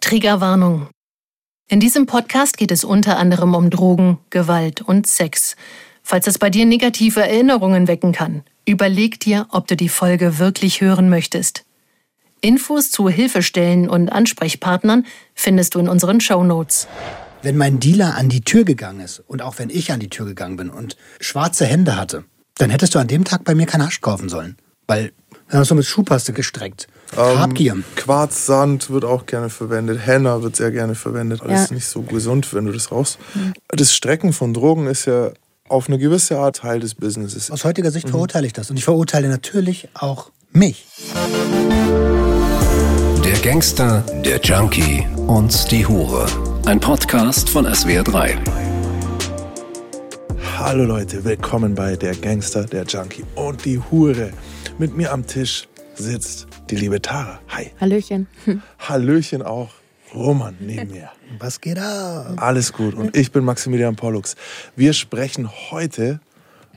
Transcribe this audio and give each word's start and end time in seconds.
Triggerwarnung. 0.00 0.88
In 1.68 1.80
diesem 1.80 2.06
Podcast 2.06 2.56
geht 2.56 2.70
es 2.70 2.84
unter 2.84 3.18
anderem 3.18 3.54
um 3.54 3.68
Drogen, 3.68 4.18
Gewalt 4.30 4.80
und 4.80 5.06
Sex. 5.06 5.56
Falls 6.02 6.26
es 6.26 6.38
bei 6.38 6.50
dir 6.50 6.64
negative 6.64 7.20
Erinnerungen 7.20 7.88
wecken 7.88 8.12
kann, 8.12 8.42
überleg 8.64 9.20
dir, 9.20 9.46
ob 9.50 9.66
du 9.66 9.76
die 9.76 9.88
Folge 9.88 10.38
wirklich 10.38 10.80
hören 10.80 11.10
möchtest. 11.10 11.64
Infos 12.40 12.90
zu 12.90 13.08
Hilfestellen 13.08 13.90
und 13.90 14.08
Ansprechpartnern 14.08 15.04
findest 15.34 15.74
du 15.74 15.80
in 15.80 15.88
unseren 15.88 16.20
Show 16.20 16.44
Notes. 16.44 16.86
Wenn 17.42 17.56
mein 17.56 17.80
Dealer 17.80 18.14
an 18.14 18.28
die 18.28 18.42
Tür 18.42 18.64
gegangen 18.64 19.00
ist 19.00 19.18
und 19.26 19.42
auch 19.42 19.58
wenn 19.58 19.68
ich 19.68 19.92
an 19.92 20.00
die 20.00 20.10
Tür 20.10 20.26
gegangen 20.26 20.56
bin 20.56 20.70
und 20.70 20.96
schwarze 21.20 21.66
Hände 21.66 21.96
hatte, 21.96 22.24
dann 22.56 22.70
hättest 22.70 22.94
du 22.94 22.98
an 22.98 23.08
dem 23.08 23.24
Tag 23.24 23.44
bei 23.44 23.54
mir 23.54 23.66
keinen 23.66 23.84
Hasch 23.84 24.00
kaufen 24.00 24.28
sollen. 24.28 24.56
Weil 24.86 25.12
wir 25.48 25.58
haben 25.58 25.64
so 25.64 25.74
mit 25.74 25.84
Schuhpaste 25.84 26.32
gestreckt. 26.32 26.88
Ähm, 27.16 27.38
Habgier. 27.38 27.76
Quarzsand 27.96 28.90
wird 28.90 29.04
auch 29.04 29.26
gerne 29.26 29.48
verwendet. 29.50 30.00
Henna 30.04 30.42
wird 30.42 30.56
sehr 30.56 30.70
gerne 30.70 30.94
verwendet. 30.94 31.42
Alles 31.42 31.68
Ja. 31.70 31.74
nicht 31.74 31.86
so 31.86 32.02
gesund, 32.02 32.52
wenn 32.54 32.66
du 32.66 32.72
das 32.72 32.92
rauchst. 32.92 33.18
Das 33.68 33.94
Strecken 33.94 34.32
von 34.32 34.52
Drogen 34.54 34.86
ist 34.86 35.06
ja 35.06 35.30
auf 35.68 35.88
eine 35.88 35.98
gewisse 35.98 36.38
Art 36.38 36.56
Teil 36.56 36.80
des 36.80 36.94
Businesses. 36.94 37.50
Aus 37.50 37.64
heutiger 37.64 37.90
Sicht 37.90 38.08
verurteile 38.08 38.46
ich 38.46 38.52
das. 38.52 38.70
Und 38.70 38.76
ich 38.78 38.84
verurteile 38.84 39.28
natürlich 39.28 39.88
auch 39.94 40.30
mich. 40.52 40.86
Der 43.24 43.38
Gangster, 43.40 44.02
der 44.24 44.40
Junkie 44.40 45.06
und 45.26 45.70
die 45.70 45.86
Hure. 45.86 46.26
Ein 46.66 46.80
Podcast 46.80 47.48
von 47.50 47.66
SWR3. 47.66 48.36
Hallo 50.58 50.84
Leute, 50.84 51.24
willkommen 51.24 51.74
bei 51.74 51.94
Der 51.96 52.14
Gangster, 52.16 52.64
der 52.64 52.84
Junkie 52.84 53.24
und 53.36 53.64
die 53.64 53.78
Hure. 53.90 54.30
Mit 54.78 54.96
mir 54.96 55.12
am 55.12 55.26
Tisch 55.26 55.68
sitzt 55.94 56.47
die 56.70 56.76
liebe 56.76 57.00
Tara. 57.00 57.40
Hi. 57.48 57.70
Hallöchen. 57.80 58.26
Hallöchen 58.78 59.42
auch. 59.42 59.70
Roman 60.14 60.56
neben 60.60 60.90
mir. 60.90 61.10
Was 61.38 61.60
geht 61.60 61.78
ab? 61.78 62.34
Alles 62.36 62.72
gut. 62.72 62.94
Und 62.94 63.14
ich 63.14 63.30
bin 63.30 63.44
Maximilian 63.44 63.94
Pollux. 63.96 64.36
Wir 64.74 64.94
sprechen 64.94 65.50
heute 65.70 66.20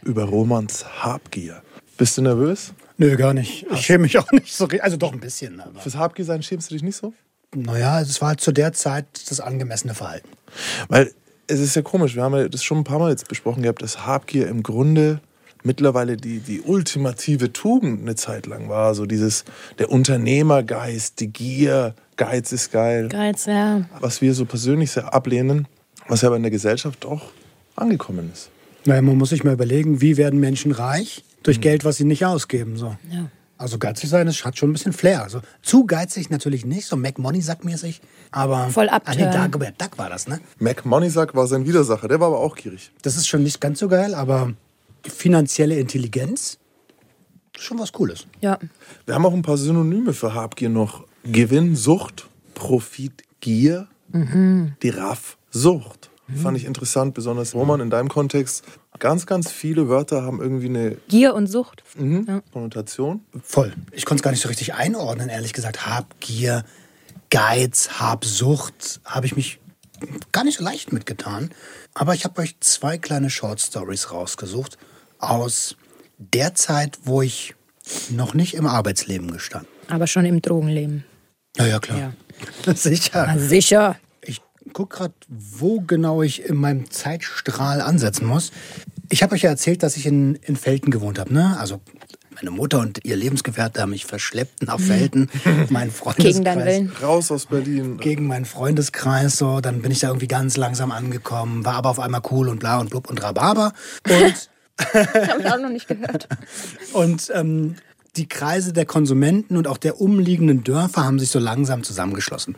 über 0.04 0.24
Romans 0.26 0.86
Habgier. 1.02 1.62
Bist 1.98 2.18
du 2.18 2.22
nervös? 2.24 2.74
Nö, 2.98 3.16
gar 3.16 3.34
nicht. 3.34 3.66
Ich 3.72 3.82
schäme 3.82 4.04
mich 4.04 4.18
auch 4.18 4.32
nicht 4.32 4.54
so. 4.54 4.68
Also 4.82 4.98
doch 4.98 5.14
ein 5.14 5.20
bisschen. 5.20 5.62
Aber. 5.62 5.80
Fürs 5.80 5.96
Habgier 5.96 6.26
sein 6.26 6.44
schämst 6.44 6.70
du 6.70 6.76
dich 6.76 6.84
nicht 6.84 6.98
so? 6.98 7.14
Naja, 7.56 8.02
es 8.02 8.22
war 8.22 8.30
halt 8.30 8.42
zu 8.42 8.52
der 8.52 8.74
Zeit 8.74 9.06
das 9.30 9.40
angemessene 9.40 9.94
Verhalten. 9.94 10.30
Weil 10.90 11.12
es 11.48 11.60
ist 11.60 11.76
ja 11.76 11.82
komisch, 11.82 12.16
wir 12.16 12.24
haben 12.24 12.36
ja 12.36 12.48
das 12.48 12.64
schon 12.64 12.80
ein 12.80 12.84
paar 12.84 13.00
Mal 13.00 13.12
jetzt 13.12 13.28
besprochen 13.28 13.64
gehabt, 13.64 13.82
dass 13.82 14.06
Habgier 14.06 14.48
im 14.48 14.64
Grunde 14.64 15.22
mittlerweile 15.64 16.18
die, 16.18 16.40
die 16.40 16.62
ultimative 16.62 17.54
Tugend 17.54 18.02
eine 18.02 18.16
Zeit 18.16 18.46
lang 18.46 18.70
war. 18.70 18.96
So 18.96 19.06
dieses, 19.06 19.46
der 19.80 19.92
Unternehmergeist, 19.92 21.20
die 21.20 21.28
Gier, 21.28 21.96
Geiz 22.18 22.52
ist 22.52 22.72
geil. 22.72 23.10
Geiz, 23.10 23.46
ja. 23.46 23.86
Was 24.00 24.22
wir 24.22 24.34
so 24.34 24.46
persönlich 24.46 24.92
sehr 24.92 25.14
ablehnen, 25.14 25.68
was 26.08 26.22
ja 26.22 26.28
aber 26.28 26.38
in 26.38 26.44
der 26.44 26.52
Gesellschaft 26.52 27.04
doch 27.04 27.32
angekommen 27.76 28.30
ist. 28.34 28.50
Naja, 28.86 29.02
man 29.02 29.18
muss 29.18 29.30
sich 29.30 29.44
mal 29.44 29.54
überlegen, 29.54 30.02
wie 30.02 30.18
werden 30.18 30.40
Menschen 30.40 30.72
reich? 30.72 31.24
Durch 31.44 31.62
Geld, 31.62 31.86
was 31.86 31.98
sie 31.98 32.04
nicht 32.04 32.26
ausgeben. 32.26 32.78
So. 32.78 32.96
Ja. 33.12 33.30
Also 33.58 33.78
geizig 33.78 34.10
sein, 34.10 34.26
das 34.26 34.44
hat 34.44 34.58
schon 34.58 34.72
ein 34.72 34.74
bisschen 34.74 34.92
Flair. 34.92 35.22
Also 35.22 35.42
zu 35.62 35.86
geizig 35.86 36.32
natürlich 36.32 36.66
nicht, 36.66 36.88
so 36.88 36.96
Mac 36.96 37.20
Money 37.20 37.44
mäßig 37.62 38.02
aber 38.32 38.70
Voll 38.70 38.90
Ah, 38.90 39.02
nee. 39.16 39.22
Dagobert 39.22 39.80
Duck 39.80 40.00
war 40.00 40.10
das, 40.10 40.28
ne? 40.28 40.40
Mac 40.58 40.84
Moneysack 40.84 41.36
war 41.36 41.46
sein 41.46 41.68
Widersacher, 41.68 42.08
der 42.08 42.20
war 42.20 42.28
aber 42.28 42.40
auch 42.40 42.56
gierig. 42.56 42.92
Das 43.04 43.18
ist 43.18 43.28
schon 43.28 43.44
nicht 43.44 43.62
ganz 43.62 43.80
so 43.80 43.88
geil, 43.88 44.16
aber 44.16 44.54
finanzielle 45.06 45.80
Intelligenz 45.80 46.58
ist 47.56 47.64
schon 47.64 47.80
was 47.80 47.92
Cooles. 47.92 48.28
Ja. 48.42 48.58
Wir 49.06 49.16
haben 49.16 49.26
auch 49.26 49.34
ein 49.34 49.42
paar 49.42 49.58
Synonyme 49.58 50.14
für 50.14 50.34
Habgier 50.34 50.70
noch. 50.70 51.06
Gewinn, 51.24 51.76
Sucht, 51.76 52.28
Profit, 52.56 53.24
Gier, 53.40 53.88
die 54.14 54.90
Raffsucht. 54.90 56.10
Fand 56.36 56.58
ich 56.58 56.66
interessant, 56.66 57.14
besonders 57.14 57.54
Roman 57.54 57.82
in 57.82 57.90
deinem 57.90 58.08
Kontext. 58.08 58.64
Ganz, 59.00 59.26
ganz 59.26 59.52
viele 59.52 59.90
Wörter 59.90 60.24
haben 60.24 60.42
irgendwie 60.42 60.68
eine 60.68 60.98
Gier 61.08 61.34
und 61.34 61.48
Sucht. 61.48 61.84
Konnotation. 62.54 63.22
Voll. 63.44 63.74
Ich 63.92 64.06
konnte 64.06 64.22
es 64.22 64.24
gar 64.24 64.32
nicht 64.32 64.42
so 64.42 64.48
richtig 64.48 64.74
einordnen, 64.74 65.30
ehrlich 65.30 65.54
gesagt. 65.54 65.86
Habgier, 65.86 66.64
Geiz, 67.30 68.00
Habsucht, 68.00 69.02
habe 69.06 69.26
ich 69.26 69.36
mich 69.36 69.60
gar 70.32 70.44
nicht 70.44 70.58
so 70.58 70.64
leicht 70.64 70.94
mitgetan. 70.94 71.52
Aber 71.94 72.14
ich 72.14 72.24
habe 72.24 72.42
euch 72.42 72.56
zwei 72.62 72.98
kleine 72.98 73.30
Short 73.30 73.60
Stories 73.60 74.12
rausgesucht 74.12 74.78
aus 75.22 75.76
der 76.18 76.56
Zeit, 76.56 77.00
wo 77.04 77.22
ich 77.22 77.56
noch 78.10 78.34
nicht 78.34 78.54
im 78.54 78.68
Arbeitsleben 78.68 79.32
gestand. 79.32 79.68
Aber 79.88 80.08
schon 80.08 80.26
im 80.26 80.42
Drogenleben. 80.42 81.04
Ja, 81.58 81.66
ja, 81.66 81.80
klar. 81.80 82.14
Ja. 82.66 82.74
Sicher. 82.76 83.26
Na, 83.28 83.38
sicher. 83.38 83.98
Ich 84.22 84.42
gucke 84.74 84.98
gerade, 84.98 85.14
wo 85.28 85.82
genau 85.82 86.22
ich 86.22 86.46
in 86.46 86.56
meinem 86.56 86.90
Zeitstrahl 86.90 87.82
ansetzen 87.82 88.26
muss. 88.26 88.52
Ich 89.10 89.22
habe 89.22 89.36
euch 89.36 89.42
ja 89.42 89.50
erzählt, 89.50 89.84
dass 89.84 89.98
ich 89.98 90.06
in, 90.06 90.36
in 90.36 90.56
Felten 90.56 90.92
gewohnt 90.92 91.20
habe. 91.20 91.34
Ne? 91.34 91.58
Also 91.60 91.82
meine 92.36 92.52
Mutter 92.52 92.80
und 92.80 93.04
ihr 93.04 93.16
Lebensgefährte 93.16 93.82
haben 93.82 93.92
mich 93.92 94.06
verschleppt 94.06 94.64
nach 94.64 94.80
Felten. 94.80 95.30
mein 95.70 95.92
Freundeskreis. 95.92 96.34
Gegen 96.34 96.46
deinen 96.46 96.66
Willen. 96.66 96.92
Raus 97.02 97.32
aus 97.32 97.46
Berlin. 97.48 97.98
Gegen 97.98 98.26
meinen 98.26 98.46
Freundeskreis. 98.46 99.38
So. 99.38 99.60
Dann 99.60 99.82
bin 99.82 99.92
ich 99.92 100.00
da 100.00 100.08
irgendwie 100.08 100.28
ganz 100.28 100.58
langsam 100.58 100.92
angekommen, 100.92 101.66
war 101.66 101.76
aber 101.76 101.90
auf 101.90 102.00
einmal 102.00 102.22
cool 102.32 102.48
und 102.48 102.60
bla 102.60 102.80
und 102.80 102.90
blub 102.90 103.10
und 103.10 103.22
Rhabarber. 103.22 103.74
Und 104.10 104.50
Habe 104.94 105.42
ich 105.42 105.52
auch 105.52 105.60
noch 105.60 105.70
nicht 105.70 105.88
gehört. 105.88 106.28
Und 106.94 107.32
ähm, 107.34 107.76
die 108.18 108.28
Kreise 108.28 108.74
der 108.74 108.86
Konsumenten 108.86 109.56
und 109.56 109.68
auch 109.68 109.78
der 109.78 110.02
umliegenden 110.02 110.64
Dörfer 110.64 111.06
haben 111.06 111.20
sich 111.20 111.30
so 111.30 111.40
langsam 111.40 111.84
zusammengeschlossen. 111.84 112.56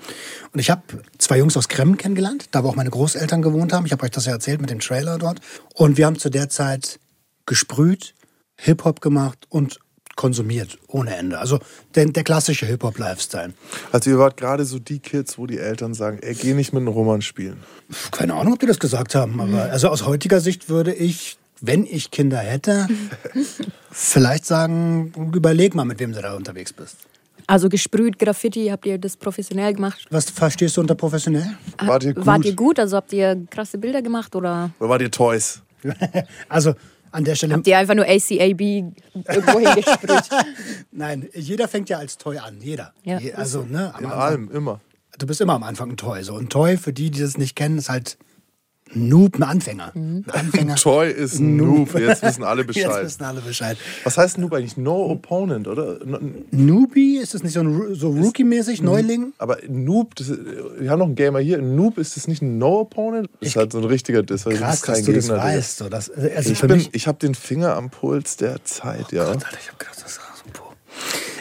Und 0.52 0.60
ich 0.60 0.72
habe 0.72 0.82
zwei 1.20 1.38
Jungs 1.38 1.56
aus 1.56 1.70
Kremmen 1.70 1.98
kennengelernt, 1.98 2.48
da 2.52 2.64
wo 2.64 2.70
auch 2.70 2.76
meine 2.76 2.90
Großeltern 2.90 3.42
gewohnt 3.42 3.72
haben. 3.72 3.86
Ich 3.86 3.92
habe 3.92 4.04
euch 4.04 4.12
das 4.12 4.26
ja 4.26 4.34
erzählt 4.34 4.62
mit 4.62 4.72
dem 4.72 4.80
Trailer 4.80 5.20
dort. 5.20 5.40
Und 5.76 5.98
wir 5.98 6.08
haben 6.08 6.18
zu 6.18 6.30
der 6.30 6.50
Zeit 6.50 7.00
gesprüht, 7.46 8.16
Hip-Hop 8.58 9.02
gemacht 9.02 9.46
und 9.50 9.80
konsumiert 10.16 10.78
ohne 10.88 11.16
Ende. 11.16 11.40
Also 11.40 11.60
der, 11.96 12.06
der 12.06 12.24
klassische 12.24 12.66
Hip-Hop-Lifestyle. 12.66 13.54
Also 13.92 14.12
ihr 14.12 14.20
wart 14.20 14.38
gerade 14.38 14.66
so 14.66 14.80
die 14.80 15.00
Kids, 15.00 15.38
wo 15.38 15.48
die 15.48 15.58
Eltern 15.58 15.94
sagen, 15.94 16.20
ey, 16.22 16.36
geh 16.36 16.54
nicht 16.54 16.74
mit 16.74 16.82
einem 16.82 16.90
Roman 16.90 17.22
spielen. 17.22 17.64
Keine 18.12 18.36
Ahnung, 18.36 18.54
ob 18.54 18.60
die 18.60 18.66
das 18.66 18.80
gesagt 18.80 19.16
haben, 19.16 19.40
aber 19.40 19.72
also 19.72 19.90
aus 19.90 20.06
heutiger 20.06 20.40
Sicht 20.40 20.70
würde 20.70 20.94
ich, 20.94 21.38
wenn 21.66 21.86
ich 21.86 22.12
Kinder 22.12 22.40
hätte, 22.40 22.88
vielleicht 23.92 24.46
sagen, 24.46 25.14
überleg 25.34 25.76
mal, 25.76 25.86
mit 25.86 26.00
wem 26.00 26.12
du 26.12 26.22
da 26.22 26.34
unterwegs 26.36 26.74
bist. 26.74 26.98
Also 27.48 27.68
gesprüht, 27.70 28.20
Graffiti, 28.20 28.68
habt 28.68 28.86
ihr 28.86 28.98
das 28.98 29.18
professionell 29.18 29.74
gemacht? 29.74 30.06
Was 30.10 30.30
verstehst 30.30 30.78
du 30.78 30.82
unter 30.82 30.96
professionell? 30.96 31.58
Wart 31.84 32.04
ihr 32.04 32.14
gut? 32.14 32.26
Wart 32.26 32.46
ihr 32.46 32.56
gut? 32.56 32.80
Also 32.80 32.98
habt 32.98 33.12
ihr 33.14 33.46
krasse 33.50 33.78
Bilder 33.78 34.02
gemacht 34.02 34.36
oder 34.36 34.72
Oder 34.80 34.90
wart 34.90 35.02
ihr 35.02 35.12
Toys? 35.12 35.62
Also 36.50 36.74
an 37.12 37.24
der 37.26 37.36
Stelle, 37.36 37.54
habt 37.56 37.68
ihr 37.68 37.78
einfach 37.78 37.94
nur 37.96 38.06
ACAB 38.06 38.62
irgendwo 38.62 39.60
hingesprüht? 39.60 40.30
nein, 40.92 41.30
jeder 41.34 41.68
fängt 41.68 41.90
ja 41.90 41.98
als 41.98 42.18
Toy 42.18 42.38
an, 42.40 42.60
jeder. 42.62 42.94
Ja. 43.04 43.20
Je- 43.20 43.34
Also, 43.34 43.64
ne, 43.64 43.94
am 43.94 44.00
In 44.00 44.06
Anfang, 44.08 44.20
allem, 44.22 44.52
immer. 44.52 44.82
du 45.20 45.28
bist 45.28 45.40
immer 45.42 45.54
am 45.54 45.64
Anfang 45.64 45.92
ein 45.92 45.98
Toy. 45.98 46.24
So. 46.24 46.38
Ein 46.38 46.50
Toy, 46.50 46.76
für 46.78 46.92
die, 46.94 47.12
die 47.12 47.20
das 47.22 47.38
nicht 47.38 47.56
kennen, 47.56 47.78
ist 47.78 47.90
halt 47.90 48.18
Noob, 48.96 49.36
ein 49.38 49.44
Anfänger. 49.44 49.92
Ein 49.96 50.26
Anfänger. 50.32 50.76
Toy 50.76 51.10
ist 51.12 51.40
ein 51.40 51.56
Noob. 51.56 51.98
Jetzt 51.98 52.22
wissen 52.22 52.44
alle 52.44 52.62
Jetzt 52.68 52.68
Bescheid. 52.76 53.06
wissen 53.06 53.24
alle 53.24 53.42
Bescheid. 53.42 53.78
Was 54.04 54.18
heißt 54.18 54.38
Noob 54.38 54.54
eigentlich? 54.54 54.78
No 54.78 55.06
Opponent, 55.12 55.68
oder? 55.68 56.00
No- 56.06 56.20
Newbie, 56.52 57.18
ist 57.18 57.34
das 57.34 57.44
nicht 57.44 57.54
so, 57.54 57.62
ein, 57.62 57.96
so 57.96 58.10
Rookie-mäßig, 58.10 58.82
Neuling? 58.82 59.34
Aber 59.38 59.58
Noob, 59.68 60.16
das, 60.16 60.30
wir 60.30 60.90
haben 60.90 61.00
noch 61.00 61.08
einen 61.08 61.16
Gamer 61.16 61.40
hier. 61.40 61.60
Noob, 61.62 61.98
ist 61.98 62.16
das 62.18 62.28
nicht 62.28 62.42
ein 62.42 62.58
No 62.58 62.82
Opponent? 62.82 63.30
Das 63.40 63.50
ist 63.50 63.56
halt 63.56 63.72
so 63.72 63.80
ein 63.80 63.86
richtiger 63.86 64.24
Diss. 64.24 64.44
Krass, 64.44 64.82
du 64.82 64.88
bist 64.88 64.88
dass 64.88 65.04
du 65.04 65.14
das 65.14 65.26
Digga. 65.26 65.38
weißt. 65.44 65.78
So, 65.78 65.90
das, 65.90 66.10
also 66.12 66.52
Ich, 66.52 66.62
bin, 66.62 66.72
mich, 66.78 66.90
ich 66.94 67.08
habe 67.08 67.18
den 67.20 67.36
Finger 67.36 67.76
am 67.76 67.90
Puls 67.90 68.38
der 68.38 68.64
Zeit, 68.64 69.12
ja. 69.12 69.26
Alter, 69.26 69.48
ich 69.60 69.70
hab 69.72 69.80
gedacht, 69.80 69.98
das 70.04 70.12
ist 70.12 70.16
so 70.16 70.46
ein 70.46 70.54
Po. 70.54 70.74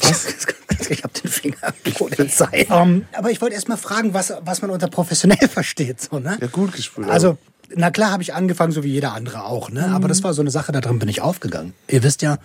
Ich 0.90 1.02
hab 1.04 1.14
den 1.14 1.30
Finger 1.30 1.56
am 1.62 1.74
der 2.18 2.28
Zeit. 2.28 2.66
Ähm, 2.68 3.06
aber 3.12 3.30
ich 3.30 3.40
wollte 3.40 3.54
erst 3.54 3.68
mal 3.68 3.76
fragen, 3.76 4.12
was, 4.12 4.32
was 4.44 4.60
man 4.62 4.70
unter 4.70 4.88
professionell 4.88 5.38
versteht. 5.48 6.00
So, 6.02 6.18
ne? 6.18 6.36
Ja, 6.40 6.48
gut 6.48 6.72
gespielt. 6.72 7.08
Also, 7.08 7.38
na 7.76 7.90
klar 7.90 8.10
habe 8.10 8.22
ich 8.22 8.34
angefangen, 8.34 8.72
so 8.72 8.82
wie 8.84 8.92
jeder 8.92 9.12
andere 9.12 9.44
auch, 9.44 9.70
ne? 9.70 9.86
Aber 9.88 10.08
das 10.08 10.22
war 10.22 10.34
so 10.34 10.40
eine 10.42 10.50
Sache, 10.50 10.72
da 10.72 10.80
drin 10.80 10.98
bin 10.98 11.08
ich 11.08 11.20
aufgegangen. 11.20 11.72
Ihr 11.88 12.02
wisst 12.02 12.22
ja, 12.22 12.38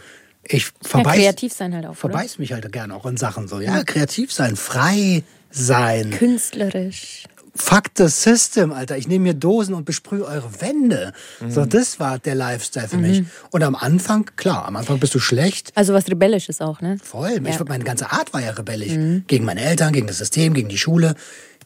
ich 0.44 0.66
Ja, 0.66 0.90
verbeiß, 0.90 1.16
kreativ 1.18 1.54
sein 1.54 1.74
halt 1.76 1.86
auch, 1.86 1.90
oder? 1.92 1.98
verbeiß 1.98 2.40
mich 2.40 2.54
halt 2.54 2.72
gerne 2.72 2.96
auch 2.96 3.06
in 3.06 3.18
Sachen 3.18 3.48
so. 3.48 3.60
Ja, 3.60 3.84
kreativ 3.84 4.32
sein, 4.32 4.56
frei 4.56 5.24
sein. 5.52 6.12
Künstlerisch. 6.12 7.24
Fuck 7.56 7.86
the 7.98 8.08
system, 8.08 8.72
Alter. 8.72 8.98
Ich 8.98 9.08
nehme 9.08 9.24
mir 9.24 9.34
Dosen 9.34 9.74
und 9.74 9.84
besprühe 9.86 10.24
eure 10.24 10.62
Wände. 10.62 11.12
So, 11.50 11.66
das 11.66 12.00
war 12.00 12.20
der 12.20 12.36
Lifestyle 12.36 12.88
für 12.88 12.98
mich. 12.98 13.24
Und 13.50 13.64
am 13.64 13.74
Anfang, 13.76 14.30
klar, 14.36 14.66
am 14.66 14.76
Anfang 14.76 15.00
bist 15.00 15.16
du 15.16 15.20
schlecht. 15.20 15.72
Also 15.74 15.96
was 15.96 16.08
Rebellisches 16.08 16.62
auch, 16.62 16.82
ne? 16.82 16.98
Voll. 17.04 17.42
Ich, 17.44 17.56
Ja. 17.58 17.66
meine 17.68 17.84
ganze 17.84 18.12
Art 18.12 18.32
war 18.32 18.42
ja 18.44 18.52
rebellisch. 18.52 19.24
Gegen 19.26 19.44
meine 19.44 19.62
Eltern, 19.62 19.92
gegen 19.92 20.06
das 20.06 20.20
System, 20.20 20.54
gegen 20.54 20.70
die 20.70 20.78
Schule, 20.78 21.16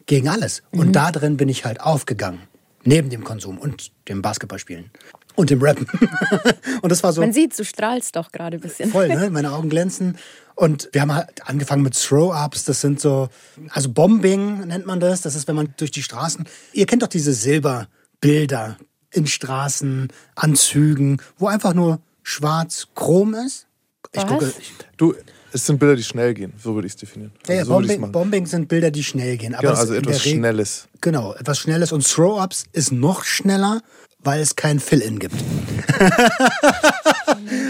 gegen 0.06 0.30
alles. 0.30 0.63
Und 0.72 0.94
da 0.94 1.12
drin 1.12 1.36
bin 1.36 1.50
ich 1.50 1.66
halt 1.66 1.81
aufgegangen. 1.81 2.40
Neben 2.83 3.10
dem 3.10 3.24
Konsum 3.24 3.57
und 3.57 3.92
dem 4.07 4.22
Basketballspielen. 4.22 4.89
Und 5.36 5.50
dem 5.50 5.62
Rappen. 5.62 5.88
und 6.81 6.92
das 6.92 7.04
war 7.04 7.13
so. 7.13 7.22
Man 7.22 7.31
sieht, 7.31 7.57
du 7.57 7.63
strahlst 7.63 8.16
doch 8.16 8.31
gerade 8.31 8.57
ein 8.57 8.62
bisschen. 8.62 8.92
Voll, 8.92 9.07
ne? 9.07 9.30
Meine 9.31 9.51
Augen 9.54 9.69
glänzen. 9.69 10.18
Und 10.56 10.89
wir 10.92 11.01
haben 11.01 11.13
halt 11.13 11.48
angefangen 11.48 11.83
mit 11.83 11.94
Throw-Ups. 11.94 12.66
Das 12.66 12.81
sind 12.81 13.00
so, 13.00 13.30
also 13.69 13.89
Bombing 13.89 14.68
nennt 14.68 14.86
man 14.86 15.00
das. 15.00 15.22
Das 15.22 15.36
ist, 15.36 15.48
wenn 15.48 15.56
man 15.56 15.74
durch 15.78 15.92
die 15.92 16.04
Straßen. 16.04 16.45
Ihr 16.74 16.86
kennt 16.86 17.01
doch 17.01 17.07
diese 17.07 17.33
Silberbilder 17.33 18.78
in 19.12 19.27
Straßen, 19.27 20.10
Anzügen, 20.36 21.22
wo 21.38 21.48
einfach 21.48 21.74
nur 21.74 22.00
schwarz 22.24 22.88
Chrom 22.95 23.34
ist. 23.34 23.68
Ich 24.12 24.22
Was? 24.22 24.30
gucke. 24.30 24.54
Ich, 24.60 24.74
Du, 24.98 25.16
es 25.53 25.65
sind 25.65 25.80
Bilder, 25.80 25.95
die 25.95 26.03
schnell 26.03 26.33
gehen, 26.33 26.53
so 26.62 26.75
würde 26.75 26.88
ich 26.88 26.94
es 26.94 26.98
definieren. 27.00 27.31
ja, 27.48 27.56
ja, 27.56 27.59
Also 27.62 27.74
so 27.74 27.80
Bombing. 27.80 28.12
Bombing 28.12 28.45
sind 28.45 28.68
Bilder, 28.68 28.92
die 28.92 29.03
schnell 29.03 29.38
gehen. 29.38 29.53
Aber 29.56 29.68
Genau, 29.68 29.80
also 29.80 29.94
etwas 29.94 30.25
Regel- 30.25 30.39
Schnelles. 30.39 30.88
Genau, 31.01 31.33
etwas 31.33 31.59
Schnelles. 31.59 31.92
Und 31.92 32.07
Throw-Ups 32.07 32.65
ist 32.74 32.92
noch 32.92 33.24
schneller, 33.24 33.81
weil 34.24 34.42
es 34.42 34.56
kein 34.56 34.80
Fill-In 34.80 35.19
gibt. 35.19 35.36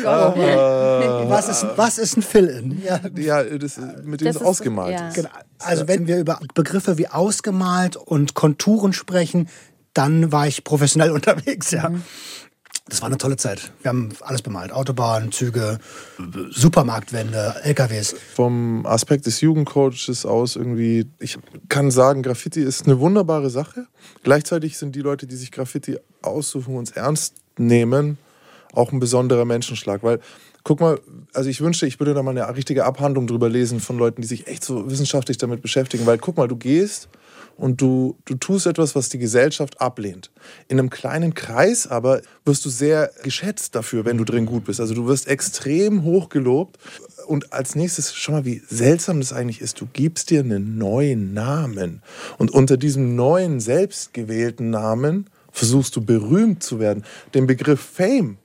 was, 0.04 1.50
ist, 1.50 1.66
was 1.76 1.98
ist 1.98 2.18
ein 2.18 2.22
Fill-In? 2.22 2.82
Ja, 2.84 3.00
Ja, 3.16 3.44
das, 3.44 3.78
mit 4.04 4.22
dem 4.22 4.26
Das 4.28 4.36
es 4.36 4.42
ist- 4.42 4.48
ausgemalt 4.48 5.00
ja. 5.00 5.08
ist. 5.10 5.16
Genau. 5.16 5.30
Also 5.60 5.88
wenn 5.88 6.08
wir 6.08 6.20
über 6.20 6.40
Begriffe 6.54 6.98
wie 6.98 7.08
ausgemalt 7.08 7.96
und 7.96 8.34
Konturen 8.34 8.94
sprechen, 8.94 9.48
dann 9.94 10.32
war 10.32 10.48
ich 10.48 10.64
professionell 10.64 11.12
unterwegs, 11.12 11.72
ja. 11.72 11.92
Das 12.92 13.02
war 13.02 13.08
eine 13.08 13.18
tolle 13.18 13.38
Zeit. 13.38 13.72
Wir 13.82 13.90
haben 13.90 14.10
alles 14.20 14.42
bemalt. 14.42 14.74
Autobahnen, 14.74 15.32
Züge, 15.32 15.80
Supermarktwände, 16.50 17.56
LKWs. 17.64 18.14
Vom 18.36 18.86
Aspekt 18.86 19.26
des 19.28 19.40
Jugendcoaches 19.40 20.26
aus 20.26 20.58
irgendwie, 20.58 21.10
ich 21.20 21.38
kann 21.70 21.90
sagen, 21.90 22.22
Graffiti 22.22 22.62
ist 22.62 22.86
eine 22.86 23.00
wunderbare 23.00 23.50
Sache. 23.50 23.88
Gleichzeitig 24.24 24.78
sind 24.78 24.94
die 24.94 25.00
Leute, 25.00 25.26
die 25.26 25.38
sich 25.38 25.54
Graffiti 25.54 26.00
aussuchen 26.22 26.76
und 26.76 26.90
es 26.90 26.98
ernst 26.98 27.36
nehmen, 27.58 28.18
auch 28.74 28.92
ein 28.92 29.00
besonderer 29.00 29.46
Menschenschlag. 29.46 30.04
Weil, 30.04 30.20
guck 30.66 30.82
mal, 30.82 31.00
also 31.34 31.50
ich 31.50 31.62
wünschte, 31.62 31.88
ich 31.88 31.98
würde 32.02 32.14
da 32.14 32.22
mal 32.22 32.38
eine 32.38 32.54
richtige 32.54 32.84
Abhandlung 32.84 33.26
drüber 33.26 33.48
lesen 33.48 33.80
von 33.80 33.98
Leuten, 33.98 34.22
die 34.22 34.28
sich 34.28 34.48
echt 34.48 34.66
so 34.66 34.92
wissenschaftlich 34.92 35.38
damit 35.38 35.62
beschäftigen. 35.62 36.06
Weil, 36.06 36.18
guck 36.18 36.36
mal, 36.36 36.50
du 36.50 36.58
gehst 36.58 37.08
und 37.62 37.80
du, 37.80 38.18
du 38.26 38.34
tust 38.34 38.66
etwas, 38.66 38.96
was 38.96 39.10
die 39.10 39.20
Gesellschaft 39.20 39.80
ablehnt. 39.80 40.32
In 40.68 40.80
einem 40.80 40.90
kleinen 40.90 41.36
Kreis 41.36 41.86
aber 41.86 42.24
wirst 42.44 42.66
du 42.66 42.70
sehr 42.70 43.12
geschätzt 43.22 43.76
dafür, 43.76 44.04
wenn 44.04 44.18
du 44.18 44.24
drin 44.24 44.48
gut 44.48 44.66
bist. 44.66 44.80
Also 44.80 44.96
du 44.96 45.06
wirst 45.06 45.28
extrem 45.28 46.02
hoch 46.02 46.30
gelobt. 46.30 46.80
Und 47.28 47.54
als 47.54 47.76
nächstes, 47.76 48.16
schau 48.16 48.32
mal, 48.32 48.46
wie 48.46 48.64
seltsam 48.68 49.20
das 49.20 49.32
eigentlich 49.32 49.62
ist. 49.62 49.80
Du 49.80 49.88
gibst 49.94 50.32
dir 50.32 50.40
einen 50.40 50.80
neuen 50.80 51.36
Namen. 51.36 52.02
Und 52.40 52.50
unter 52.50 52.78
diesem 52.78 53.16
neuen, 53.16 53.60
selbstgewählten 53.60 54.72
Namen 54.72 55.30
versuchst 55.52 55.96
du 55.96 56.02
berühmt 56.02 56.64
zu 56.64 56.80
werden. 56.80 57.04
Den 57.36 57.46
Begriff 57.46 57.80
Fame 57.80 58.40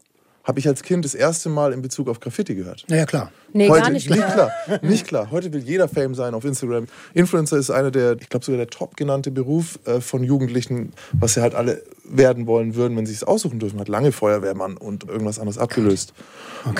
habe 0.46 0.60
ich 0.60 0.68
als 0.68 0.82
Kind 0.82 1.04
das 1.04 1.14
erste 1.14 1.48
Mal 1.48 1.72
in 1.72 1.82
Bezug 1.82 2.08
auf 2.08 2.20
Graffiti 2.20 2.54
gehört. 2.54 2.84
Naja, 2.88 3.04
klar. 3.04 3.32
Nee, 3.52 3.68
Heute, 3.68 3.82
gar 3.82 3.90
nicht. 3.90 4.08
Nicht 4.08 4.32
klar, 4.32 4.50
nicht 4.80 5.06
klar. 5.06 5.30
Heute 5.32 5.52
will 5.52 5.60
jeder 5.60 5.88
Fame 5.88 6.14
sein 6.14 6.34
auf 6.34 6.44
Instagram. 6.44 6.86
Influencer 7.14 7.56
ist 7.56 7.70
einer 7.70 7.90
der, 7.90 8.16
ich 8.20 8.28
glaube 8.28 8.44
sogar 8.44 8.58
der 8.58 8.68
top 8.68 8.96
genannte 8.96 9.32
Beruf 9.32 9.80
äh, 9.86 10.00
von 10.00 10.22
Jugendlichen, 10.22 10.92
was 11.12 11.34
sie 11.34 11.42
halt 11.42 11.56
alle 11.56 11.82
werden 12.04 12.46
wollen 12.46 12.76
würden, 12.76 12.96
wenn 12.96 13.06
sie 13.06 13.12
es 13.12 13.24
aussuchen 13.24 13.58
dürfen. 13.58 13.80
Hat 13.80 13.88
lange 13.88 14.12
Feuerwehrmann 14.12 14.76
und 14.76 15.08
irgendwas 15.08 15.40
anderes 15.40 15.58
abgelöst. 15.58 16.12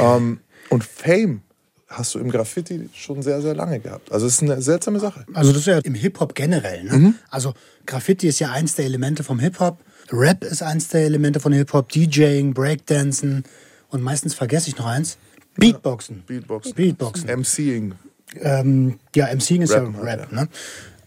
Ähm, 0.00 0.38
und 0.70 0.84
Fame 0.84 1.42
hast 1.88 2.14
du 2.14 2.20
im 2.20 2.30
Graffiti 2.30 2.88
schon 2.94 3.22
sehr, 3.22 3.42
sehr 3.42 3.54
lange 3.54 3.80
gehabt. 3.80 4.12
Also 4.12 4.26
es 4.26 4.34
ist 4.34 4.42
eine 4.42 4.62
seltsame 4.62 5.00
Sache. 5.00 5.24
Also 5.34 5.50
das 5.50 5.60
ist 5.62 5.66
ja 5.66 5.78
im 5.78 5.94
Hip-Hop 5.94 6.34
generell. 6.34 6.84
Ne? 6.84 7.14
Also 7.30 7.54
Graffiti 7.84 8.28
ist 8.28 8.38
ja 8.38 8.50
eins 8.52 8.74
der 8.74 8.84
Elemente 8.84 9.24
vom 9.24 9.38
Hip-Hop. 9.38 9.78
Rap 10.12 10.44
ist 10.44 10.62
eins 10.62 10.88
der 10.88 11.02
Elemente 11.02 11.40
von 11.40 11.52
Hip-Hop. 11.52 11.88
DJing, 11.88 12.54
Breakdancen 12.54 13.44
und 13.90 14.02
meistens 14.02 14.34
vergesse 14.34 14.68
ich 14.68 14.76
noch 14.78 14.86
eins. 14.86 15.18
Beatboxen. 15.56 16.22
Beatboxen. 16.26 16.74
Beatboxen. 16.74 17.40
MCing. 17.40 17.94
Ähm, 18.40 18.98
ja, 19.14 19.32
MCing 19.34 19.62
ist 19.62 19.72
Rappen 19.72 19.94
ja 19.94 20.00
Rap. 20.00 20.32
Ne? 20.32 20.48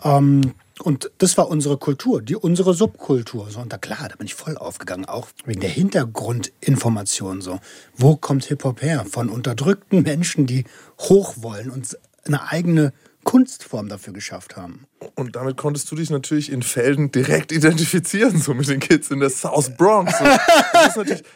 Ähm, 0.03 0.53
und 0.81 1.11
das 1.17 1.37
war 1.37 1.49
unsere 1.49 1.77
Kultur, 1.77 2.21
die, 2.21 2.35
unsere 2.35 2.73
Subkultur. 2.73 3.49
So, 3.51 3.59
und 3.59 3.73
da 3.73 3.77
klar, 3.77 4.07
da 4.09 4.15
bin 4.15 4.27
ich 4.27 4.33
voll 4.33 4.57
aufgegangen, 4.57 5.05
auch 5.05 5.27
wegen 5.45 5.59
der 5.59 5.69
Hintergrundinformation. 5.69 7.41
So. 7.41 7.59
Wo 7.95 8.15
kommt 8.15 8.45
Hip-Hop 8.45 8.81
her? 8.81 9.05
Von 9.09 9.29
unterdrückten 9.29 10.03
Menschen, 10.03 10.45
die 10.45 10.63
hoch 10.99 11.35
wollen 11.37 11.69
und 11.69 11.97
eine 12.25 12.49
eigene 12.49 12.93
Kunstform 13.29 13.89
dafür 13.89 14.11
geschafft 14.13 14.55
haben. 14.57 14.85
Und 15.15 15.35
damit 15.35 15.55
konntest 15.55 15.91
du 15.91 15.95
dich 15.95 16.09
natürlich 16.09 16.51
in 16.51 16.63
Felden 16.63 17.11
direkt 17.11 17.51
identifizieren, 17.51 18.41
so 18.41 18.55
mit 18.55 18.67
den 18.67 18.79
Kids 18.79 19.11
in 19.11 19.19
der 19.19 19.29
South 19.29 19.69
Bronx. 19.77 20.13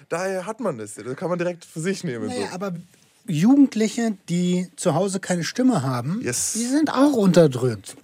Daher 0.09 0.45
hat 0.47 0.59
man 0.59 0.77
das. 0.79 0.95
Das 0.95 1.15
kann 1.15 1.29
man 1.29 1.37
direkt 1.37 1.65
für 1.65 1.79
sich 1.79 2.03
nehmen. 2.03 2.27
Naja, 2.27 2.47
So. 2.49 2.53
aber 2.55 2.73
Jugendliche, 3.27 4.17
die 4.27 4.67
zu 4.75 4.95
Hause 4.95 5.19
keine 5.19 5.43
Stimme 5.43 5.83
haben, 5.83 6.19
Yes. 6.23 6.53
die 6.53 6.65
sind 6.65 6.91
auch 6.91 7.13
unterdrückt. 7.13 7.95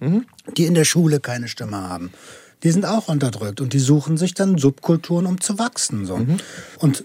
Die 0.56 0.66
in 0.66 0.74
der 0.74 0.84
Schule 0.84 1.20
keine 1.20 1.48
Stimme 1.48 1.76
haben. 1.76 2.12
Die 2.62 2.70
sind 2.70 2.86
auch 2.86 3.08
unterdrückt 3.08 3.60
und 3.60 3.72
die 3.72 3.78
suchen 3.80 4.16
sich 4.16 4.34
dann 4.34 4.56
Subkulturen, 4.58 5.26
um 5.26 5.40
zu 5.40 5.58
wachsen. 5.58 6.06
So. 6.06 6.24
Und 6.78 7.04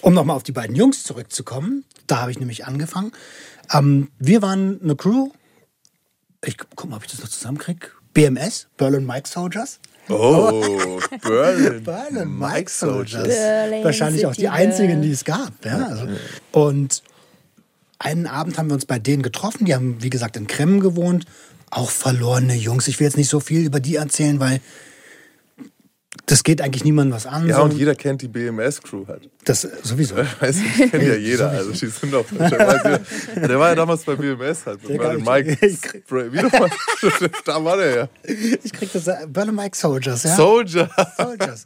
um 0.00 0.14
nochmal 0.14 0.36
auf 0.36 0.42
die 0.44 0.52
beiden 0.52 0.76
Jungs 0.76 1.02
zurückzukommen, 1.02 1.84
da 2.06 2.20
habe 2.20 2.30
ich 2.30 2.38
nämlich 2.38 2.66
angefangen. 2.66 3.12
Ähm, 3.72 4.08
wir 4.18 4.42
waren 4.42 4.78
eine 4.82 4.94
Crew. 4.94 5.30
Ich 6.46 6.56
guck 6.58 6.88
mal, 6.88 6.96
ob 6.96 7.04
ich 7.04 7.10
das 7.10 7.20
noch 7.20 7.28
zusammenkriege. 7.28 7.88
BMS, 8.12 8.68
Berlin 8.76 9.06
Mike 9.06 9.28
Soldiers. 9.28 9.80
Oh, 10.08 11.00
Berlin. 11.22 11.82
Berlin 11.82 12.38
Mike 12.38 12.70
Soldiers. 12.70 13.26
Berlin 13.26 13.84
Wahrscheinlich 13.84 14.26
auch 14.26 14.34
die 14.34 14.48
einzigen, 14.48 15.02
die 15.02 15.10
es 15.10 15.24
gab. 15.24 15.52
Ja, 15.64 15.86
also. 15.86 16.08
Und 16.52 17.02
einen 17.98 18.26
Abend 18.26 18.58
haben 18.58 18.68
wir 18.68 18.74
uns 18.74 18.86
bei 18.86 18.98
denen 18.98 19.22
getroffen. 19.22 19.64
Die 19.64 19.74
haben, 19.74 20.02
wie 20.02 20.10
gesagt, 20.10 20.36
in 20.36 20.46
Kremmen 20.46 20.80
gewohnt. 20.80 21.24
Auch 21.70 21.90
verlorene 21.90 22.54
Jungs. 22.54 22.86
Ich 22.86 23.00
will 23.00 23.06
jetzt 23.06 23.16
nicht 23.16 23.30
so 23.30 23.40
viel 23.40 23.64
über 23.64 23.80
die 23.80 23.96
erzählen, 23.96 24.38
weil 24.38 24.60
das 26.26 26.42
geht 26.42 26.60
eigentlich 26.62 26.84
niemandem 26.84 27.14
was 27.14 27.26
an. 27.26 27.46
Ja, 27.46 27.60
und 27.60 27.74
jeder 27.74 27.94
kennt 27.94 28.22
die 28.22 28.28
BMS-Crew 28.28 29.06
halt. 29.06 29.28
Das 29.44 29.60
sowieso. 29.82 30.16
Weißt 30.16 30.58
du, 30.60 30.82
die 30.84 30.90
kennt 30.90 31.02
ja 31.04 31.14
jeder. 31.16 31.50
Also 31.50 31.72
die 31.72 31.86
sind 31.86 32.14
auch. 32.14 32.24
Der 32.30 33.58
war, 33.58 33.68
ja, 33.68 33.74
damals 33.74 34.04
bei 34.04 34.14
BMS 34.16 34.64
halt. 34.64 34.82
Mit 34.82 34.92
Der 34.92 34.98
Berlin 34.98 35.24
Mike. 35.24 35.58
Da 37.44 37.64
war 37.64 37.76
der 37.76 37.96
ja. 37.96 38.08
Ich 38.62 38.72
krieg 38.72 38.90
das. 38.92 39.06
äh, 39.06 39.26
Berlin 39.28 39.54
Mike 39.54 39.76
Soldiers, 39.76 40.22
ja? 40.22 40.34
Soldier. 40.36 40.88
Soldiers. 41.16 41.64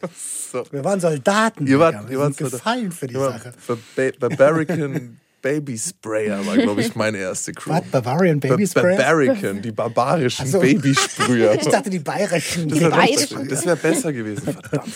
So. 0.50 0.64
Wir 0.70 0.84
waren 0.84 0.99
Soldaten. 1.00 1.66
Ihr 1.66 1.78
wart, 1.78 1.94
Digga. 1.94 2.05
ihr 2.05 2.10
wir 2.10 2.19
wart 2.20 2.34
sind 2.34 2.50
gefallen 2.50 2.90
für 2.93 3.06
die 3.06 3.14
Sache. 3.14 3.52
Bar- 3.66 4.12
Barbarican 4.19 5.19
Baby 5.43 5.79
Sprayer 5.79 6.44
war, 6.46 6.56
glaube 6.56 6.81
ich, 6.82 6.94
meine 6.96 7.19
erste 7.19 7.52
Crew. 7.52 7.70
Was? 7.70 7.82
Bavarian 7.90 8.40
Baby 8.40 8.64
Ba- 8.64 8.70
Spray? 8.70 8.96
Barbarican, 8.96 9.62
die 9.62 9.73
barbarischen 9.73 10.44
Ach 10.46 10.50
so. 10.52 10.61
Babysprüher. 10.61 11.55
Ich 11.55 11.67
dachte, 11.69 11.90
die 11.90 11.99
bayerischen. 12.00 12.69
Das 12.69 12.81
wäre 12.81 12.90
Bayerischen. 12.90 13.49
wär 13.67 13.76
besser 13.76 14.12
gewesen, 14.12 14.43
verdammt. 14.43 14.89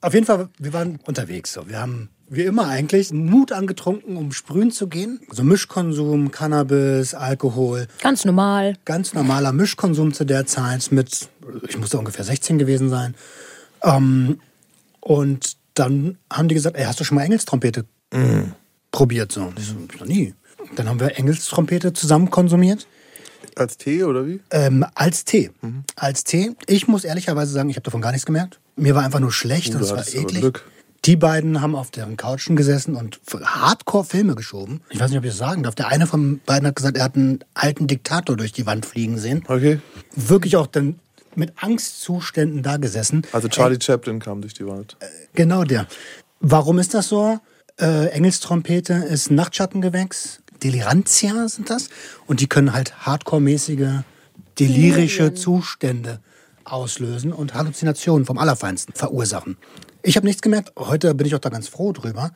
Auf 0.00 0.14
jeden 0.14 0.26
Fall, 0.26 0.48
wir 0.58 0.72
waren 0.72 0.98
unterwegs. 1.06 1.52
So. 1.52 1.68
Wir 1.68 1.80
haben, 1.80 2.10
wie 2.28 2.42
immer 2.42 2.68
eigentlich, 2.68 3.12
Mut 3.12 3.50
angetrunken, 3.52 4.16
um 4.16 4.30
sprühen 4.32 4.70
zu 4.70 4.88
gehen. 4.88 5.20
Also 5.30 5.42
Mischkonsum, 5.42 6.30
Cannabis, 6.30 7.14
Alkohol. 7.14 7.86
Ganz 8.02 8.24
normal. 8.24 8.76
Ganz 8.84 9.14
normaler 9.14 9.52
Mischkonsum 9.52 10.12
zu 10.12 10.24
der 10.24 10.46
Zeit 10.46 10.92
mit, 10.92 11.28
ich 11.68 11.78
musste 11.78 11.98
ungefähr 11.98 12.24
16 12.24 12.58
gewesen 12.58 12.88
sein. 12.90 13.14
Ähm, 13.82 14.40
und 15.00 15.56
dann 15.74 16.18
haben 16.32 16.48
die 16.48 16.54
gesagt, 16.54 16.76
ey, 16.76 16.84
hast 16.84 17.00
du 17.00 17.04
schon 17.04 17.16
mal 17.16 17.24
Engelstrompete 17.24 17.84
probiert? 18.90 19.32
So. 19.32 19.42
Und 19.42 19.58
ich 19.58 19.66
so, 19.66 19.74
noch 19.98 20.06
nie. 20.06 20.34
Dann 20.74 20.88
haben 20.88 21.00
wir 21.00 21.16
Engelstrompete 21.18 21.92
zusammen 21.92 22.30
konsumiert. 22.30 22.86
Als 23.54 23.76
Tee 23.78 24.04
oder 24.04 24.26
wie? 24.26 24.40
Ähm, 24.50 24.84
als 24.94 25.24
Tee. 25.24 25.50
Als 25.94 26.24
Tee. 26.24 26.52
Ich 26.66 26.88
muss 26.88 27.04
ehrlicherweise 27.04 27.52
sagen, 27.52 27.70
ich 27.70 27.76
habe 27.76 27.84
davon 27.84 28.02
gar 28.02 28.12
nichts 28.12 28.26
gemerkt. 28.26 28.58
Mir 28.76 28.94
war 28.94 29.04
einfach 29.04 29.20
nur 29.20 29.32
schlecht 29.32 29.72
Uh, 29.74 29.76
und 29.78 29.82
es 29.82 29.90
war 29.90 30.06
eklig. 30.06 30.40
Glück. 30.40 30.64
Die 31.04 31.16
beiden 31.16 31.60
haben 31.60 31.76
auf 31.76 31.90
deren 31.90 32.16
Couchen 32.16 32.56
gesessen 32.56 32.96
und 32.96 33.20
Hardcore-Filme 33.32 34.34
geschoben. 34.34 34.80
Ich 34.90 34.98
weiß 34.98 35.10
nicht, 35.10 35.18
ob 35.18 35.24
ich 35.24 35.30
das 35.30 35.38
sagen 35.38 35.62
darf. 35.62 35.76
Der 35.76 35.88
eine 35.88 36.06
von 36.06 36.40
beiden 36.44 36.66
hat 36.66 36.74
gesagt, 36.74 36.96
er 36.96 37.04
hat 37.04 37.14
einen 37.14 37.40
alten 37.54 37.86
Diktator 37.86 38.36
durch 38.36 38.52
die 38.52 38.66
Wand 38.66 38.84
fliegen 38.84 39.16
sehen. 39.16 39.44
Okay. 39.46 39.78
Wirklich 40.16 40.56
auch 40.56 40.66
dann 40.66 40.98
mit 41.36 41.52
Angstzuständen 41.62 42.62
da 42.62 42.76
gesessen. 42.78 43.22
Also 43.32 43.48
Charlie 43.48 43.78
Chaplin 43.80 44.18
kam 44.18 44.40
durch 44.40 44.54
die 44.54 44.66
Wand. 44.66 44.96
Genau 45.34 45.64
der. 45.64 45.86
Warum 46.40 46.78
ist 46.78 46.92
das 46.92 47.08
so? 47.08 47.38
Äh, 47.78 48.08
Engelstrompete 48.08 48.94
ist 48.94 49.30
ein 49.30 49.34
Nachtschattengewächs. 49.34 50.40
Delirantia 50.62 51.48
sind 51.48 51.68
das. 51.68 51.88
Und 52.26 52.40
die 52.40 52.46
können 52.46 52.72
halt 52.72 53.06
hardcore-mäßige, 53.06 54.02
delirische 54.58 55.34
Zustände 55.34 56.20
auslösen 56.64 57.32
und 57.32 57.54
Halluzinationen 57.54 58.24
vom 58.24 58.38
Allerfeinsten 58.38 58.94
verursachen. 58.94 59.56
Ich 60.02 60.16
habe 60.16 60.26
nichts 60.26 60.42
gemerkt. 60.42 60.72
Heute 60.78 61.14
bin 61.14 61.26
ich 61.26 61.34
auch 61.34 61.40
da 61.40 61.50
ganz 61.50 61.68
froh 61.68 61.92
drüber. 61.92 62.32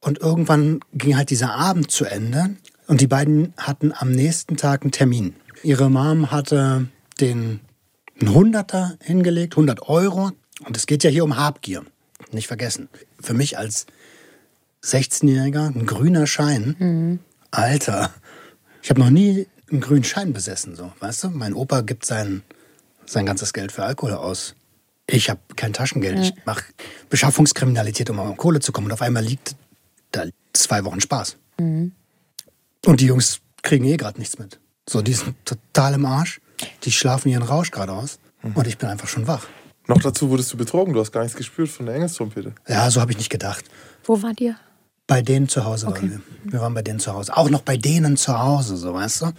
Und 0.00 0.18
irgendwann 0.20 0.80
ging 0.92 1.16
halt 1.16 1.30
dieser 1.30 1.54
Abend 1.54 1.90
zu 1.90 2.04
Ende. 2.04 2.56
Und 2.86 3.00
die 3.00 3.06
beiden 3.06 3.54
hatten 3.56 3.92
am 3.96 4.12
nächsten 4.12 4.56
Tag 4.56 4.82
einen 4.82 4.92
Termin. 4.92 5.34
Ihre 5.62 5.88
Mom 5.88 6.30
hatte 6.30 6.88
den 7.20 7.60
Hunderter 8.22 8.98
hingelegt, 9.00 9.54
100 9.54 9.88
Euro. 9.88 10.32
Und 10.66 10.76
es 10.76 10.86
geht 10.86 11.04
ja 11.04 11.10
hier 11.10 11.24
um 11.24 11.36
Habgier. 11.36 11.84
Nicht 12.32 12.48
vergessen. 12.48 12.88
Für 13.20 13.32
mich 13.32 13.56
als 13.56 13.86
16-Jähriger 14.84 15.74
ein 15.74 15.86
grüner 15.86 16.26
Schein. 16.26 17.18
Alter, 17.50 18.12
ich 18.82 18.90
habe 18.90 19.00
noch 19.00 19.10
nie 19.10 19.46
einen 19.70 19.80
grünen 19.80 20.04
Schein 20.04 20.32
besessen, 20.32 20.76
so, 20.76 20.92
weißt 21.00 21.24
du? 21.24 21.30
Mein 21.30 21.54
Opa 21.54 21.80
gibt 21.80 22.04
sein, 22.04 22.42
sein 23.06 23.24
ganzes 23.24 23.52
Geld 23.52 23.72
für 23.72 23.84
Alkohol 23.84 24.12
aus. 24.12 24.54
Ich 25.06 25.30
habe 25.30 25.40
kein 25.56 25.72
Taschengeld. 25.72 26.18
Ich 26.18 26.34
mache 26.46 26.64
Beschaffungskriminalität, 27.10 28.08
um 28.10 28.20
an 28.20 28.36
Kohle 28.36 28.60
zu 28.60 28.72
kommen. 28.72 28.86
Und 28.86 28.92
auf 28.92 29.02
einmal 29.02 29.22
liegt 29.22 29.56
da 30.12 30.24
zwei 30.52 30.84
Wochen 30.84 31.00
Spaß. 31.00 31.36
Und 32.86 33.00
die 33.00 33.06
Jungs 33.06 33.40
kriegen 33.62 33.84
eh 33.84 33.96
gerade 33.96 34.18
nichts 34.18 34.38
mit. 34.38 34.60
So, 34.88 35.02
die 35.02 35.14
sind 35.14 35.34
total 35.44 35.94
im 35.94 36.06
Arsch. 36.06 36.40
Die 36.84 36.92
schlafen 36.92 37.30
ihren 37.30 37.42
Rausch 37.42 37.70
gerade 37.70 37.92
aus. 37.92 38.18
Und 38.42 38.66
ich 38.66 38.78
bin 38.78 38.88
einfach 38.88 39.08
schon 39.08 39.26
wach. 39.26 39.46
Noch 39.86 40.00
dazu 40.00 40.30
wurdest 40.30 40.52
du 40.52 40.56
betrogen, 40.56 40.94
du 40.94 41.00
hast 41.00 41.12
gar 41.12 41.22
nichts 41.22 41.36
gespürt 41.36 41.68
von 41.68 41.86
der 41.86 41.96
Engelstrompete. 41.96 42.54
Ja, 42.66 42.90
so 42.90 43.00
habe 43.00 43.12
ich 43.12 43.18
nicht 43.18 43.30
gedacht. 43.30 43.64
Wo 44.04 44.22
wart 44.22 44.40
ihr? 44.40 44.56
Bei 45.06 45.20
denen 45.20 45.48
zu 45.48 45.64
Hause 45.64 45.86
waren 45.88 46.10
wir. 46.10 46.20
Wir 46.44 46.60
waren 46.60 46.74
bei 46.74 46.82
denen 46.82 46.98
zu 46.98 47.12
Hause. 47.12 47.36
Auch 47.36 47.50
noch 47.50 47.62
bei 47.62 47.76
denen 47.76 48.16
zu 48.16 48.38
Hause, 48.38 48.76
so 48.76 48.94
weißt 48.94 49.22
du. 49.22 49.32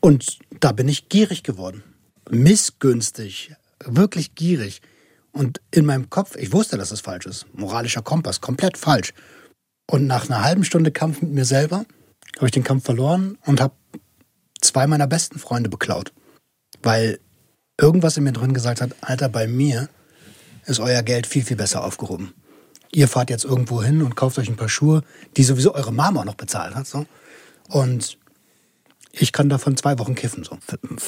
Und 0.00 0.38
da 0.60 0.72
bin 0.72 0.88
ich 0.88 1.08
gierig 1.08 1.42
geworden. 1.42 1.84
Missgünstig. 2.30 3.54
Wirklich 3.84 4.34
gierig. 4.34 4.82
Und 5.32 5.60
in 5.70 5.86
meinem 5.86 6.10
Kopf, 6.10 6.36
ich 6.36 6.52
wusste, 6.52 6.78
dass 6.78 6.90
es 6.90 7.00
falsch 7.00 7.26
ist. 7.26 7.46
Moralischer 7.54 8.02
Kompass, 8.02 8.40
komplett 8.40 8.76
falsch. 8.76 9.14
Und 9.90 10.06
nach 10.06 10.28
einer 10.28 10.42
halben 10.42 10.64
Stunde 10.64 10.90
Kampf 10.90 11.22
mit 11.22 11.32
mir 11.32 11.44
selber 11.44 11.84
habe 12.36 12.46
ich 12.46 12.52
den 12.52 12.64
Kampf 12.64 12.84
verloren 12.84 13.38
und 13.44 13.60
habe 13.60 13.74
zwei 14.60 14.86
meiner 14.86 15.06
besten 15.06 15.38
Freunde 15.38 15.70
beklaut. 15.70 16.12
Weil 16.82 17.20
irgendwas 17.80 18.16
in 18.16 18.24
mir 18.24 18.32
drin 18.32 18.54
gesagt 18.54 18.80
hat, 18.80 18.94
Alter, 19.00 19.28
bei 19.28 19.46
mir 19.46 19.88
ist 20.66 20.80
euer 20.80 21.02
Geld 21.02 21.26
viel, 21.26 21.44
viel 21.44 21.56
besser 21.56 21.84
aufgehoben. 21.84 22.32
Ihr 22.94 23.08
fahrt 23.08 23.30
jetzt 23.30 23.44
irgendwo 23.44 23.82
hin 23.82 24.02
und 24.02 24.14
kauft 24.16 24.38
euch 24.38 24.48
ein 24.48 24.56
paar 24.56 24.68
Schuhe, 24.68 25.02
die 25.36 25.42
sowieso 25.42 25.74
eure 25.74 25.92
Mama 25.92 26.20
auch 26.20 26.24
noch 26.24 26.36
bezahlt 26.36 26.74
hat. 26.74 26.86
So. 26.86 27.06
Und 27.68 28.18
ich 29.12 29.32
kann 29.32 29.48
davon 29.48 29.76
zwei 29.76 29.98
Wochen 29.98 30.14
kiffen. 30.14 30.44
So. 30.44 30.58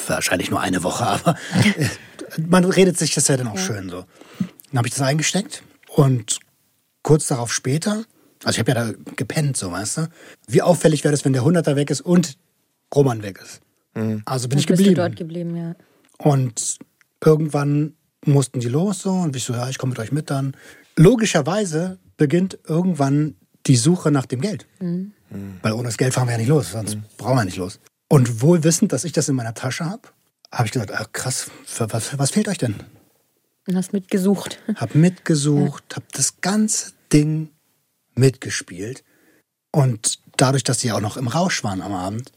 Wahrscheinlich 0.07 0.49
nur 0.51 0.59
eine 0.59 0.83
Woche, 0.83 1.05
aber 1.07 1.35
man 2.45 2.65
redet 2.65 2.97
sich 2.97 3.13
das 3.13 3.27
ja 3.27 3.37
dann 3.37 3.47
auch 3.47 3.57
schön 3.57 3.89
so. 3.89 4.05
Dann 4.69 4.79
habe 4.79 4.87
ich 4.87 4.93
das 4.93 5.01
eingesteckt 5.01 5.63
und 5.95 6.39
kurz 7.03 7.27
darauf 7.27 7.53
später, 7.53 8.03
also 8.43 8.55
ich 8.55 8.59
habe 8.59 8.71
ja 8.71 8.85
da 8.85 8.93
gepennt, 9.15 9.55
so 9.55 9.71
weißt 9.71 9.97
du, 9.97 10.09
wie 10.47 10.61
auffällig 10.61 11.03
wäre 11.03 11.13
das, 11.13 11.23
wenn 11.23 11.33
der 11.33 11.43
Hunderter 11.43 11.75
weg 11.75 11.89
ist 11.89 12.01
und 12.01 12.37
Roman 12.93 13.23
weg 13.23 13.39
ist. 13.41 13.61
Also 14.25 14.47
bin 14.47 14.59
ich 14.59 14.67
Bist 14.67 14.79
du 14.79 14.83
geblieben. 14.83 14.95
dort 14.95 15.15
geblieben, 15.15 15.55
ja. 15.55 15.75
Und 16.17 16.77
irgendwann 17.23 17.93
mussten 18.25 18.59
die 18.59 18.67
los 18.67 19.01
so 19.01 19.11
und 19.11 19.35
ich 19.35 19.43
so, 19.43 19.53
ja, 19.53 19.69
ich 19.69 19.77
komme 19.77 19.91
mit 19.91 19.99
euch 19.99 20.11
mit 20.11 20.29
dann. 20.29 20.55
Logischerweise 20.97 21.99
beginnt 22.17 22.57
irgendwann 22.67 23.35
die 23.67 23.77
Suche 23.77 24.11
nach 24.11 24.25
dem 24.25 24.41
Geld. 24.41 24.67
Weil 25.61 25.73
ohne 25.73 25.83
das 25.83 25.97
Geld 25.97 26.13
fahren 26.13 26.27
wir 26.27 26.33
ja 26.33 26.37
nicht 26.37 26.47
los, 26.47 26.71
sonst 26.71 26.97
brauchen 27.17 27.37
wir 27.37 27.45
nicht 27.45 27.57
los. 27.57 27.79
Und 28.09 28.41
wohl 28.41 28.63
wissend, 28.63 28.93
dass 28.93 29.03
ich 29.03 29.11
das 29.11 29.29
in 29.29 29.35
meiner 29.35 29.53
Tasche 29.53 29.85
habe, 29.85 30.03
habe 30.51 30.65
ich 30.65 30.71
gesagt, 30.71 30.91
ach, 30.91 31.11
krass, 31.11 31.51
für 31.65 31.91
was, 31.91 32.17
was 32.17 32.31
fehlt 32.31 32.47
euch 32.47 32.57
denn? 32.57 32.75
Und 33.67 33.75
hast 33.75 33.93
mitgesucht. 33.93 34.59
Hab 34.75 34.95
mitgesucht, 34.95 35.83
hab 35.95 36.09
das 36.13 36.39
ganze 36.39 36.93
Ding 37.11 37.49
mitgespielt. 38.15 39.03
Und 39.71 40.19
dadurch, 40.37 40.63
dass 40.63 40.79
sie 40.79 40.93
auch 40.93 41.01
noch 41.01 41.17
im 41.17 41.27
Rausch 41.27 41.65
waren 41.65 41.81
am 41.81 41.93
Abend, 41.93 42.31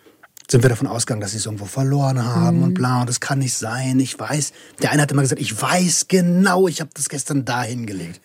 sind 0.50 0.62
wir 0.64 0.68
davon 0.70 0.86
ausgegangen, 0.88 1.20
dass 1.20 1.30
sie 1.30 1.36
es 1.36 1.46
irgendwo 1.46 1.64
verloren 1.66 2.24
haben 2.24 2.62
und 2.64 2.74
bla. 2.74 3.00
Und 3.02 3.08
das 3.08 3.20
kann 3.20 3.38
nicht 3.38 3.54
sein. 3.54 4.00
Ich 4.00 4.18
weiß. 4.18 4.52
Der 4.82 4.90
eine 4.90 5.02
hat 5.02 5.12
immer 5.12 5.22
gesagt, 5.22 5.40
ich 5.40 5.60
weiß 5.60 6.06
genau, 6.08 6.66
ich 6.66 6.80
habe 6.80 6.90
das 6.94 7.08
gestern 7.08 7.44
da 7.44 7.62
hingelegt. 7.62 8.20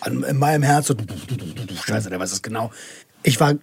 An- 0.00 0.22
In 0.24 0.38
meinem 0.38 0.62
Herz 0.62 0.86
so, 0.86 0.94
du, 0.94 1.04
du, 1.04 1.14
du, 1.36 1.36
du, 1.36 1.66
du, 1.66 1.74
scheiße, 1.76 2.08
der 2.08 2.18
weiß 2.18 2.32
es 2.32 2.40
genau. 2.42 2.70
Ich 3.22 3.38
war 3.40 3.54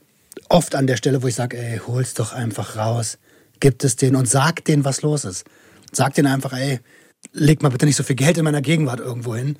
oft 0.50 0.76
an 0.76 0.86
der 0.88 0.98
Stelle, 0.98 1.24
wo 1.24 1.28
ich 1.28 1.36
sage, 1.36 1.58
ey, 1.58 1.80
hol's 1.88 2.14
doch 2.14 2.34
einfach 2.34 2.76
raus. 2.76 3.18
Gib 3.60 3.84
es 3.84 3.96
denen 3.96 4.16
und 4.16 4.30
sag 4.30 4.64
denen, 4.66 4.86
was 4.86 5.02
los 5.02 5.26
ist. 5.26 5.46
Sag 5.92 6.14
denen 6.14 6.28
einfach, 6.28 6.54
ey, 6.54 6.80
leg 7.32 7.64
mal 7.64 7.70
bitte 7.70 7.86
nicht 7.86 7.96
so 7.96 8.04
viel 8.04 8.16
Geld 8.16 8.38
in 8.38 8.44
meiner 8.44 8.62
Gegenwart 8.62 9.00
irgendwo 9.00 9.36
hin. 9.36 9.58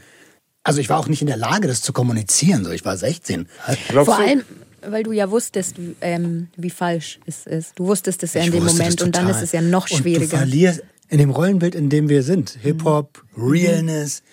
Also 0.64 0.80
ich 0.80 0.90
war 0.90 0.98
auch 1.00 1.08
nicht 1.08 1.22
in 1.22 1.28
der 1.28 1.38
Lage, 1.38 1.68
das 1.68 1.82
zu 1.82 1.92
kommunizieren. 1.94 2.64
So, 2.66 2.72
ich 2.72 2.86
war 2.86 2.98
16. 2.98 3.48
Glaubst 3.90 4.06
Vor 4.14 4.18
du, 4.18 4.24
allem, 4.24 4.44
weil 4.90 5.04
du 5.04 5.12
ja 5.12 5.30
wusstest, 5.32 5.78
wie, 5.80 5.96
ähm, 6.02 6.48
wie 6.56 6.70
falsch 6.70 7.20
es 7.26 7.46
ist. 7.48 7.74
Du 7.80 7.86
wusstest 7.86 8.24
es 8.24 8.34
ja 8.34 8.42
in 8.42 8.48
Ich 8.48 8.54
dem 8.54 8.66
Moment 8.66 9.02
und 9.02 9.16
dann 9.16 9.30
ist 9.30 9.42
es 9.42 9.52
ja 9.52 9.62
noch 9.62 9.84
Und 9.90 9.92
du 9.92 10.04
schwieriger. 10.04 10.38
verlierst 10.38 10.84
in 11.10 11.18
dem 11.20 11.30
Rollenbild, 11.30 11.76
in 11.76 11.90
dem 11.90 12.10
wir 12.10 12.24
sind. 12.24 12.58
Hip-Hop, 12.62 13.24
Mhm. 13.36 13.50
Realness, 13.52 14.24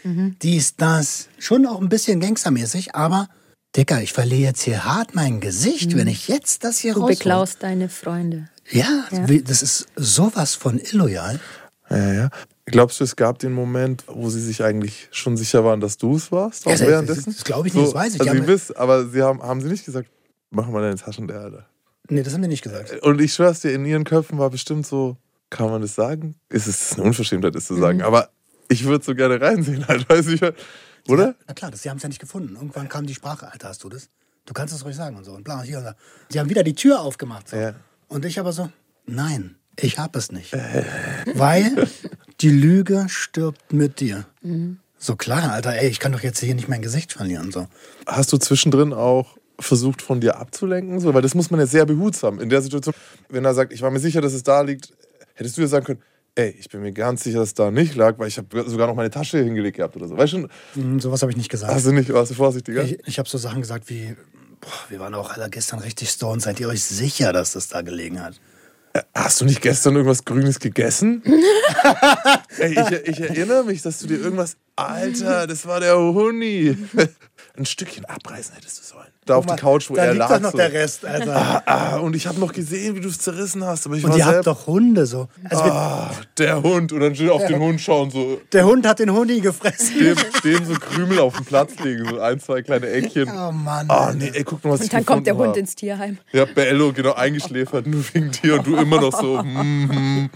dies, 0.43 0.77
das. 0.77 1.29
Schon 1.39 1.67
auch 1.67 1.81
ein 1.81 1.89
bisschen 1.89 2.21
gangstermäßig, 2.21 2.95
aber 2.95 3.29
Dicker, 3.77 4.03
ich 4.03 4.13
verliere 4.13 4.41
jetzt 4.49 4.63
hier 4.63 4.85
hart 4.85 5.15
mein 5.15 5.39
Gesicht, 5.41 5.97
wenn 5.97 6.09
ich 6.09 6.27
jetzt 6.27 6.65
das 6.65 6.79
hier 6.79 6.93
Mhm. 6.93 6.95
Du 6.95 7.01
raushol. 7.03 7.15
beklaust 7.17 7.63
deine 7.63 7.89
Freunde. 7.89 8.49
Ja, 8.71 9.05
Ja. 9.13 9.27
das 9.45 9.63
ist 9.63 9.87
sowas 9.97 10.55
von 10.55 10.79
illoyal. 10.79 11.39
Ja, 11.89 12.13
ja. 12.13 12.31
Glaubst 12.67 13.01
du, 13.01 13.05
es 13.05 13.17
gab 13.17 13.39
den 13.41 13.53
Moment, 13.53 14.05
wo 14.07 14.31
sie 14.31 14.41
sich 14.41 14.63
eigentlich 14.63 15.09
schon 15.11 15.37
sicher 15.37 15.65
waren, 15.65 15.81
dass 15.81 15.97
du 15.99 16.15
es 16.17 16.31
warst? 16.31 16.67
Auch 16.67 16.71
Ja, 16.71 16.77
das- 16.79 16.87
währenddessen? 16.89 17.33
das 17.35 17.43
glaube 17.45 17.67
ich 17.69 17.75
nicht, 17.75 17.87
das 17.89 17.95
weiß 17.95 18.15
ich. 18.15 18.21
Also, 18.21 18.33
aber- 18.33 18.47
wiss, 18.47 18.71
aber 18.73 19.09
sie 19.09 19.23
haben, 19.23 19.43
haben 19.43 19.61
sie 19.61 19.69
nicht 19.69 19.85
gesagt, 19.85 20.09
mach 20.51 20.69
mal 20.69 20.83
deine 20.83 20.97
Taschen 20.97 21.27
der 21.27 21.41
Alter. 21.41 21.67
Nee, 22.09 22.23
das 22.23 22.35
haben 22.35 22.43
die 22.43 22.49
nicht 22.49 22.63
gesagt. 22.63 22.93
Und 23.03 23.21
ich 23.21 23.33
schwör's 23.33 23.61
dir, 23.61 23.73
in 23.73 23.85
ihren 23.85 24.05
Köpfen 24.05 24.39
war 24.39 24.51
bestimmt 24.51 24.87
so, 24.87 25.17
kann 25.49 25.71
man 25.71 25.81
das 25.81 25.95
sagen? 25.95 26.37
Ist 26.49 26.67
es 26.67 26.95
eine 26.95 27.05
Unverschämtheit, 27.05 27.55
das 27.55 27.67
zu 27.67 27.77
sagen? 27.77 27.99
Mhm. 27.99 28.05
Aber 28.05 28.31
ich 28.69 28.85
würde 28.85 29.05
so 29.05 29.15
gerne 29.15 29.41
reinsehen, 29.41 29.87
halt, 29.87 30.09
weiß 30.09 30.29
ich, 30.29 30.43
oder? 31.09 31.29
Ja, 31.29 31.35
na 31.47 31.55
klar, 31.55 31.71
das, 31.71 31.83
sie 31.83 31.91
haben 31.91 31.97
es 31.97 32.03
ja 32.03 32.09
nicht 32.09 32.21
gefunden. 32.21 32.57
Irgendwann 32.57 32.89
kam 32.89 33.07
die 33.07 33.15
Sprache, 33.15 33.51
Alter, 33.51 33.69
hast 33.69 33.83
du 33.85 33.89
das? 33.89 34.09
Du 34.47 34.55
kannst 34.55 34.75
es 34.75 34.85
ruhig 34.85 34.97
sagen 34.97 35.17
und 35.17 35.25
so. 35.25 35.33
Und 35.33 35.45
bla, 35.45 35.63
hier 35.63 35.79
und 35.79 35.85
da. 35.85 35.95
Sie 36.29 36.41
haben 36.41 36.49
wieder 36.49 36.63
die 36.63 36.75
Tür 36.75 37.01
aufgemacht. 37.01 37.49
So. 37.49 37.57
Ja. 37.57 37.75
Und 38.09 38.25
ich 38.25 38.41
aber 38.41 38.53
so, 38.53 38.71
nein, 39.07 39.57
ich 39.79 39.99
hab 39.99 40.17
es 40.17 40.33
nicht. 40.33 40.53
Weil 41.35 41.89
die 42.41 42.51
Lüge 42.51 43.07
stirbt 43.09 43.73
mit 43.73 44.01
dir. 44.01 44.27
So 44.99 45.17
klar, 45.17 45.53
Alter, 45.53 45.75
ey, 45.75 45.89
ich 45.89 46.01
kann 46.01 46.13
doch 46.13 46.23
jetzt 46.23 46.41
hier 46.41 46.55
nicht 46.55 46.69
mein 46.69 46.83
Gesicht 46.83 47.13
verlieren. 47.13 47.53
So. 47.53 47.69
Hast 48.07 48.33
du 48.33 48.39
zwischendrin 48.39 48.93
auch 48.93 49.37
versucht, 49.61 50.03
von 50.03 50.21
dir 50.21 50.37
abzulenken? 50.37 51.01
So, 51.01 51.15
weil 51.15 51.23
das 51.23 51.35
muss 51.35 51.51
man 51.51 51.61
ja 51.61 51.67
sehr 51.67 51.87
behutsam 51.87 52.41
in 52.41 52.49
der 52.49 52.63
Situation. 52.63 52.95
Wenn 53.29 53.45
er 53.45 53.55
sagt, 53.55 53.73
ich 53.73 53.83
war 53.83 53.91
mir 53.91 54.01
sicher, 54.01 54.21
dass 54.21 54.33
es 54.33 54.43
da 54.43 54.61
liegt, 54.63 54.93
hättest 55.35 55.57
du 55.57 55.61
ja 55.63 55.67
sagen 55.69 55.85
können, 55.87 56.03
ey, 56.37 56.55
ich 56.59 56.69
bin 56.69 56.81
mir 56.83 56.93
ganz 56.93 57.25
sicher, 57.25 57.39
dass 57.41 57.49
es 57.49 57.55
da 57.55 57.71
nicht 57.71 57.95
lag, 57.97 58.19
weil 58.19 58.29
ich 58.29 58.39
habe 58.39 58.69
sogar 58.69 58.87
noch 58.87 58.95
meine 58.95 59.11
Tasche 59.11 59.39
hingelegt 59.43 59.77
gehabt 59.79 59.97
oder 59.97 60.09
so. 60.09 60.17
Weißt 60.17 60.33
du, 60.35 60.49
Hm, 60.75 61.01
sowas 61.01 61.23
habe 61.23 61.33
ich 61.33 61.37
nicht 61.37 61.51
gesagt. 61.51 61.73
hast 61.73 61.87
du 61.87 61.93
nicht, 61.93 62.13
warst 62.13 62.31
du 62.31 62.35
vorsichtiger? 62.35 62.85
Ich, 62.85 62.99
ich 63.07 63.19
habe 63.19 63.29
so 63.29 63.37
Sachen 63.39 63.61
gesagt 63.61 63.89
wie, 63.91 64.17
boah, 64.61 64.69
wir 64.89 65.01
waren 65.01 65.15
auch 65.15 65.33
alle 65.37 65.51
gestern 65.51 65.81
richtig 65.81 66.11
stoned. 66.11 66.43
Seid 66.43 66.61
ihr 66.61 66.69
euch 66.69 66.83
sicher, 66.83 67.33
dass 67.33 67.53
das 67.53 67.69
da 67.69 67.83
gelegen 67.83 68.23
hat? 68.23 68.41
Hast 69.15 69.41
du 69.41 69.45
nicht 69.45 69.61
gestern 69.63 69.95
irgendwas 69.95 70.25
Grünes 70.25 70.59
gegessen? 70.59 71.23
Ey, 72.59 72.73
ich, 72.73 73.09
ich 73.09 73.21
erinnere 73.21 73.65
mich, 73.65 73.83
dass 73.83 74.01
du 74.01 74.09
dir 74.09 74.19
irgendwas. 74.19 74.57
Alter, 74.75 75.47
das 75.47 75.65
war 75.67 75.79
der 75.81 75.97
Huni. 75.97 76.77
Ein 77.61 77.67
Stückchen 77.67 78.07
abreißen 78.07 78.55
hättest 78.55 78.79
du 78.81 78.85
sollen. 78.95 79.07
Da 79.27 79.37
auf 79.37 79.45
Guck 79.47 79.57
die 79.57 79.61
Couch, 79.61 79.91
wo 79.91 79.95
da 79.95 80.05
er 80.05 80.15
liegt 80.15 80.19
lag. 80.21 80.29
doch 80.31 80.41
noch 80.41 80.51
so. 80.53 80.57
der 80.57 80.73
Rest, 80.73 81.05
Alter. 81.05 81.37
Ah, 81.37 81.63
ah, 81.67 81.97
und 81.99 82.17
ich 82.17 82.27
habe 82.27 82.41
noch 82.41 82.53
gesehen, 82.55 82.97
wie 82.97 83.01
du 83.01 83.09
es 83.09 83.19
zerrissen 83.19 83.63
hast. 83.67 83.85
Aber 83.85 83.97
ich 83.97 84.03
Und 84.05 84.13
war 84.13 84.17
ihr 84.19 84.25
habt 84.25 84.47
doch 84.47 84.67
Hunde 84.67 85.05
so. 85.05 85.29
Also 85.45 85.63
Ah, 85.65 86.11
der 86.39 86.63
Hund. 86.63 86.91
Und 86.93 87.01
dann 87.01 87.29
auf 87.29 87.47
den 87.47 87.59
Hund 87.61 87.79
schauen, 87.83 88.11
so. 88.11 88.41
der 88.51 88.65
Hund 88.65 88.87
hat 88.87 88.99
den 88.99 89.13
Honig 89.13 89.43
gefressen. 89.43 89.95
Dem, 89.99 90.17
dem 90.43 90.65
so 90.65 90.73
Krümel 90.73 91.19
auf 91.19 91.37
den 91.37 91.45
Platz 91.45 91.73
legen, 91.85 92.09
so 92.09 92.19
ein, 92.19 92.41
zwei 92.41 92.63
kleine 92.63 92.89
Eckchen. 92.89 93.29
Oh 93.29 93.53
Mann. 93.53 93.91
Ah, 93.91 94.15
nee, 94.17 94.31
ey, 94.33 94.43
guck 94.43 94.65
mal, 94.65 94.71
was 94.71 94.81
ich 94.81 94.85
Und 94.87 94.95
dann 94.95 95.05
kommt 95.05 95.27
der 95.27 95.37
Hund 95.37 95.51
hab. 95.51 95.57
ins 95.59 95.75
Tierheim. 95.75 96.17
Ja, 96.33 96.47
Bello, 96.47 96.95
genau, 96.95 97.13
eingeschläfert, 97.13 97.87
nur 97.87 98.03
wegen 98.15 98.31
dir. 98.31 98.55
Und 98.55 98.67
du 98.67 98.77
immer 98.77 99.03
noch 99.03 99.13
so. 99.21 99.43
Mm, 99.43 100.31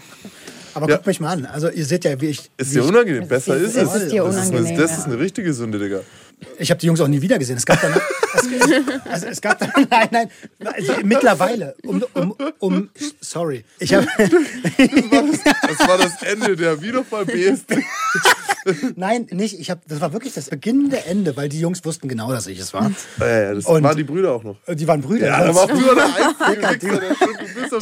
Aber 0.74 0.88
Ja. 0.90 0.96
guckt 0.96 1.06
mich 1.06 1.20
mal 1.20 1.30
an. 1.30 1.46
Also 1.46 1.70
ihr 1.70 1.86
seht 1.86 2.04
ja, 2.04 2.20
wie 2.20 2.26
ich. 2.26 2.50
ist 2.56 2.70
wie 2.70 2.74
dir 2.74 2.82
ich, 2.82 2.88
unangenehm. 2.88 3.28
Besser 3.28 3.56
ist- 3.56 3.76
ist 3.76 3.76
es 3.76 3.94
es. 3.94 4.02
ist 4.02 4.12
dir 4.12 4.24
das, 4.24 4.34
ist 4.34 4.40
eine, 4.50 4.58
unangenehm, 4.58 4.76
das 4.80 4.98
ist 4.98 5.04
eine 5.06 5.18
richtige 5.20 5.54
Sünde, 5.54 5.78
Digga. 5.78 6.00
Ich 6.58 6.70
habe 6.70 6.80
die 6.80 6.86
Jungs 6.86 7.00
auch 7.00 7.08
nie 7.08 7.20
wieder 7.22 7.38
gesehen. 7.38 7.56
Es 7.56 7.66
gab 7.66 7.80
danach. 7.80 8.00
es, 8.34 8.48
also 9.10 9.26
es 9.26 9.40
gab 9.40 9.60
nein, 9.90 10.08
nein. 10.10 10.30
Also 10.64 10.92
mittlerweile. 11.02 11.74
Um, 11.84 12.04
um, 12.14 12.34
um, 12.58 12.90
sorry. 13.20 13.64
Ich 13.78 13.94
habe. 13.94 14.06
Das 14.18 15.88
war 15.88 15.98
das 15.98 16.22
Ende 16.22 16.56
der 16.56 16.80
Wiederfall 16.82 17.24
BSD. 17.26 17.82
nein, 18.96 19.26
nicht. 19.30 19.58
Ich 19.58 19.70
habe. 19.70 19.80
Das 19.86 20.00
war 20.00 20.12
wirklich 20.12 20.34
das 20.34 20.50
beginnende 20.50 21.04
Ende, 21.06 21.36
weil 21.36 21.48
die 21.48 21.60
Jungs 21.60 21.84
wussten 21.84 22.08
genau, 22.08 22.30
dass 22.32 22.46
ich 22.46 22.58
es 22.58 22.72
war. 22.74 22.90
Ja, 23.18 23.26
ja, 23.26 23.54
das 23.54 23.66
Und- 23.66 23.82
waren 23.82 23.96
die 23.96 24.04
Brüder 24.04 24.32
auch 24.32 24.42
noch. 24.44 24.56
Die 24.68 24.86
waren 24.86 25.00
Brüder. 25.00 25.26
Ja, 25.26 25.44
da 25.44 25.54
war 25.54 25.68
früher 25.68 25.94
der 25.94 26.68
einzige 26.68 27.00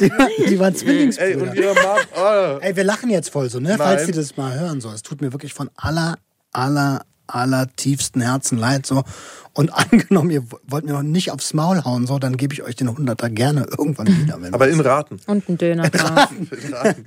die, 0.01 0.47
die 0.49 0.59
waren 0.59 0.73
Ey, 0.75 0.79
Zwillingsbrüder. 0.81 1.43
und 1.43 1.55
ihre 1.55 1.75
Mom, 1.75 1.99
ah, 2.17 2.59
Ey, 2.61 2.75
wir 2.77 2.85
lachen 2.85 3.11
jetzt 3.11 3.31
voll 3.31 3.49
so, 3.51 3.61
ne? 3.61 3.75
Falls 3.77 4.03
Nein. 4.03 4.13
die 4.13 4.19
das 4.19 4.37
mal 4.37 4.59
hören 4.59 4.81
so. 4.81 4.91
Es 4.91 5.03
tut 5.03 5.21
mir 5.21 5.33
wirklich 5.33 5.53
von 5.55 5.71
aller, 5.77 6.17
aller, 6.53 7.03
aller 7.27 7.69
tiefsten 7.77 8.21
Herzen 8.21 8.59
leid 8.59 8.87
so. 8.87 9.03
Und 9.55 9.71
angenommen, 9.75 10.31
ihr 10.31 10.45
wollt 10.67 10.85
mir 10.85 10.93
noch 10.93 11.03
nicht 11.03 11.31
aufs 11.31 11.55
Maul 11.55 11.85
hauen 11.85 12.07
so, 12.07 12.19
dann 12.19 12.37
gebe 12.37 12.55
ich 12.55 12.63
euch 12.63 12.77
den 12.77 12.89
Hunderter 12.97 13.31
gerne 13.31 13.67
irgendwann 13.77 14.09
wieder. 14.09 14.41
Wenn 14.41 14.55
aber 14.55 14.69
in 14.69 14.81
Raten. 14.81 15.21
Und 15.27 15.49
ein 15.49 15.59
Döner 15.59 15.89
drauf. 15.91 16.29
In 16.51 16.75
Raten. 16.75 17.07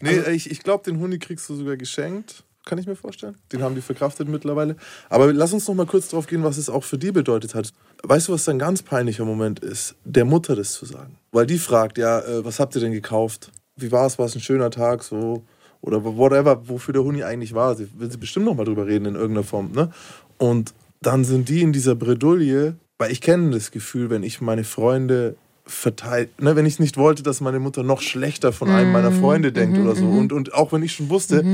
Nee, 0.00 0.20
ich, 0.30 0.50
ich 0.50 0.62
glaube, 0.62 0.84
den 0.84 1.00
Huni 1.00 1.18
kriegst 1.18 1.48
du 1.48 1.54
sogar 1.56 1.76
geschenkt. 1.76 2.44
kann 2.64 2.78
ich 2.78 2.86
mir 2.86 2.96
vorstellen. 2.96 3.36
Den 3.52 3.62
haben 3.62 3.74
die 3.74 3.80
verkraftet 3.80 4.28
mittlerweile. 4.28 4.76
Aber 5.08 5.32
lass 5.32 5.52
uns 5.52 5.66
noch 5.66 5.74
mal 5.74 5.86
kurz 5.86 6.08
drauf 6.08 6.26
gehen, 6.26 6.44
was 6.44 6.56
es 6.56 6.68
auch 6.68 6.84
für 6.84 6.98
die 6.98 7.10
bedeutet 7.10 7.54
hat. 7.54 7.72
Weißt 8.04 8.28
du, 8.28 8.32
was 8.32 8.48
ein 8.48 8.58
ganz 8.58 8.82
peinlicher 8.82 9.24
Moment 9.24 9.60
ist? 9.60 9.96
Der 10.04 10.24
Mutter 10.24 10.54
das 10.54 10.72
zu 10.72 10.84
sagen. 10.84 11.18
Weil 11.32 11.46
die 11.46 11.58
fragt, 11.58 11.98
ja, 11.98 12.20
äh, 12.20 12.44
was 12.44 12.60
habt 12.60 12.74
ihr 12.76 12.80
denn 12.80 12.92
gekauft? 12.92 13.50
Wie 13.76 13.90
war 13.90 14.06
es? 14.06 14.18
War 14.18 14.26
es 14.26 14.34
ein 14.34 14.40
schöner 14.40 14.70
Tag? 14.70 15.02
So 15.02 15.42
oder 15.82 16.04
whatever, 16.04 16.68
wofür 16.68 16.92
der 16.92 17.04
Huni 17.04 17.22
eigentlich 17.22 17.54
war. 17.54 17.74
Sie 17.74 17.88
will 17.98 18.10
sie 18.10 18.18
bestimmt 18.18 18.46
noch 18.46 18.54
mal 18.54 18.64
drüber 18.64 18.86
reden 18.86 19.06
in 19.06 19.14
irgendeiner 19.14 19.44
Form. 19.44 19.70
Ne? 19.72 19.90
Und 20.38 20.74
dann 21.00 21.24
sind 21.24 21.48
die 21.48 21.62
in 21.62 21.72
dieser 21.72 21.94
Bredouille, 21.94 22.74
weil 22.98 23.12
ich 23.12 23.20
kenne 23.20 23.50
das 23.52 23.70
Gefühl, 23.70 24.10
wenn 24.10 24.22
ich 24.22 24.40
meine 24.40 24.64
Freunde 24.64 25.36
verteilt, 25.66 26.40
ne, 26.40 26.56
wenn 26.56 26.66
ich 26.66 26.80
nicht 26.80 26.96
wollte, 26.96 27.22
dass 27.22 27.40
meine 27.40 27.60
Mutter 27.60 27.82
noch 27.82 28.00
schlechter 28.00 28.52
von 28.52 28.70
einem 28.70 28.90
meiner 28.90 29.10
Mhm. 29.10 29.20
Freunde 29.20 29.52
denkt 29.52 29.78
oder 29.78 29.94
so. 29.94 30.06
Und, 30.06 30.32
und 30.32 30.54
auch 30.54 30.72
wenn 30.72 30.82
ich 30.82 30.94
schon 30.94 31.10
wusste, 31.10 31.44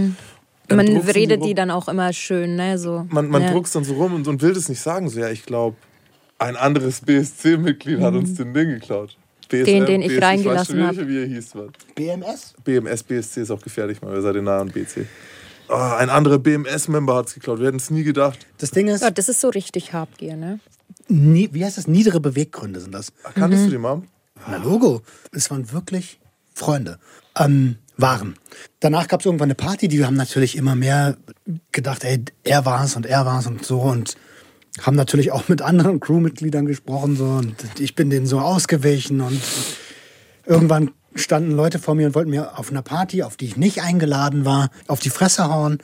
Man 0.68 0.86
redet 0.96 1.40
rum. 1.40 1.48
die 1.48 1.54
dann 1.54 1.70
auch 1.70 1.88
immer 1.88 2.12
schön, 2.12 2.54
ne? 2.56 2.78
So. 2.78 3.06
Man, 3.10 3.28
man 3.28 3.42
ja. 3.42 3.50
druckst 3.50 3.74
dann 3.74 3.84
so 3.84 3.94
rum 3.94 4.14
und, 4.14 4.28
und 4.28 4.40
will 4.40 4.54
das 4.54 4.68
nicht 4.68 4.80
sagen. 4.80 5.08
So, 5.10 5.18
ja, 5.20 5.28
ich 5.30 5.44
glaube, 5.44 5.76
ein 6.38 6.56
anderes 6.56 7.00
BSC-Mitglied 7.02 8.00
hat 8.00 8.14
uns 8.14 8.34
den 8.34 8.54
Ding 8.54 8.68
geklaut. 8.68 9.16
BSM, 9.48 9.60
Mhm. 9.60 9.64
Den, 9.66 9.86
den 9.86 10.02
ich 10.02 10.08
BSC, 10.08 10.24
reingelassen 10.24 10.78
weiß 10.80 10.86
hab. 10.88 10.94
schon, 10.96 11.08
Wie 11.08 11.18
er 11.20 11.26
hieß. 11.26 11.54
Was. 11.54 11.68
BMS? 11.94 12.54
BMS, 12.64 13.02
BSC 13.02 13.42
ist 13.42 13.50
auch 13.50 13.60
gefährlich, 13.62 14.00
mal, 14.02 14.12
wir 14.12 14.22
seid 14.22 14.36
nah 14.42 14.58
an 14.60 14.68
BC. 14.68 15.06
Ah, 15.68 15.96
ein 15.96 16.10
anderer 16.10 16.38
BMS-Member 16.38 17.14
hat 17.16 17.28
es 17.28 17.34
geklaut. 17.34 17.58
Wir 17.58 17.68
hätten 17.68 17.78
es 17.78 17.90
nie 17.90 18.02
gedacht. 18.04 18.38
Das 18.58 18.70
Ding 18.70 18.86
ist, 18.88 19.00
Ja, 19.02 19.10
das 19.10 19.28
ist 19.30 19.40
so 19.40 19.48
richtig 19.48 19.92
Habgier, 19.92 20.36
ne? 20.36 20.60
nie, 21.08 21.48
wie 21.52 21.64
heißt 21.64 21.78
das? 21.78 21.86
Niedere 21.86 22.20
Beweggründe 22.20 22.80
sind 22.80 22.92
das. 22.92 23.12
Kanntest 23.34 23.66
du 23.66 23.70
die 23.70 23.78
Mom? 23.78 24.06
Na 24.46 24.56
Logo. 24.58 25.02
Es 25.32 25.50
waren 25.50 25.70
wirklich 25.72 26.18
Freunde. 26.54 26.98
Ähm, 27.38 27.76
waren. 27.96 28.34
Danach 28.80 29.06
gab 29.08 29.20
es 29.20 29.26
irgendwann 29.26 29.46
eine 29.46 29.54
Party, 29.54 29.88
die 29.88 30.04
haben 30.04 30.16
natürlich 30.16 30.56
immer 30.56 30.74
mehr 30.74 31.16
gedacht, 31.72 32.04
ey, 32.04 32.24
er 32.42 32.64
war 32.66 32.84
es 32.84 32.96
und 32.96 33.06
er 33.06 33.24
war 33.24 33.38
es 33.40 33.46
und 33.46 33.64
so 33.64 33.80
und 33.80 34.16
haben 34.82 34.96
natürlich 34.96 35.30
auch 35.32 35.48
mit 35.48 35.62
anderen 35.62 36.00
Crewmitgliedern 36.00 36.66
gesprochen 36.66 37.16
so 37.16 37.24
und 37.24 37.54
ich 37.78 37.94
bin 37.94 38.10
denen 38.10 38.26
so 38.26 38.40
ausgewichen 38.40 39.20
und 39.20 39.40
irgendwann 40.46 40.90
standen 41.14 41.52
Leute 41.52 41.78
vor 41.78 41.94
mir 41.94 42.06
und 42.08 42.14
wollten 42.14 42.30
mir 42.30 42.58
auf 42.58 42.70
einer 42.70 42.82
Party, 42.82 43.22
auf 43.22 43.36
die 43.36 43.46
ich 43.46 43.56
nicht 43.56 43.82
eingeladen 43.82 44.44
war, 44.44 44.70
auf 44.88 44.98
die 45.00 45.10
Fresse 45.10 45.48
hauen. 45.48 45.78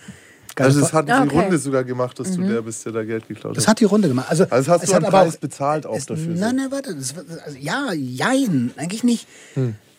Also 0.56 0.80
es 0.80 0.92
hat 0.92 1.08
Ah, 1.08 1.22
die 1.22 1.28
okay. 1.30 1.40
Runde 1.42 1.58
sogar 1.58 1.84
gemacht, 1.84 2.18
dass 2.18 2.32
du 2.36 2.42
der 2.42 2.60
bist, 2.62 2.84
der 2.84 2.92
da 2.92 3.04
Geld 3.04 3.26
geklaut 3.28 3.56
Das 3.56 3.64
hat. 3.64 3.70
hat 3.70 3.80
die 3.80 3.84
Runde 3.84 4.08
gemacht. 4.08 4.26
Also, 4.28 4.44
Also 4.50 4.72
hast 4.72 4.82
es 4.82 4.90
du 4.90 4.96
hat 4.96 5.04
einen 5.04 5.10
Preis 5.12 5.36
auch, 5.36 5.38
bezahlt 5.40 5.86
auch 5.86 5.96
es, 5.96 6.06
dafür? 6.06 6.34
Nein, 6.34 6.56
nein, 6.56 6.66
warte. 6.70 6.94
Das, 6.94 7.16
war- 7.16 7.22
also, 7.46 7.56
ja, 7.58 7.92
jein, 7.94 8.72
eigentlich 8.76 9.04
nicht. 9.04 9.26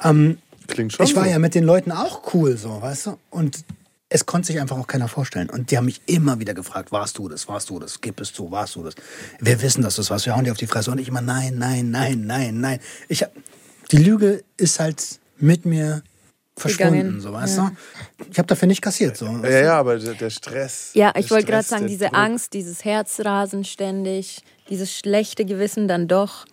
Ähm, 0.04 0.38
Klingt 0.68 0.94
schon 0.94 1.06
ich 1.06 1.16
war 1.16 1.24
so. 1.24 1.30
ja 1.32 1.40
mit 1.40 1.56
den 1.56 1.64
Leuten 1.64 1.92
auch 1.92 2.34
cool, 2.34 2.58
so, 2.58 2.80
weißt 2.82 3.08
du? 3.08 3.18
Und 3.32 3.64
es 4.14 4.26
konnte 4.26 4.48
sich 4.48 4.60
einfach 4.60 4.78
auch 4.78 4.88
keiner 4.88 5.08
vorstellen. 5.08 5.50
Und 5.50 5.72
die 5.72 5.78
haben 5.78 5.86
mich 5.86 6.02
immer 6.06 6.38
wieder 6.40 6.54
gefragt, 6.54 6.92
warst 6.92 7.18
du 7.18 7.30
das, 7.30 7.48
warst 7.48 7.70
du 7.70 7.80
das, 7.80 8.02
gib 8.02 8.20
es 8.20 8.34
zu, 8.34 8.52
warst 8.52 8.76
du 8.76 8.84
das? 8.84 8.94
Wir 9.40 9.62
wissen, 9.62 9.82
dass 9.82 9.96
du 9.96 10.02
das 10.02 10.10
warst, 10.10 10.26
wir 10.26 10.36
hauen 10.36 10.44
dir 10.44 10.52
auf 10.52 10.58
die 10.58 10.68
Fresse. 10.68 10.92
Und 10.92 11.00
ich 11.00 11.08
immer, 11.08 11.22
nein, 11.22 11.58
nein, 11.58 11.92
nein, 11.92 12.26
nein, 12.26 12.60
nein. 12.60 12.80
Ich 13.08 13.24
hab, 13.24 13.32
die 13.90 13.98
Lüge 13.98 14.44
ist 14.58 14.82
halt 14.82 15.02
mit 15.38 15.66
mir 15.66 16.04
verschwunden, 16.58 16.94
Gegangen, 16.94 17.22
so, 17.22 17.32
weißt 17.32 17.58
du? 17.60 17.72
Ich 18.30 18.38
habe 18.38 18.48
dafür 18.48 18.68
nicht 18.68 18.82
kassiert, 18.82 19.16
so. 19.16 19.28
Ja, 19.28 19.50
ja, 19.50 19.80
aber 19.80 19.98
der, 19.98 20.14
der 20.16 20.30
Stress. 20.30 20.92
Ja, 20.94 21.14
ich 21.16 21.32
wollte 21.32 21.46
gerade 21.46 21.66
sagen, 21.66 21.88
diese 21.88 22.06
Druck. 22.06 22.18
Angst, 22.18 22.52
dieses 22.52 22.84
Herzrasen 22.84 23.64
ständig, 23.64 24.44
dieses 24.70 24.94
schlechte 24.94 25.46
Gewissen 25.46 25.88
dann 25.88 26.10
doch, 26.10 26.46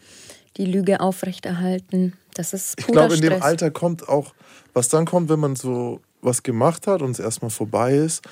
die 0.57 0.65
Lüge 0.65 1.01
aufrechterhalten. 1.01 2.13
Das 2.35 2.53
ist 2.53 2.75
Ich 2.79 2.87
purer 2.87 3.01
glaube, 3.01 3.15
in 3.17 3.21
dem 3.21 3.33
Stress. 3.33 3.43
Alter 3.43 3.71
kommt 3.73 4.09
auch, 4.09 4.33
was 4.75 4.89
dann 4.89 5.07
kommt, 5.07 5.29
wenn 5.29 5.41
man 5.41 5.57
so 5.57 6.01
was 6.23 6.43
gemacht 6.43 6.87
hat 6.87 7.03
und 7.03 7.11
es 7.11 7.19
erstmal 7.19 7.51
vorbei 7.51 7.97
ist. 7.97 8.23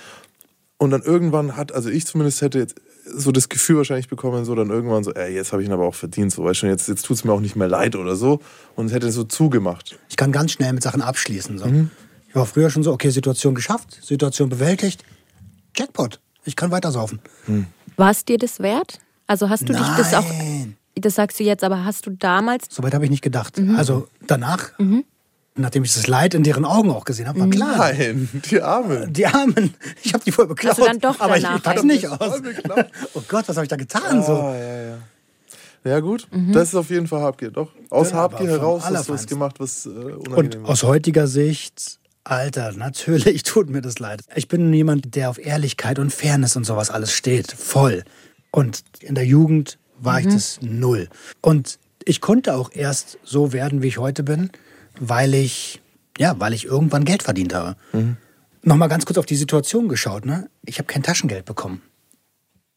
Und 0.79 0.91
dann 0.91 1.03
irgendwann 1.03 1.57
hat, 1.57 1.73
also 1.73 1.89
ich 1.89 2.07
zumindest 2.07 2.43
hätte 2.43 2.59
jetzt 2.59 2.77
so 3.07 3.33
das 3.33 3.49
Gefühl 3.49 3.77
wahrscheinlich 3.77 4.09
bekommen, 4.09 4.45
so 4.45 4.55
dann 4.55 4.69
irgendwann 4.69 5.05
so, 5.05 5.13
ey, 5.13 5.33
jetzt 5.33 5.53
habe 5.53 5.63
ich 5.63 5.69
ihn 5.69 5.73
aber 5.73 5.85
auch 5.85 5.95
verdient, 5.95 6.33
so, 6.33 6.45
weißt 6.45 6.63
du, 6.63 6.67
jetzt, 6.67 6.89
jetzt 6.89 7.05
tut 7.05 7.17
es 7.17 7.25
mir 7.25 7.33
auch 7.33 7.41
nicht 7.41 7.57
mehr 7.57 7.69
leid 7.69 7.97
oder 7.97 8.17
so. 8.17 8.41
Und 8.75 8.87
es 8.87 8.93
hätte 8.93 9.11
so 9.11 9.25
zugemacht. 9.25 9.99
Ich 10.09 10.17
kann 10.17 10.33
ganz 10.33 10.53
schnell 10.53 10.73
mit 10.73 10.83
Sachen 10.83 11.03
abschließen. 11.03 11.59
So. 11.59 11.67
Ich 12.29 12.35
war 12.35 12.47
früher 12.47 12.69
schon 12.69 12.83
so, 12.83 12.93
okay, 12.93 13.11
Situation 13.11 13.55
geschafft, 13.55 13.99
Situation 14.03 14.49
bewältigt, 14.49 15.05
Jackpot. 15.77 16.21
Ich 16.45 16.57
kann 16.57 16.71
weitersaufen. 16.71 17.21
War 17.97 18.11
es 18.11 18.25
dir 18.25 18.39
das 18.39 18.61
wert? 18.61 18.99
Also 19.27 19.49
hast 19.49 19.63
du 19.69 19.73
dich 19.73 19.87
das 19.97 20.15
auch, 20.15 20.29
Nein. 20.29 20.77
das 20.95 21.15
sagst 21.15 21.41
du 21.41 21.45
jetzt, 21.45 21.65
aber 21.65 21.85
hast 21.85 22.07
du 22.07 22.11
damals, 22.11 22.67
Soweit 22.71 22.95
habe 22.95 23.05
ich 23.05 23.11
nicht 23.11 23.23
gedacht. 23.23 23.61
Also 23.77 24.09
danach, 24.27 24.71
nachdem 25.57 25.85
ich 25.85 25.95
das 25.95 26.07
Leid 26.07 26.35
in 26.35 26.43
deren 26.43 26.65
Augen 26.65 26.91
auch 26.91 27.05
gesehen 27.05 27.29
habe, 27.29 27.41
war 27.41 27.49
klar. 27.49 27.77
Nein, 27.79 28.29
die 28.51 28.61
Arme. 28.63 29.09
Die 29.09 29.27
Armen, 29.27 29.75
ich 30.03 30.15
habe 30.15 30.25
die 30.25 30.33
voll 30.33 30.47
beklaut. 30.47 30.73
Hast 30.73 30.81
du 30.81 30.85
dann 30.85 31.01
doch 31.01 31.21
aber 31.21 31.37
ich, 31.37 31.43
danach 31.43 31.59
ich 31.59 31.63
pack's 31.63 31.83
nicht 31.83 32.07
aus. 32.09 32.41
Oh 33.15 33.23
Gott, 33.29 33.49
was 33.49 33.57
habe 33.57 33.65
ich 33.65 33.71
da 33.71 33.77
getan? 33.77 34.23
So. 34.23 34.33
Ah, 34.35 34.55
ja, 34.57 34.83
ja. 34.91 34.99
Ja, 35.85 36.01
gut. 36.01 36.27
Das 36.53 36.69
ist 36.71 36.75
auf 36.75 36.91
jeden 36.91 37.07
Fall 37.07 37.21
Habgier, 37.21 37.51
doch. 37.53 37.71
Aus 37.91 38.11
Ja, 38.11 38.17
Habgier 38.17 38.49
heraus 38.49 38.83
hast 38.85 39.09
du 39.09 39.13
was 39.15 39.27
gemacht, 39.27 39.61
was 39.61 39.87
äh, 39.87 39.89
unangenehm 39.91 40.35
Und 40.37 40.63
war. 40.65 40.71
aus 40.71 40.83
heutiger 40.83 41.29
Sicht, 41.29 42.01
Alter, 42.25 42.73
natürlich 42.73 43.43
tut 43.45 43.71
mir 43.71 43.83
das 43.83 44.01
leid. 44.01 44.23
Ich 44.35 44.49
bin 44.49 44.73
jemand, 44.73 45.15
der 45.15 45.31
auf 45.31 45.39
Ehrlichkeit 45.39 46.01
und 46.01 46.13
Fairness 46.13 46.57
und 46.57 46.65
sowas 46.65 46.91
alles 46.91 47.13
steht. 47.13 47.53
Voll. 47.53 48.03
Und 48.51 48.83
in 49.01 49.15
der 49.15 49.25
Jugend 49.25 49.79
war 50.01 50.19
ich 50.19 50.27
das 50.27 50.59
null. 50.61 51.09
Und 51.41 51.79
ich 52.05 52.21
konnte 52.21 52.55
auch 52.57 52.71
erst 52.73 53.19
so 53.23 53.53
werden, 53.53 53.81
wie 53.83 53.87
ich 53.89 53.99
heute 53.99 54.25
bin, 54.25 54.51
weil 55.01 55.35
ich, 55.35 55.81
ja, 56.19 56.35
weil 56.39 56.53
ich 56.53 56.65
irgendwann 56.65 57.05
Geld 57.05 57.23
verdient 57.23 57.55
habe. 57.55 57.77
Nochmal 58.63 58.89
ganz 58.89 59.07
kurz 59.07 59.19
auf 59.19 59.27
die 59.27 59.37
Situation 59.37 59.89
geschaut, 59.89 60.27
ne? 60.27 60.49
Ich 60.65 60.79
habe 60.79 60.87
kein 60.87 61.03
Taschengeld 61.03 61.45
bekommen. 61.45 61.83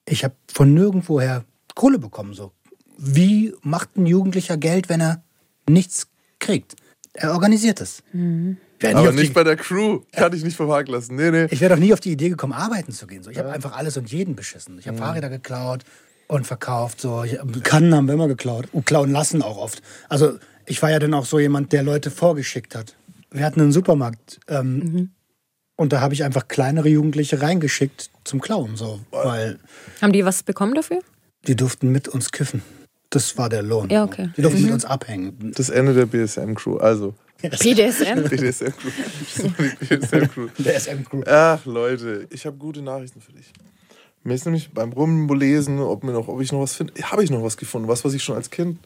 Ich 0.07 0.23
habe 0.23 0.35
von 0.51 0.73
nirgendwoher 0.73 1.45
Kohle 1.75 1.99
bekommen, 1.99 2.33
so. 2.33 2.51
Wie 2.97 3.53
macht 3.61 3.95
ein 3.97 4.05
Jugendlicher 4.05 4.57
Geld, 4.57 4.89
wenn 4.89 5.01
er 5.01 5.23
nichts 5.69 6.07
kriegt? 6.39 6.75
Er 7.13 7.31
organisiert 7.33 7.81
es. 7.81 8.03
Nie 8.13 8.55
Aber 8.83 9.01
auf 9.01 9.09
die- 9.11 9.21
nicht 9.21 9.33
bei 9.33 9.43
der 9.43 9.55
Crew. 9.55 10.01
Kann 10.11 10.33
ich 10.33 10.43
nicht 10.43 10.55
verhaken 10.57 10.91
lassen. 10.93 11.15
Nee, 11.15 11.31
nee. 11.31 11.47
ich 11.49 11.59
wäre 11.61 11.73
doch 11.73 11.79
nie 11.81 11.91
auf 11.93 11.99
die 11.99 12.11
Idee 12.11 12.29
gekommen, 12.29 12.53
arbeiten 12.53 12.91
zu 12.91 13.07
gehen. 13.07 13.23
So, 13.23 13.29
ich 13.31 13.37
habe 13.39 13.51
einfach 13.51 13.75
alles 13.75 13.97
und 13.97 14.11
jeden 14.11 14.35
beschissen. 14.35 14.77
Ich 14.79 14.87
habe 14.87 14.97
Fahrräder 14.97 15.29
geklaut 15.29 15.83
und 16.27 16.45
verkauft. 16.45 17.01
So. 17.01 17.23
Ich, 17.23 17.37
Kannen 17.63 17.93
haben 17.95 18.07
wir 18.07 18.13
immer 18.13 18.27
geklaut. 18.27 18.67
Und 18.71 18.85
klauen 18.85 19.11
lassen 19.11 19.41
auch 19.41 19.57
oft. 19.57 19.81
Also 20.07 20.37
ich 20.69 20.81
war 20.81 20.91
ja 20.91 20.99
dann 20.99 21.13
auch 21.13 21.25
so 21.25 21.39
jemand, 21.39 21.73
der 21.73 21.83
Leute 21.83 22.11
vorgeschickt 22.11 22.75
hat. 22.75 22.95
Wir 23.31 23.43
hatten 23.43 23.59
einen 23.59 23.71
Supermarkt. 23.71 24.39
Ähm, 24.47 25.11
Und 25.75 25.93
da 25.93 26.01
habe 26.01 26.13
ich 26.13 26.23
einfach 26.23 26.47
kleinere 26.47 26.89
Jugendliche 26.89 27.41
reingeschickt 27.41 28.09
zum 28.23 28.41
Klauen. 28.41 28.75
So, 28.75 28.99
weil 29.11 29.59
haben 30.01 30.13
die 30.13 30.25
was 30.25 30.43
bekommen 30.43 30.73
dafür? 30.73 31.01
die 31.47 31.55
durften 31.55 31.91
mit 31.91 32.07
uns 32.07 32.31
kiffen. 32.31 32.61
Das 33.09 33.37
war 33.37 33.49
der 33.49 33.63
Lohn. 33.63 33.89
Ja, 33.89 34.03
okay. 34.03 34.29
Die 34.37 34.41
durften 34.41 34.61
mit 34.61 34.71
uns 34.71 34.85
abhängen. 34.85 35.53
Das 35.55 35.69
Ende 35.69 35.93
der 35.93 36.05
BSM-Crew. 36.05 36.77
Also, 36.77 37.15
PDSM? 37.41 38.23
BDSM-Crew. 38.29 38.89
BDSM-Crew. 39.79 40.47
SM-Crew. 40.61 41.23
Ach, 41.25 41.65
Leute, 41.65 42.27
ich 42.29 42.45
habe 42.45 42.57
gute 42.57 42.81
Nachrichten 42.81 43.21
für 43.21 43.31
dich. 43.31 43.51
Mir 44.23 44.33
ist 44.33 44.45
nämlich 44.45 44.71
beim 44.73 44.91
Rumlesen, 44.91 45.79
ob, 45.79 46.03
mir 46.03 46.11
noch, 46.11 46.27
ob 46.27 46.41
ich 46.41 46.51
noch 46.51 46.59
was 46.59 46.75
finde, 46.75 46.93
habe 47.03 47.23
ich 47.23 47.31
noch 47.31 47.41
was 47.41 47.55
gefunden. 47.55 47.87
Was, 47.87 48.03
was 48.03 48.13
ich 48.13 48.21
schon 48.21 48.35
als 48.35 48.49
Kind 48.49 48.77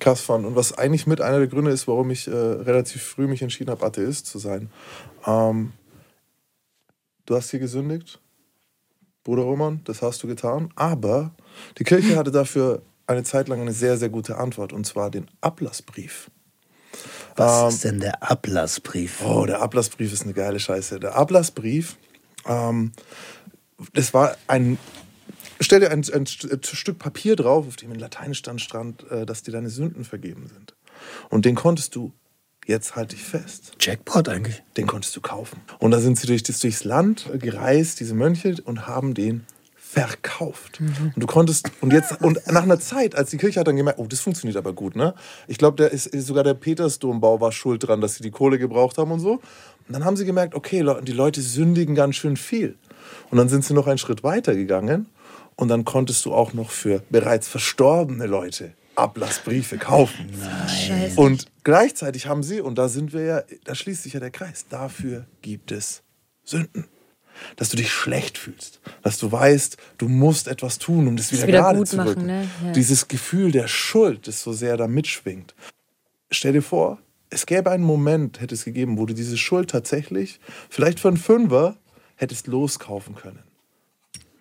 krass 0.00 0.20
fand 0.20 0.44
und 0.44 0.56
was 0.56 0.76
eigentlich 0.76 1.06
mit 1.06 1.20
einer 1.20 1.38
der 1.38 1.46
Gründe 1.46 1.70
ist, 1.70 1.86
warum 1.86 2.10
ich 2.10 2.26
äh, 2.26 2.30
relativ 2.32 3.02
früh 3.02 3.26
mich 3.26 3.42
entschieden 3.42 3.70
habe, 3.70 3.84
Atheist 3.84 4.26
zu 4.26 4.38
sein. 4.38 4.70
Ähm, 5.26 5.72
du 7.26 7.36
hast 7.36 7.50
hier 7.50 7.60
gesündigt, 7.60 8.20
Bruder 9.22 9.42
Roman, 9.42 9.82
das 9.84 10.02
hast 10.02 10.22
du 10.22 10.26
getan, 10.26 10.70
aber 10.74 11.32
die 11.78 11.84
Kirche 11.84 12.16
hatte 12.16 12.30
dafür 12.30 12.82
eine 13.06 13.22
Zeit 13.24 13.48
lang 13.48 13.60
eine 13.60 13.72
sehr, 13.72 13.96
sehr 13.96 14.08
gute 14.08 14.38
Antwort 14.38 14.72
und 14.72 14.86
zwar 14.86 15.10
den 15.10 15.26
Ablassbrief. 15.40 16.30
Was 17.36 17.74
ist 17.74 17.84
denn 17.84 18.00
der 18.00 18.30
Ablassbrief? 18.30 19.22
Oh, 19.24 19.46
der 19.46 19.62
Ablassbrief 19.62 20.12
ist 20.12 20.24
eine 20.24 20.32
geile 20.32 20.60
Scheiße. 20.60 21.00
Der 21.00 21.16
Ablassbrief, 21.16 21.96
ähm, 22.46 22.92
das 23.94 24.12
war 24.14 24.36
ein. 24.46 24.78
Stell 25.60 25.80
dir 25.80 25.90
ein, 25.90 26.00
ein 26.00 26.24
St- 26.26 26.74
Stück 26.74 26.98
Papier 26.98 27.36
drauf, 27.36 27.66
auf 27.68 27.76
dem 27.76 27.92
in 27.92 27.98
Lateinisch 27.98 28.42
dann 28.42 28.58
stand, 28.58 29.08
äh, 29.10 29.26
dass 29.26 29.42
dir 29.42 29.52
deine 29.52 29.70
Sünden 29.70 30.04
vergeben 30.04 30.46
sind. 30.48 30.74
Und 31.28 31.44
den 31.44 31.54
konntest 31.54 31.94
du, 31.96 32.12
jetzt 32.66 32.96
halte 32.96 33.14
ich 33.14 33.22
fest, 33.22 33.72
Jackpot 33.78 34.28
eigentlich. 34.28 34.62
den 34.76 34.86
konntest 34.86 35.14
du 35.16 35.20
kaufen. 35.20 35.60
Und 35.78 35.90
da 35.90 36.00
sind 36.00 36.18
sie 36.18 36.26
durch 36.26 36.42
das, 36.42 36.60
durchs 36.60 36.84
Land 36.84 37.28
gereist, 37.38 38.00
diese 38.00 38.14
Mönche, 38.14 38.56
und 38.64 38.86
haben 38.86 39.14
den 39.14 39.44
verkauft. 39.76 40.78
Und 40.80 41.14
du 41.16 41.26
konntest, 41.26 41.72
und 41.80 41.92
jetzt, 41.92 42.22
und 42.22 42.40
nach 42.46 42.62
einer 42.62 42.78
Zeit, 42.78 43.16
als 43.16 43.30
die 43.30 43.38
Kirche 43.38 43.58
hat 43.58 43.66
dann 43.66 43.76
gemerkt, 43.76 43.98
oh, 43.98 44.06
das 44.06 44.20
funktioniert 44.20 44.56
aber 44.56 44.72
gut, 44.72 44.94
ne? 44.94 45.14
Ich 45.48 45.58
glaube, 45.58 45.76
der 45.78 45.90
ist, 45.90 46.12
sogar 46.24 46.44
der 46.44 46.54
Petersdombau 46.54 47.40
war 47.40 47.50
schuld 47.50 47.86
dran, 47.88 48.00
dass 48.00 48.14
sie 48.14 48.22
die 48.22 48.30
Kohle 48.30 48.58
gebraucht 48.58 48.98
haben 48.98 49.10
und 49.10 49.18
so. 49.18 49.32
Und 49.32 49.42
dann 49.88 50.04
haben 50.04 50.16
sie 50.16 50.24
gemerkt, 50.24 50.54
okay, 50.54 50.86
die 51.02 51.12
Leute 51.12 51.42
sündigen 51.42 51.96
ganz 51.96 52.14
schön 52.14 52.36
viel. 52.36 52.76
Und 53.30 53.38
dann 53.38 53.48
sind 53.48 53.64
sie 53.64 53.74
noch 53.74 53.88
einen 53.88 53.98
Schritt 53.98 54.22
weiter 54.22 54.54
gegangen 54.54 55.06
und 55.60 55.68
dann 55.68 55.84
konntest 55.84 56.24
du 56.24 56.32
auch 56.32 56.54
noch 56.54 56.70
für 56.70 57.02
bereits 57.10 57.46
verstorbene 57.46 58.26
Leute 58.26 58.72
Ablassbriefe 58.96 59.76
kaufen. 59.78 60.30
Scheiße. 60.66 61.20
Und 61.20 61.46
gleichzeitig 61.64 62.26
haben 62.26 62.42
sie, 62.42 62.60
und 62.60 62.76
da 62.76 62.88
sind 62.88 63.12
wir 63.12 63.22
ja, 63.22 63.42
da 63.64 63.74
schließt 63.74 64.02
sich 64.02 64.14
ja 64.14 64.20
der 64.20 64.30
Kreis, 64.30 64.66
dafür 64.68 65.26
gibt 65.42 65.70
es 65.70 66.02
Sünden. 66.44 66.86
dass 67.56 67.68
du 67.68 67.76
dich 67.76 67.90
schlecht 67.90 68.38
fühlst, 68.38 68.80
dass 69.02 69.18
du 69.18 69.30
weißt, 69.30 69.76
du 69.98 70.08
musst 70.08 70.48
etwas 70.48 70.78
tun, 70.78 71.06
um 71.08 71.16
das 71.16 71.32
wieder, 71.32 71.46
wieder 71.46 71.58
gerade 71.60 71.78
gut 71.78 71.88
zu 71.88 71.96
machen, 71.96 72.08
rücken. 72.08 72.26
ne? 72.26 72.48
Ja. 72.64 72.72
Dieses 72.72 73.08
Gefühl 73.08 73.52
der 73.52 73.68
Schuld, 73.68 74.26
das 74.28 74.42
so 74.42 74.52
sehr 74.52 74.76
da 74.76 74.88
mitschwingt. 74.88 75.54
Stell 76.30 76.52
dir 76.52 76.62
vor, 76.62 76.98
es 77.28 77.46
gäbe 77.46 77.70
einen 77.70 77.84
Moment, 77.84 78.40
hätte 78.40 78.54
es 78.54 78.64
gegeben, 78.64 78.98
wo 78.98 79.06
du 79.06 79.14
diese 79.14 79.36
Schuld 79.36 79.70
tatsächlich, 79.70 80.40
vielleicht 80.68 81.00
für 81.00 81.08
einen 81.08 81.16
Fünfer, 81.16 81.76
hättest 82.16 82.46
loskaufen 82.46 83.14
können. 83.14 83.42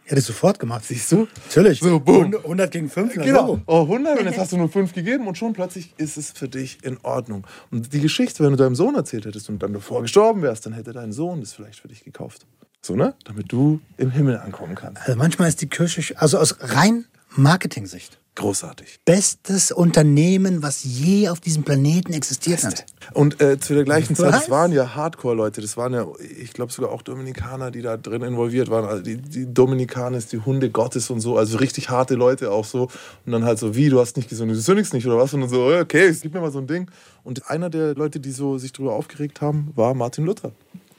Hätte 0.09 0.21
ich 0.21 0.25
sofort 0.25 0.57
gemacht. 0.57 0.83
Siehst 0.85 1.11
du? 1.11 1.27
Natürlich. 1.49 1.81
So, 1.81 1.99
boom. 1.99 2.35
100 2.35 2.71
gegen 2.71 2.89
5. 2.89 3.15
na 3.17 3.23
Genau. 3.23 3.61
Oh, 3.67 3.83
100 3.83 4.19
und 4.19 4.25
jetzt 4.25 4.39
hast 4.39 4.51
du 4.51 4.57
nur 4.57 4.67
5 4.67 4.91
gegeben 4.93 5.27
und 5.27 5.37
schon 5.37 5.53
plötzlich 5.53 5.93
ist 5.97 6.17
es 6.17 6.31
für 6.31 6.49
dich 6.49 6.79
in 6.81 6.97
Ordnung. 7.03 7.45
Und 7.69 7.93
die 7.93 7.99
Geschichte, 8.01 8.43
wenn 8.43 8.49
du 8.49 8.57
deinem 8.57 8.73
Sohn 8.73 8.95
erzählt 8.95 9.25
hättest 9.25 9.49
und 9.49 9.61
dann 9.61 9.71
davor 9.71 10.01
gestorben 10.01 10.41
wärst, 10.41 10.65
dann 10.65 10.73
hätte 10.73 10.93
dein 10.93 11.11
Sohn 11.11 11.41
das 11.41 11.53
vielleicht 11.53 11.79
für 11.79 11.89
dich 11.89 12.03
gekauft. 12.03 12.47
So, 12.81 12.95
ne? 12.95 13.13
Damit 13.23 13.51
du 13.51 13.81
im 13.97 14.09
Himmel 14.09 14.39
ankommen 14.39 14.73
kannst. 14.73 15.03
Also 15.03 15.15
manchmal 15.15 15.47
ist 15.47 15.61
die 15.61 15.67
Kirche, 15.67 16.19
also 16.19 16.39
aus 16.39 16.55
rein 16.59 17.05
Marketing-Sicht, 17.35 18.17
Großartig. 18.39 18.99
bestes 19.03 19.71
Unternehmen, 19.71 20.63
was 20.63 20.83
je 20.83 21.27
auf 21.29 21.39
diesem 21.39 21.63
Planeten 21.63 22.13
existiert 22.13 22.63
hat. 22.63 22.85
Und 23.13 23.41
äh, 23.41 23.59
zu 23.59 23.73
der 23.73 23.83
gleichen 23.83 24.15
Zeit, 24.15 24.33
das 24.33 24.49
waren 24.49 24.71
ja 24.71 24.95
Hardcore-Leute, 24.95 25.61
das 25.61 25.75
waren 25.75 25.93
ja, 25.93 26.07
ich 26.19 26.53
glaube 26.53 26.71
sogar 26.71 26.91
auch 26.91 27.01
Dominikaner, 27.01 27.69
die 27.69 27.81
da 27.81 27.97
drin 27.97 28.21
involviert 28.21 28.69
waren. 28.69 28.85
Also 28.85 29.03
die, 29.03 29.17
die 29.17 29.53
Dominikaner 29.53 30.17
ist 30.17 30.31
die 30.31 30.39
Hunde 30.39 30.69
Gottes 30.69 31.09
und 31.09 31.19
so, 31.19 31.37
also 31.37 31.57
richtig 31.57 31.89
harte 31.89 32.15
Leute 32.15 32.51
auch 32.51 32.65
so. 32.65 32.83
Und 33.25 33.31
dann 33.33 33.43
halt 33.43 33.59
so, 33.59 33.75
wie, 33.75 33.89
du 33.89 33.99
hast 33.99 34.15
nicht 34.15 34.29
gesungen, 34.29 34.55
du 34.55 34.61
sündigst 34.61 34.93
nicht 34.93 35.05
oder 35.05 35.17
was? 35.17 35.33
Und 35.33 35.41
dann 35.41 35.49
so, 35.49 35.65
okay, 35.65 36.15
gib 36.21 36.33
mir 36.33 36.39
mal 36.39 36.51
so 36.51 36.59
ein 36.59 36.67
Ding. 36.67 36.89
Und 37.23 37.49
einer 37.49 37.69
der 37.69 37.95
Leute, 37.95 38.19
die 38.19 38.31
so 38.31 38.57
sich 38.57 38.71
darüber 38.71 38.93
aufgeregt 38.93 39.41
haben, 39.41 39.71
war 39.75 39.93
Martin 39.93 40.25
Luther. 40.25 40.51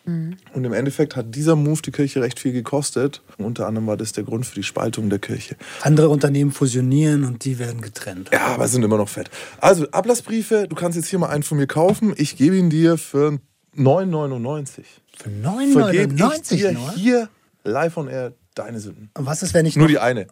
Und 0.06 0.64
im 0.64 0.72
Endeffekt 0.72 1.14
hat 1.14 1.34
dieser 1.34 1.56
Move 1.56 1.82
die 1.82 1.90
Kirche 1.90 2.20
recht 2.20 2.40
viel 2.40 2.52
gekostet. 2.52 3.22
Unter 3.38 3.66
anderem 3.66 3.86
war 3.86 3.96
das 3.96 4.12
der 4.12 4.24
Grund 4.24 4.46
für 4.46 4.54
die 4.54 4.62
Spaltung 4.62 5.08
der 5.10 5.18
Kirche. 5.18 5.56
Andere 5.82 6.08
Unternehmen 6.08 6.50
fusionieren 6.50 7.24
und 7.24 7.44
die 7.44 7.58
werden 7.58 7.80
getrennt. 7.80 8.30
Ja, 8.32 8.46
aber 8.46 8.66
sind 8.68 8.82
immer 8.82 8.96
noch 8.96 9.08
fett. 9.08 9.30
Also, 9.60 9.88
Ablassbriefe, 9.90 10.66
du 10.68 10.74
kannst 10.74 10.96
jetzt 10.96 11.08
hier 11.08 11.18
mal 11.18 11.28
einen 11.28 11.42
von 11.42 11.58
mir 11.58 11.66
kaufen. 11.66 12.14
Ich 12.16 12.36
gebe 12.36 12.56
ihn 12.56 12.70
dir 12.70 12.98
für 12.98 13.38
9,99. 13.76 14.82
Für 15.16 15.30
Vergebe 15.72 16.14
ich 16.14 16.20
9,99 16.20 16.56
dir 16.56 16.72
nur? 16.72 16.92
hier 16.92 17.28
live 17.64 17.96
on 17.96 18.08
air 18.08 18.32
deine 18.54 18.80
Sünden. 18.80 19.10
Und 19.16 19.26
was 19.26 19.42
ist, 19.42 19.54
wenn 19.54 19.66
ich 19.66 19.76
Nur 19.76 19.86
noch, 19.86 19.90
die 19.90 19.98
eine. 19.98 20.26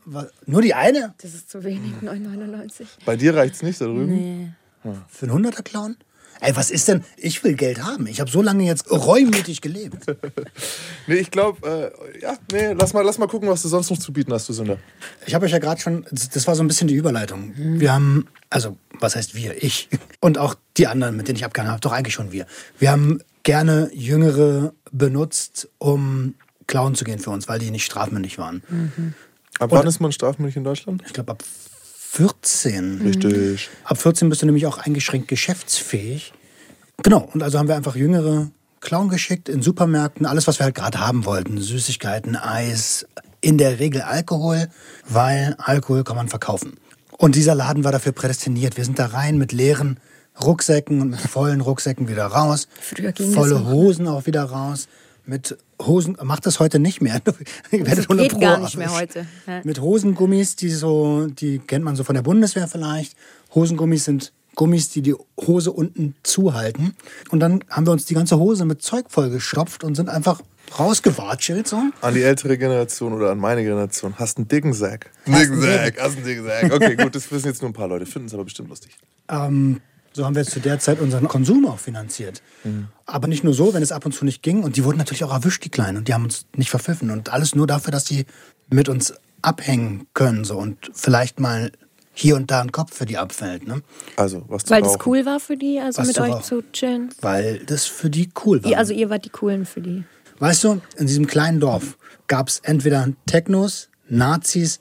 Nur 0.46 0.62
die 0.62 0.74
eine? 0.74 1.14
Das 1.20 1.34
ist 1.34 1.50
zu 1.50 1.62
wenig, 1.62 1.92
9,99. 2.02 2.84
Bei 3.04 3.16
dir 3.16 3.34
reicht's 3.36 3.62
nicht 3.62 3.80
da 3.80 3.84
drüben. 3.86 4.14
Nee. 4.14 4.48
Für 5.08 5.26
einen 5.26 5.34
Hunderter 5.34 5.62
klauen? 5.62 5.96
Ey, 6.40 6.54
was 6.54 6.70
ist 6.70 6.88
denn? 6.88 7.04
Ich 7.16 7.42
will 7.42 7.54
Geld 7.54 7.82
haben. 7.82 8.06
Ich 8.06 8.20
habe 8.20 8.30
so 8.30 8.42
lange 8.42 8.64
jetzt 8.64 8.90
reumütig 8.90 9.60
gelebt. 9.60 10.06
Nee, 11.06 11.16
ich 11.16 11.30
glaube, 11.30 11.92
äh, 12.14 12.20
ja, 12.20 12.36
nee, 12.52 12.72
lass 12.72 12.92
mal, 12.92 13.02
lass 13.02 13.16
mal 13.16 13.28
gucken, 13.28 13.48
was 13.48 13.62
du 13.62 13.68
sonst 13.68 13.88
noch 13.88 13.98
zu 13.98 14.12
bieten 14.12 14.30
hast, 14.30 14.46
du 14.46 14.52
Sünder. 14.52 14.76
Ich 15.26 15.34
habe 15.34 15.46
euch 15.46 15.52
ja 15.52 15.58
gerade 15.58 15.80
schon, 15.80 16.04
das 16.10 16.46
war 16.46 16.54
so 16.54 16.62
ein 16.62 16.68
bisschen 16.68 16.86
die 16.86 16.94
Überleitung. 16.94 17.54
Wir 17.56 17.94
haben, 17.94 18.26
also 18.50 18.76
was 19.00 19.16
heißt 19.16 19.34
wir? 19.34 19.62
Ich 19.62 19.88
und 20.20 20.36
auch 20.36 20.54
die 20.76 20.86
anderen, 20.86 21.16
mit 21.16 21.26
denen 21.26 21.36
ich 21.36 21.46
abgehangen 21.46 21.72
habe, 21.72 21.80
doch 21.80 21.92
eigentlich 21.92 22.12
schon 22.12 22.30
wir. 22.30 22.46
Wir 22.78 22.90
haben 22.90 23.20
gerne 23.42 23.90
Jüngere 23.94 24.74
benutzt, 24.92 25.68
um 25.78 26.34
klauen 26.66 26.94
zu 26.94 27.04
gehen 27.04 27.20
für 27.20 27.30
uns, 27.30 27.48
weil 27.48 27.58
die 27.58 27.70
nicht 27.70 27.86
strafmündig 27.86 28.36
waren. 28.36 29.14
Ab 29.58 29.70
wann 29.72 29.86
ist 29.86 30.00
man 30.00 30.12
strafmündig 30.12 30.56
in 30.56 30.64
Deutschland? 30.64 31.02
Ich 31.06 31.14
glaube 31.14 31.32
ab 31.32 31.42
14. 32.10 33.02
Richtig. 33.02 33.68
Ab 33.84 33.98
14 33.98 34.28
bist 34.28 34.42
du 34.42 34.46
nämlich 34.46 34.66
auch 34.66 34.78
eingeschränkt 34.78 35.28
geschäftsfähig. 35.28 36.32
Genau, 37.02 37.28
und 37.32 37.42
also 37.42 37.58
haben 37.58 37.68
wir 37.68 37.76
einfach 37.76 37.94
Jüngere 37.94 38.50
Clown 38.80 39.08
geschickt 39.08 39.48
in 39.48 39.62
Supermärkten, 39.62 40.26
alles, 40.26 40.46
was 40.46 40.58
wir 40.58 40.64
halt 40.64 40.74
gerade 40.74 41.00
haben 41.00 41.26
wollten. 41.26 41.60
Süßigkeiten, 41.60 42.34
Eis, 42.34 43.06
in 43.40 43.58
der 43.58 43.78
Regel 43.78 44.02
Alkohol, 44.02 44.68
weil 45.08 45.54
Alkohol 45.58 46.02
kann 46.02 46.16
man 46.16 46.28
verkaufen. 46.28 46.78
Und 47.18 47.34
dieser 47.34 47.54
Laden 47.54 47.84
war 47.84 47.92
dafür 47.92 48.12
prädestiniert. 48.12 48.76
Wir 48.76 48.84
sind 48.84 48.98
da 48.98 49.06
rein 49.06 49.38
mit 49.38 49.52
leeren 49.52 50.00
Rucksäcken 50.42 51.00
und 51.00 51.10
mit 51.10 51.20
vollen 51.20 51.60
Rucksäcken 51.60 52.08
wieder 52.08 52.26
raus. 52.26 52.68
Früher 52.80 53.12
ging 53.12 53.26
das 53.26 53.34
Volle 53.34 53.60
ne? 53.60 53.70
Hosen 53.70 54.08
auch 54.08 54.26
wieder 54.26 54.44
raus. 54.44 54.88
Mit 55.28 55.58
Hosen, 55.82 56.16
macht 56.22 56.46
das 56.46 56.58
heute 56.58 56.78
nicht 56.78 57.02
mehr. 57.02 57.20
Ihr 57.70 57.86
werdet 57.86 58.08
geht 58.08 58.10
100 58.10 58.32
Pro 58.32 58.38
gar 58.38 58.60
nicht 58.60 58.78
mehr 58.78 58.90
heute. 58.90 59.26
Ja. 59.46 59.60
Mit 59.62 59.78
Hosengummis, 59.78 60.56
die 60.56 60.70
so, 60.70 61.26
die 61.26 61.58
kennt 61.58 61.84
man 61.84 61.96
so 61.96 62.02
von 62.02 62.14
der 62.14 62.22
Bundeswehr 62.22 62.66
vielleicht. 62.66 63.14
Hosengummis 63.54 64.06
sind 64.06 64.32
Gummis, 64.54 64.88
die 64.88 65.02
die 65.02 65.14
Hose 65.38 65.70
unten 65.70 66.14
zuhalten. 66.22 66.96
Und 67.30 67.40
dann 67.40 67.62
haben 67.68 67.86
wir 67.86 67.92
uns 67.92 68.06
die 68.06 68.14
ganze 68.14 68.38
Hose 68.38 68.64
mit 68.64 68.80
Zeug 68.80 69.04
vollgestopft 69.10 69.84
und 69.84 69.96
sind 69.96 70.08
einfach 70.08 70.40
rausgewatschelt. 70.78 71.68
So. 71.68 71.82
An 72.00 72.14
die 72.14 72.22
ältere 72.22 72.56
Generation 72.56 73.12
oder 73.12 73.30
an 73.30 73.38
meine 73.38 73.62
Generation. 73.62 74.14
Hast 74.18 74.38
einen 74.38 74.48
dicken 74.48 74.72
Sack. 74.72 75.10
dicken. 75.26 75.60
Sack, 75.60 76.00
hast 76.00 76.16
einen 76.16 76.24
dicken 76.24 76.44
Sack. 76.44 76.72
Okay, 76.72 76.96
gut, 76.96 77.14
das 77.14 77.30
wissen 77.30 77.48
jetzt 77.48 77.60
nur 77.60 77.70
ein 77.70 77.74
paar 77.74 77.88
Leute. 77.88 78.06
Finden 78.06 78.28
es 78.28 78.34
aber 78.34 78.44
bestimmt 78.44 78.70
lustig. 78.70 78.96
Ähm, 79.28 79.82
so 80.18 80.26
haben 80.26 80.34
wir 80.34 80.44
zu 80.44 80.58
der 80.58 80.80
Zeit 80.80 81.00
unseren 81.00 81.28
Konsum 81.28 81.64
auch 81.66 81.78
finanziert. 81.78 82.42
Aber 83.06 83.28
nicht 83.28 83.44
nur 83.44 83.54
so, 83.54 83.72
wenn 83.72 83.82
es 83.84 83.92
ab 83.92 84.04
und 84.04 84.12
zu 84.12 84.24
nicht 84.24 84.42
ging. 84.42 84.64
Und 84.64 84.76
die 84.76 84.84
wurden 84.84 84.98
natürlich 84.98 85.22
auch 85.22 85.32
erwischt, 85.32 85.64
die 85.64 85.68
Kleinen. 85.70 85.98
Und 85.98 86.08
die 86.08 86.12
haben 86.12 86.24
uns 86.24 86.46
nicht 86.56 86.70
verpfiffen. 86.70 87.10
Und 87.10 87.32
alles 87.32 87.54
nur 87.54 87.68
dafür, 87.68 87.92
dass 87.92 88.04
die 88.04 88.26
mit 88.68 88.88
uns 88.88 89.14
abhängen 89.42 90.08
können. 90.14 90.44
So. 90.44 90.58
Und 90.58 90.90
vielleicht 90.92 91.38
mal 91.38 91.70
hier 92.12 92.34
und 92.34 92.50
da 92.50 92.60
ein 92.60 92.72
Kopf 92.72 92.94
für 92.94 93.06
die 93.06 93.16
abfällt. 93.16 93.68
Ne? 93.68 93.80
Also, 94.16 94.44
was 94.48 94.64
zu 94.64 94.70
Weil 94.74 94.82
das 94.82 94.94
rauchen. 94.94 95.02
cool 95.06 95.24
war 95.24 95.38
für 95.38 95.56
die, 95.56 95.78
also 95.78 96.00
Was 96.00 96.08
mit 96.08 96.16
zu 96.16 96.22
euch 96.22 96.42
zu 96.42 96.62
chillen. 96.72 97.10
Weil 97.20 97.60
das 97.64 97.86
für 97.86 98.10
die 98.10 98.28
cool 98.44 98.64
war. 98.64 98.76
Also 98.76 98.92
ihr 98.92 99.08
wart 99.08 99.24
die 99.24 99.30
Coolen 99.30 99.66
für 99.66 99.80
die. 99.80 100.02
Weißt 100.40 100.64
du, 100.64 100.80
in 100.96 101.06
diesem 101.06 101.28
kleinen 101.28 101.60
Dorf 101.60 101.96
gab 102.26 102.48
es 102.48 102.58
entweder 102.64 103.08
Technos, 103.26 103.88
Nazis 104.08 104.80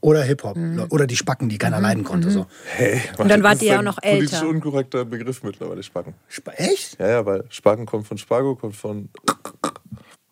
oder 0.00 0.22
Hip-Hop. 0.22 0.56
Oder 0.90 1.06
die 1.06 1.16
Spacken, 1.16 1.48
die 1.48 1.58
keiner 1.58 1.80
leiden 1.80 2.04
konnte. 2.04 2.30
So. 2.30 2.46
Hey, 2.76 3.00
Und 3.18 3.28
dann 3.28 3.42
wart 3.42 3.60
ihr 3.62 3.72
ja 3.72 3.78
auch 3.78 3.82
noch 3.82 4.00
Politisch 4.00 4.34
älter. 4.34 4.48
unkorrekter 4.48 5.04
Begriff 5.04 5.42
mittlerweile, 5.42 5.82
Spacken. 5.82 6.14
Sp 6.30 6.50
Echt? 6.56 6.98
Ja, 6.98 7.08
ja, 7.08 7.26
weil 7.26 7.44
Spacken 7.48 7.86
kommt 7.86 8.06
von 8.06 8.18
Spargo, 8.18 8.54
kommt 8.54 8.76
von. 8.76 9.08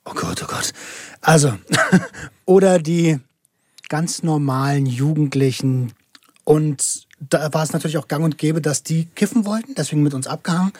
Oh 0.04 0.12
Gott, 0.14 0.42
oh 0.42 0.46
Gott. 0.46 0.72
Also, 1.20 1.54
oder 2.44 2.78
die 2.78 3.18
ganz 3.88 4.22
normalen 4.22 4.86
Jugendlichen. 4.86 5.92
Und 6.44 7.06
da 7.20 7.52
war 7.54 7.62
es 7.62 7.72
natürlich 7.72 7.96
auch 7.96 8.08
gang 8.08 8.24
und 8.24 8.38
gäbe, 8.38 8.60
dass 8.60 8.82
die 8.82 9.06
kiffen 9.06 9.46
wollten, 9.46 9.74
deswegen 9.74 10.02
mit 10.02 10.14
uns 10.14 10.26
abgehangen. 10.26 10.72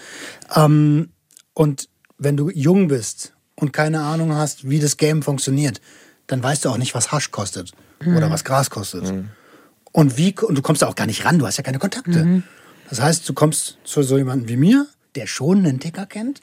Ähm, 0.55 1.11
und 1.55 1.89
wenn 2.19 2.37
du 2.37 2.51
jung 2.51 2.89
bist 2.89 3.33
und 3.57 3.73
keine 3.73 4.03
Ahnung 4.03 4.35
hast, 4.35 4.69
wie 4.69 4.79
das 4.79 4.97
Game 4.97 5.23
funktioniert, 5.23 5.81
dann 6.27 6.43
weißt 6.43 6.65
du 6.65 6.69
auch 6.71 6.79
nicht, 6.79 6.95
was 6.95 7.13
Hasch 7.13 7.31
kostet 7.31 7.73
oder 8.01 8.31
was 8.31 8.45
Gras 8.45 8.71
kostet. 8.71 9.13
Und 9.93 10.17
wie 10.17 10.35
und 10.41 10.57
du 10.57 10.63
kommst 10.63 10.83
da 10.83 10.87
auch 10.87 10.97
gar 10.97 11.07
nicht 11.07 11.25
ran, 11.25 11.39
du 11.39 11.47
hast 11.47 11.57
ja 11.57 11.63
keine 11.63 11.79
Kontakte. 11.79 12.43
Das 12.91 13.01
heißt, 13.01 13.29
du 13.29 13.33
kommst 13.33 13.79
zu 13.85 14.03
so 14.03 14.19
jemandem 14.19 14.49
wie 14.49 14.57
mir, 14.57 14.87
der 15.15 15.27
schon 15.27 15.59
einen 15.59 15.81
Ticker 15.81 16.07
kennt 16.07 16.41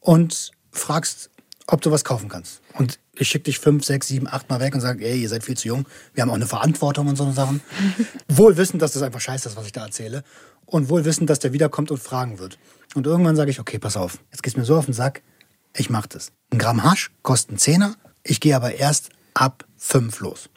und 0.00 0.52
fragst, 0.70 1.30
ob 1.66 1.80
du 1.80 1.90
was 1.90 2.04
kaufen 2.04 2.28
kannst. 2.28 2.60
Und 2.74 2.98
ich 3.18 3.28
schicke 3.28 3.44
dich 3.44 3.58
fünf, 3.58 3.84
sechs, 3.84 4.08
sieben, 4.08 4.28
acht 4.28 4.48
Mal 4.48 4.60
weg 4.60 4.74
und 4.74 4.80
sage, 4.80 5.04
ey, 5.04 5.20
ihr 5.20 5.28
seid 5.28 5.42
viel 5.42 5.56
zu 5.56 5.68
jung. 5.68 5.86
Wir 6.14 6.22
haben 6.22 6.30
auch 6.30 6.36
eine 6.36 6.46
Verantwortung 6.46 7.08
und 7.08 7.16
so 7.16 7.30
Sachen. 7.32 7.60
wohl 8.28 8.56
wissend, 8.56 8.82
dass 8.82 8.92
das 8.92 9.02
einfach 9.02 9.20
scheiße 9.20 9.48
ist, 9.48 9.56
was 9.56 9.66
ich 9.66 9.72
da 9.72 9.84
erzähle. 9.84 10.22
Und 10.64 10.88
wohl 10.88 11.04
wissend, 11.04 11.30
dass 11.30 11.38
der 11.38 11.52
wiederkommt 11.52 11.90
und 11.90 11.98
fragen 11.98 12.38
wird. 12.38 12.58
Und 12.94 13.06
irgendwann 13.06 13.36
sage 13.36 13.50
ich, 13.50 13.60
okay, 13.60 13.78
pass 13.78 13.96
auf, 13.96 14.18
jetzt 14.30 14.42
geht's 14.42 14.56
mir 14.56 14.64
so 14.64 14.76
auf 14.76 14.86
den 14.86 14.94
Sack, 14.94 15.22
ich 15.74 15.90
mach 15.90 16.06
das. 16.06 16.32
Ein 16.50 16.58
Gramm 16.58 16.82
Hasch 16.82 17.10
kostet 17.22 17.50
einen 17.50 17.58
Zehner, 17.58 17.96
ich 18.22 18.40
gehe 18.40 18.56
aber 18.56 18.74
erst 18.74 19.10
ab 19.34 19.64
fünf 19.76 20.20
los. 20.20 20.48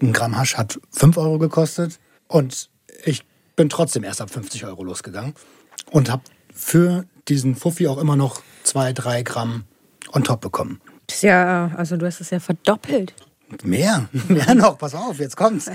Ein 0.00 0.12
Gramm 0.12 0.36
Hasch 0.36 0.56
hat 0.56 0.78
5 0.90 1.16
Euro 1.16 1.38
gekostet 1.38 1.98
und 2.28 2.68
ich 3.04 3.24
bin 3.56 3.68
trotzdem 3.70 4.04
erst 4.04 4.20
ab 4.20 4.30
50 4.30 4.64
Euro 4.66 4.84
losgegangen 4.84 5.34
und 5.90 6.10
habe 6.10 6.22
für 6.52 7.06
diesen 7.28 7.54
Fuffi 7.54 7.88
auch 7.88 7.98
immer 7.98 8.16
noch 8.16 8.42
2, 8.64 8.92
3 8.92 9.22
Gramm 9.22 9.64
on 10.12 10.22
top 10.22 10.42
bekommen. 10.42 10.80
Das 11.06 11.16
ist 11.16 11.22
ja, 11.22 11.72
also 11.76 11.96
du 11.96 12.06
hast 12.06 12.20
es 12.20 12.30
ja 12.30 12.40
verdoppelt. 12.40 13.14
Mehr, 13.62 14.08
mehr 14.28 14.54
noch, 14.54 14.76
pass 14.76 14.94
auf, 14.94 15.18
jetzt 15.18 15.36
kommt's. 15.36 15.70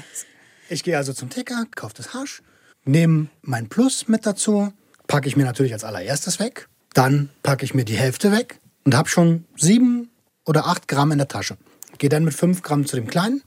Ich 0.70 0.84
gehe 0.84 0.98
also 0.98 1.14
zum 1.14 1.30
Ticker, 1.30 1.66
kaufe 1.76 1.96
das 1.96 2.14
Hasch, 2.14 2.44
nehme 2.86 3.28
mein 3.42 3.70
Plus 3.70 4.08
mit 4.08 4.26
dazu, 4.26 4.72
packe 5.08 5.28
ich 5.28 5.36
mir 5.36 5.46
natürlich 5.46 5.74
als 5.74 5.84
allererstes 5.84 6.40
weg, 6.40 6.68
dann 6.94 7.30
packe 7.44 7.66
ich 7.66 7.74
mir 7.74 7.86
die 7.86 7.98
Hälfte 7.98 8.32
weg 8.32 8.60
und 8.86 8.96
habe 8.96 9.10
schon 9.10 9.46
7 9.56 10.10
oder 10.46 10.68
8 10.68 10.88
Gramm 10.88 11.12
in 11.12 11.18
der 11.18 11.28
Tasche. 11.28 11.58
Gehe 11.98 12.10
dann 12.10 12.24
mit 12.24 12.34
5 12.34 12.62
Gramm 12.62 12.86
zu 12.86 12.96
dem 12.96 13.08
Kleinen 13.08 13.42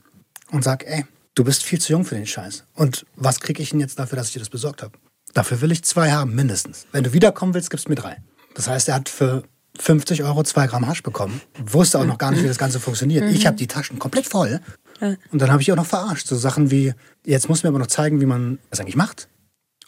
und 0.55 0.63
sag, 0.63 0.87
ey, 0.87 1.05
du 1.35 1.45
bist 1.45 1.63
viel 1.63 1.81
zu 1.81 1.93
jung 1.93 2.05
für 2.05 2.15
den 2.15 2.27
Scheiß. 2.27 2.65
Und 2.75 3.05
was 3.17 3.41
kriege 3.41 3.63
ich 3.63 3.71
denn 3.71 3.81
jetzt 3.81 3.99
dafür, 3.99 4.17
dass 4.17 4.29
ich 4.29 4.35
dir 4.35 4.39
das 4.39 4.51
besorgt 4.51 4.83
habe? 4.83 4.93
Dafür 5.35 5.61
will 5.61 5.73
ich 5.73 5.83
zwei 5.83 6.13
haben, 6.13 6.35
mindestens. 6.35 6.87
Wenn 6.93 7.05
du 7.05 7.13
wiederkommen 7.13 7.55
willst, 7.55 7.71
gibst 7.71 7.87
du 7.87 7.91
mir 7.91 7.97
drei. 7.97 8.19
Das 8.55 8.69
heißt, 8.69 8.89
er 8.89 8.95
hat 8.95 9.09
für 9.09 9.43
50 9.81 10.23
Euro 10.23 10.45
zwei 10.45 10.69
Gramm 10.69 10.87
Hasch 10.87 11.03
bekommen. 11.03 11.41
Wusste 11.67 11.99
auch 11.99 12.05
noch 12.05 12.19
gar 12.19 12.31
nicht, 12.31 12.45
wie 12.45 12.47
das 12.47 12.59
Ganze 12.59 12.79
funktioniert. 12.79 13.29
Ich 13.33 13.47
habe 13.47 13.57
die 13.57 13.67
Taschen 13.67 13.99
komplett 13.99 14.27
voll. 14.27 14.61
Und 15.33 15.43
dann 15.43 15.51
habe 15.51 15.61
ich 15.61 15.73
auch 15.73 15.77
noch 15.77 15.87
verarscht. 15.87 16.29
So 16.29 16.37
Sachen 16.37 16.71
wie, 16.71 16.95
jetzt 17.27 17.49
muss 17.49 17.65
mir 17.65 17.71
aber 17.71 17.81
noch 17.81 17.89
zeigen, 17.89 18.21
wie 18.21 18.27
man 18.27 18.61
das 18.71 18.79
eigentlich 18.79 18.95
macht. 18.97 19.29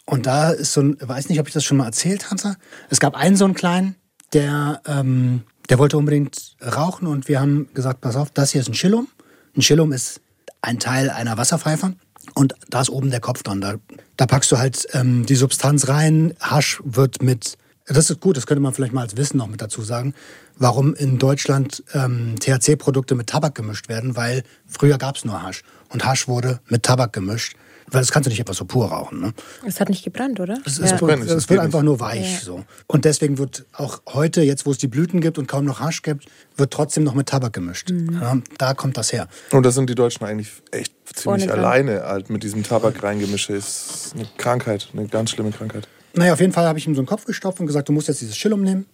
Und 0.05 0.25
da 0.25 0.51
ist 0.51 0.73
so 0.73 0.81
ein, 0.81 0.97
weiß 0.99 1.29
nicht, 1.29 1.39
ob 1.39 1.47
ich 1.47 1.53
das 1.53 1.63
schon 1.63 1.77
mal 1.77 1.85
erzählt 1.85 2.29
hatte. 2.29 2.57
Es 2.89 2.99
gab 2.99 3.15
einen 3.15 3.37
so 3.37 3.45
einen 3.45 3.53
kleinen, 3.53 3.95
der, 4.33 4.81
ähm, 4.85 5.43
Der 5.69 5.79
wollte 5.79 5.97
unbedingt 5.97 6.55
rauchen 6.61 7.07
und 7.07 7.27
wir 7.27 7.39
haben 7.41 7.67
gesagt, 7.73 7.99
pass 8.01 8.15
auf, 8.15 8.31
das 8.31 8.51
hier 8.51 8.61
ist 8.61 8.69
ein 8.69 8.73
Chillum. 8.73 9.07
Ein 9.55 9.61
Chillum 9.61 9.91
ist 9.91 10.21
ein 10.61 10.79
Teil 10.79 11.09
einer 11.09 11.37
Wasserpfeife 11.37 11.93
und 12.33 12.55
da 12.69 12.81
ist 12.81 12.89
oben 12.89 13.11
der 13.11 13.19
Kopf 13.19 13.43
dran. 13.43 13.61
Da, 13.61 13.75
da 14.15 14.25
packst 14.25 14.51
du 14.51 14.57
halt 14.57 14.87
ähm, 14.93 15.25
die 15.25 15.35
Substanz 15.35 15.87
rein. 15.87 16.33
Hasch 16.39 16.81
wird 16.83 17.21
mit, 17.21 17.57
das 17.85 18.09
ist 18.09 18.19
gut, 18.19 18.37
das 18.37 18.47
könnte 18.47 18.61
man 18.61 18.73
vielleicht 18.73 18.93
mal 18.93 19.01
als 19.01 19.17
Wissen 19.17 19.37
noch 19.37 19.47
mit 19.47 19.61
dazu 19.61 19.81
sagen, 19.81 20.13
warum 20.57 20.93
in 20.93 21.19
Deutschland 21.19 21.83
ähm, 21.93 22.35
THC-Produkte 22.39 23.15
mit 23.15 23.27
Tabak 23.27 23.55
gemischt 23.55 23.89
werden, 23.89 24.15
weil 24.15 24.43
früher 24.67 24.97
gab 24.97 25.15
es 25.15 25.25
nur 25.25 25.41
Hasch 25.41 25.63
und 25.89 26.05
Hasch 26.05 26.27
wurde 26.27 26.59
mit 26.67 26.83
Tabak 26.83 27.13
gemischt. 27.13 27.55
Weil 27.89 28.01
das 28.01 28.11
kannst 28.11 28.25
du 28.27 28.29
nicht 28.29 28.39
einfach 28.41 28.53
so 28.53 28.65
pur 28.65 28.87
rauchen. 28.89 29.21
Ne? 29.21 29.33
Es 29.65 29.79
hat 29.79 29.87
nicht 29.87 30.03
gebrannt, 30.03 30.39
oder? 30.41 30.57
Es, 30.65 30.77
Ja. 30.77 30.85
ist, 30.85 30.97
brennt 30.97 31.23
das 31.23 31.31
es 31.31 31.49
wird 31.49 31.61
einfach 31.61 31.79
nicht. 31.79 31.85
nur 31.85 31.99
weich. 32.01 32.33
Ja. 32.33 32.39
So. 32.41 32.65
Und 32.87 33.05
deswegen 33.05 33.37
wird 33.37 33.65
auch 33.73 34.01
heute, 34.09 34.41
jetzt 34.41 34.65
wo 34.65 34.71
es 34.71 34.77
die 34.77 34.87
Blüten 34.87 35.21
gibt 35.21 35.37
und 35.37 35.47
kaum 35.47 35.63
noch 35.63 35.79
Hasch 35.79 36.01
gibt, 36.01 36.25
wird 36.57 36.71
trotzdem 36.73 37.03
noch 37.05 37.13
mit 37.13 37.29
Tabak 37.29 37.53
gemischt. 37.53 37.89
Mhm. 37.91 38.19
Ja, 38.21 38.37
da 38.57 38.73
kommt 38.73 38.97
das 38.97 39.13
her. 39.13 39.27
Und 39.51 39.63
da 39.65 39.71
sind 39.71 39.89
die 39.89 39.95
Deutschen 39.95 40.25
eigentlich 40.25 40.49
echt 40.71 40.93
Vorne 41.05 41.39
ziemlich 41.39 41.45
dran. 41.55 41.59
alleine 41.65 42.03
halt 42.03 42.29
mit 42.29 42.43
diesem 42.43 42.63
Tabak-Reingemische. 42.63 43.53
Ist 43.53 44.11
eine 44.15 44.27
Krankheit, 44.37 44.89
eine 44.91 45.07
ganz 45.07 45.31
schlimme 45.31 45.51
Krankheit. 45.51 45.87
Naja, 46.13 46.33
auf 46.33 46.41
jeden 46.41 46.51
Fall 46.51 46.65
habe 46.65 46.77
ich 46.79 46.87
ihm 46.87 46.95
so 46.95 46.99
einen 47.01 47.07
Kopf 47.07 47.23
gestopft 47.25 47.59
und 47.61 47.67
gesagt, 47.67 47.87
du 47.87 47.93
musst 47.93 48.09
jetzt 48.09 48.19
dieses 48.19 48.35
Schillum 48.35 48.63
nehmen, 48.63 48.85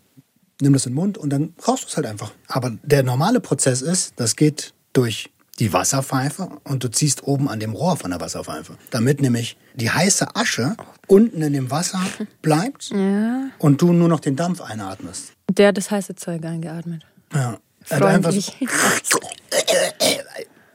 nimm 0.61 0.73
das 0.73 0.85
in 0.85 0.91
den 0.91 0.95
Mund 0.97 1.17
und 1.17 1.31
dann 1.31 1.53
rauchst 1.67 1.85
du 1.85 1.87
es 1.87 1.95
halt 1.97 2.05
einfach. 2.05 2.31
Aber 2.47 2.71
der 2.83 3.01
normale 3.01 3.39
Prozess 3.39 3.81
ist, 3.81 4.13
das 4.17 4.35
geht 4.35 4.73
durch 4.93 5.31
die 5.59 5.71
Wasserpfeife 5.71 6.49
und 6.63 6.83
du 6.83 6.89
ziehst 6.89 7.23
oben 7.23 7.47
an 7.47 7.59
dem 7.59 7.73
Rohr 7.73 7.95
von 7.97 8.09
der 8.11 8.19
Wasserpfeife, 8.19 8.75
damit 8.89 9.21
nämlich 9.21 9.57
die 9.75 9.89
heiße 9.91 10.35
Asche 10.35 10.75
unten 11.07 11.41
in 11.41 11.53
dem 11.53 11.69
Wasser 11.71 12.01
bleibt 12.41 12.91
und 12.91 13.81
du 13.81 13.93
nur 13.93 14.07
noch 14.09 14.19
den 14.19 14.35
Dampf 14.35 14.61
einatmest. 14.61 15.33
Der 15.51 15.67
hat 15.69 15.77
das 15.77 15.91
heiße 15.91 16.15
Zeug 16.15 16.43
eingeatmet. 16.45 17.05
Ja. 17.33 17.57
Also 17.89 18.05
einfach 18.05 18.31
so-. 18.31 18.51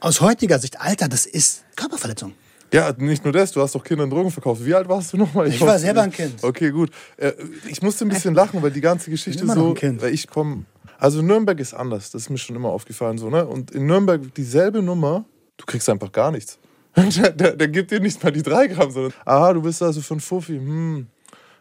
Aus 0.01 0.21
heutiger 0.21 0.59
Sicht, 0.59 0.81
Alter, 0.81 1.09
das 1.09 1.27
ist 1.27 1.65
Körperverletzung. 1.75 2.35
Ja, 2.73 2.93
nicht 2.99 3.25
nur 3.25 3.33
das, 3.33 3.51
du 3.53 3.63
hast 3.63 3.75
doch 3.75 3.83
Kinder 3.83 4.05
und 4.05 4.11
Drogen 4.11 4.31
verkauft. 4.31 4.65
Wie 4.65 4.75
alt 4.75 4.89
warst 4.89 5.13
du 5.13 5.17
nochmal? 5.17 5.49
Ich 5.49 5.61
war 5.61 5.69
weiß 5.69 5.81
selber 5.81 6.03
ein 6.03 6.13
Kind. 6.13 6.45
Okay, 6.45 6.71
gut. 6.71 6.91
Äh, 7.17 7.33
Ich 7.69 7.81
musste 7.83 8.05
ein 8.05 8.11
bisschen 8.11 8.35
lachen, 8.35 8.63
weil 8.63 8.71
die 8.71 8.83
ganze 8.83 9.11
Geschichte 9.11 9.43
immer 9.43 9.55
noch 9.55 9.63
so, 9.63 9.69
ein 9.71 9.75
Kind. 9.75 10.03
weil 10.03 10.13
ich 10.13 10.29
komme, 10.29 10.67
also 10.99 11.23
Nürnberg 11.23 11.59
ist 11.61 11.73
anders, 11.75 12.11
das 12.11 12.23
ist 12.23 12.31
mir 12.31 12.39
schon 12.39 12.57
immer 12.57 12.69
aufgefallen 12.69 13.17
so, 13.19 13.31
ne? 13.31 13.47
Und 13.47 13.71
in 13.71 13.87
Nürnberg 13.87 14.35
dieselbe 14.35 14.83
Nummer, 14.83 15.25
du 15.57 15.65
kriegst 15.65 15.89
einfach 15.89 16.13
gar 16.13 16.31
nichts. 16.31 16.59
Der, 16.97 17.31
der, 17.31 17.55
der 17.57 17.69
gibt 17.69 17.91
dir 17.93 18.01
nicht 18.01 18.23
mal 18.25 18.33
die 18.33 18.43
drei 18.43 18.67
Gramm, 18.67 18.91
sondern, 18.91 19.13
aha, 19.25 19.53
du 19.53 19.63
bist 19.63 19.81
also 19.83 20.01
für 20.01 20.15
ein 20.15 20.21
Fuffi, 20.21 20.57
hm. 20.57 21.07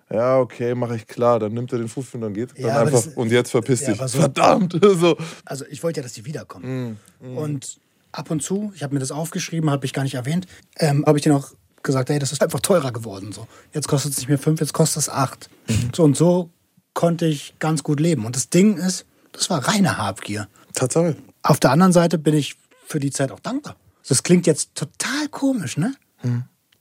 Ja, 0.10 0.40
okay, 0.40 0.74
mache 0.74 0.96
ich 0.96 1.06
klar. 1.06 1.38
Dann 1.38 1.54
nimmt 1.54 1.72
er 1.74 1.80
den 1.80 1.90
Fuffi 1.90 2.16
und 2.18 2.22
dann 2.22 2.34
geht 2.34 2.58
Ja, 2.58 2.68
dann 2.68 2.88
einfach. 2.88 3.04
das- 3.04 3.14
und 3.16 3.30
jetzt 3.32 3.52
verpiss 3.52 3.82
Ja, 3.82 3.92
dich. 3.94 4.02
so- 4.02 4.20
Verdammt. 4.20 4.80
So. 5.00 5.18
Also 5.46 5.66
ich 5.70 5.84
wollte 5.84 6.00
ja, 6.00 6.04
dass 6.04 6.14
die 6.14 6.26
wiederkommen. 6.26 6.98
Mm, 7.20 7.38
Und 7.38 7.78
ab 8.14 8.32
und 8.32 8.42
zu, 8.42 8.72
ich 8.74 8.82
habe 8.84 8.94
mir 8.94 9.00
das 9.02 9.12
aufgeschrieben, 9.12 9.70
habe 9.70 9.86
ich 9.86 9.92
gar 9.94 10.04
nicht 10.04 10.16
erwähnt, 10.16 10.48
ähm, 10.80 11.04
habe 11.06 11.18
ich 11.20 11.24
denen 11.24 11.36
auch 11.36 11.52
gesagt, 11.84 12.10
ey, 12.10 12.20
das 12.20 12.32
ist 12.32 12.42
einfach 12.42 12.62
teurer 12.62 12.92
geworden. 12.94 13.32
So. 13.34 13.48
Jetzt 13.74 13.88
kostet 13.90 14.14
es 14.14 14.18
nicht 14.20 14.30
mehr 14.30 14.40
fünf, 14.40 14.60
jetzt 14.62 14.74
kostet 14.74 15.04
es 15.04 15.10
acht. 15.10 15.50
Mhm. 15.68 15.90
So 15.94 16.04
und 16.04 16.16
so 16.18 16.50
konnte 16.94 17.26
ich 17.28 17.54
ganz 17.60 17.84
gut 17.84 18.00
leben. 18.00 18.26
Und 18.26 18.36
das 18.36 18.50
Ding 18.50 18.78
ist, 18.78 19.06
das 19.32 19.50
war 19.50 19.68
reine 19.68 19.98
Habgier. 19.98 20.48
Tatsache. 20.74 21.16
Auf 21.44 21.60
der 21.60 21.72
anderen 21.72 21.94
Seite 21.94 22.18
bin 22.18 22.34
ich 22.34 22.56
für 22.86 23.00
die 23.00 23.12
Zeit 23.12 23.32
auch 23.32 23.40
dankbar. 23.40 23.76
Das 24.08 24.24
klingt 24.24 24.48
jetzt 24.48 24.76
total 24.76 25.28
komisch, 25.30 25.78
ne? 25.78 25.94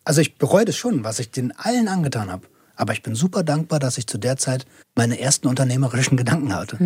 Also 0.05 0.21
ich 0.21 0.39
bereue 0.39 0.65
das 0.65 0.77
schon, 0.77 1.03
was 1.05 1.19
ich 1.19 1.31
den 1.31 1.53
allen 1.57 1.89
angetan 1.89 2.31
habe. 2.31 2.47
Aber 2.77 2.93
ich 2.93 3.03
bin 3.03 3.15
super 3.15 3.43
dankbar, 3.43 3.79
dass 3.79 3.99
ich 3.99 4.07
zu 4.07 4.19
der 4.19 4.37
Zeit 4.37 4.67
meine 4.95 5.19
ersten 5.19 5.49
unternehmerischen 5.49 6.17
Gedanken 6.17 6.55
hatte. 6.55 6.77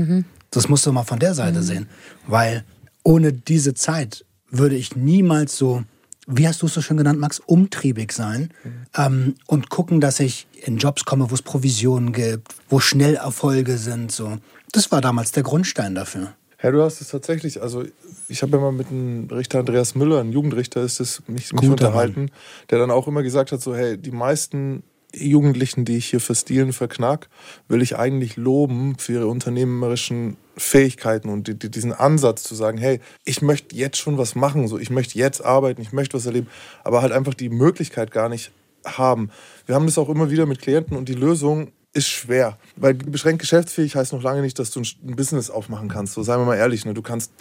Das 0.50 0.68
musst 0.68 0.86
du 0.86 0.92
mal 0.92 1.04
von 1.04 1.18
der 1.18 1.34
Seite 1.34 1.62
sehen. 1.62 1.88
Weil 2.26 2.64
ohne 3.02 3.32
diese 3.32 3.74
Zeit 3.74 4.24
würde 4.50 4.76
ich 4.76 4.96
niemals 4.96 5.56
so, 5.56 5.84
wie 6.26 6.46
hast 6.46 6.62
du 6.62 6.66
es 6.66 6.74
so 6.74 6.80
schön 6.80 6.96
genannt, 6.96 7.18
Max, 7.18 7.40
umtriebig 7.44 8.12
sein 8.12 8.50
ähm, 8.96 9.34
und 9.46 9.68
gucken, 9.68 10.00
dass 10.00 10.20
ich 10.20 10.46
in 10.62 10.78
Jobs 10.78 11.04
komme, 11.04 11.30
wo 11.30 11.34
es 11.34 11.42
Provisionen 11.42 12.12
gibt, 12.12 12.54
wo 12.68 12.78
Schnellerfolge 12.78 13.76
sind. 13.78 14.12
So. 14.12 14.38
Das 14.72 14.92
war 14.92 15.00
damals 15.00 15.32
der 15.32 15.42
Grundstein 15.42 15.94
dafür. 15.94 16.34
Ja, 16.62 16.70
du 16.70 16.82
hast 16.82 17.00
es 17.00 17.08
tatsächlich, 17.08 17.62
also 17.62 17.84
ich 18.28 18.42
habe 18.42 18.58
mal 18.58 18.72
mit 18.72 18.90
dem 18.90 19.28
Richter 19.30 19.60
Andreas 19.60 19.94
Müller, 19.94 20.20
ein 20.20 20.30
Jugendrichter 20.30 20.82
ist 20.82 21.00
es, 21.00 21.22
mich, 21.26 21.52
mich 21.54 21.70
unterhalten, 21.70 22.30
der 22.68 22.78
dann 22.78 22.90
auch 22.90 23.08
immer 23.08 23.22
gesagt 23.22 23.50
hat, 23.50 23.62
so 23.62 23.74
hey, 23.74 23.96
die 23.96 24.10
meisten 24.10 24.82
Jugendlichen, 25.14 25.84
die 25.84 25.96
ich 25.96 26.06
hier 26.06 26.20
für 26.20 26.34
Stilen 26.34 26.72
verknack, 26.72 27.28
will 27.68 27.82
ich 27.82 27.96
eigentlich 27.96 28.36
loben 28.36 28.96
für 28.98 29.14
ihre 29.14 29.26
unternehmerischen 29.26 30.36
Fähigkeiten 30.56 31.30
und 31.30 31.48
die, 31.48 31.58
die, 31.58 31.70
diesen 31.70 31.92
Ansatz 31.92 32.42
zu 32.42 32.54
sagen, 32.54 32.78
hey, 32.78 33.00
ich 33.24 33.40
möchte 33.40 33.74
jetzt 33.74 33.96
schon 33.96 34.18
was 34.18 34.34
machen, 34.34 34.68
so 34.68 34.78
ich 34.78 34.90
möchte 34.90 35.18
jetzt 35.18 35.42
arbeiten, 35.44 35.80
ich 35.80 35.92
möchte 35.92 36.16
was 36.16 36.26
erleben, 36.26 36.48
aber 36.84 37.00
halt 37.00 37.12
einfach 37.12 37.34
die 37.34 37.48
Möglichkeit 37.48 38.10
gar 38.10 38.28
nicht 38.28 38.52
haben. 38.84 39.30
Wir 39.66 39.74
haben 39.74 39.86
das 39.86 39.98
auch 39.98 40.08
immer 40.08 40.30
wieder 40.30 40.46
mit 40.46 40.60
Klienten 40.60 40.96
und 40.96 41.08
die 41.08 41.14
Lösung 41.14 41.72
ist 41.92 42.08
schwer, 42.08 42.56
weil 42.76 42.94
beschränkt 42.94 43.40
geschäftsfähig 43.40 43.96
heißt 43.96 44.12
noch 44.12 44.22
lange 44.22 44.42
nicht, 44.42 44.58
dass 44.58 44.70
du 44.70 44.80
ein 44.80 45.16
Business 45.16 45.50
aufmachen 45.50 45.88
kannst. 45.88 46.14
So, 46.14 46.22
seien 46.22 46.38
wir 46.38 46.44
mal 46.46 46.56
ehrlich, 46.56 46.84
ne? 46.84 46.94
du 46.94 47.02
kannst 47.02 47.32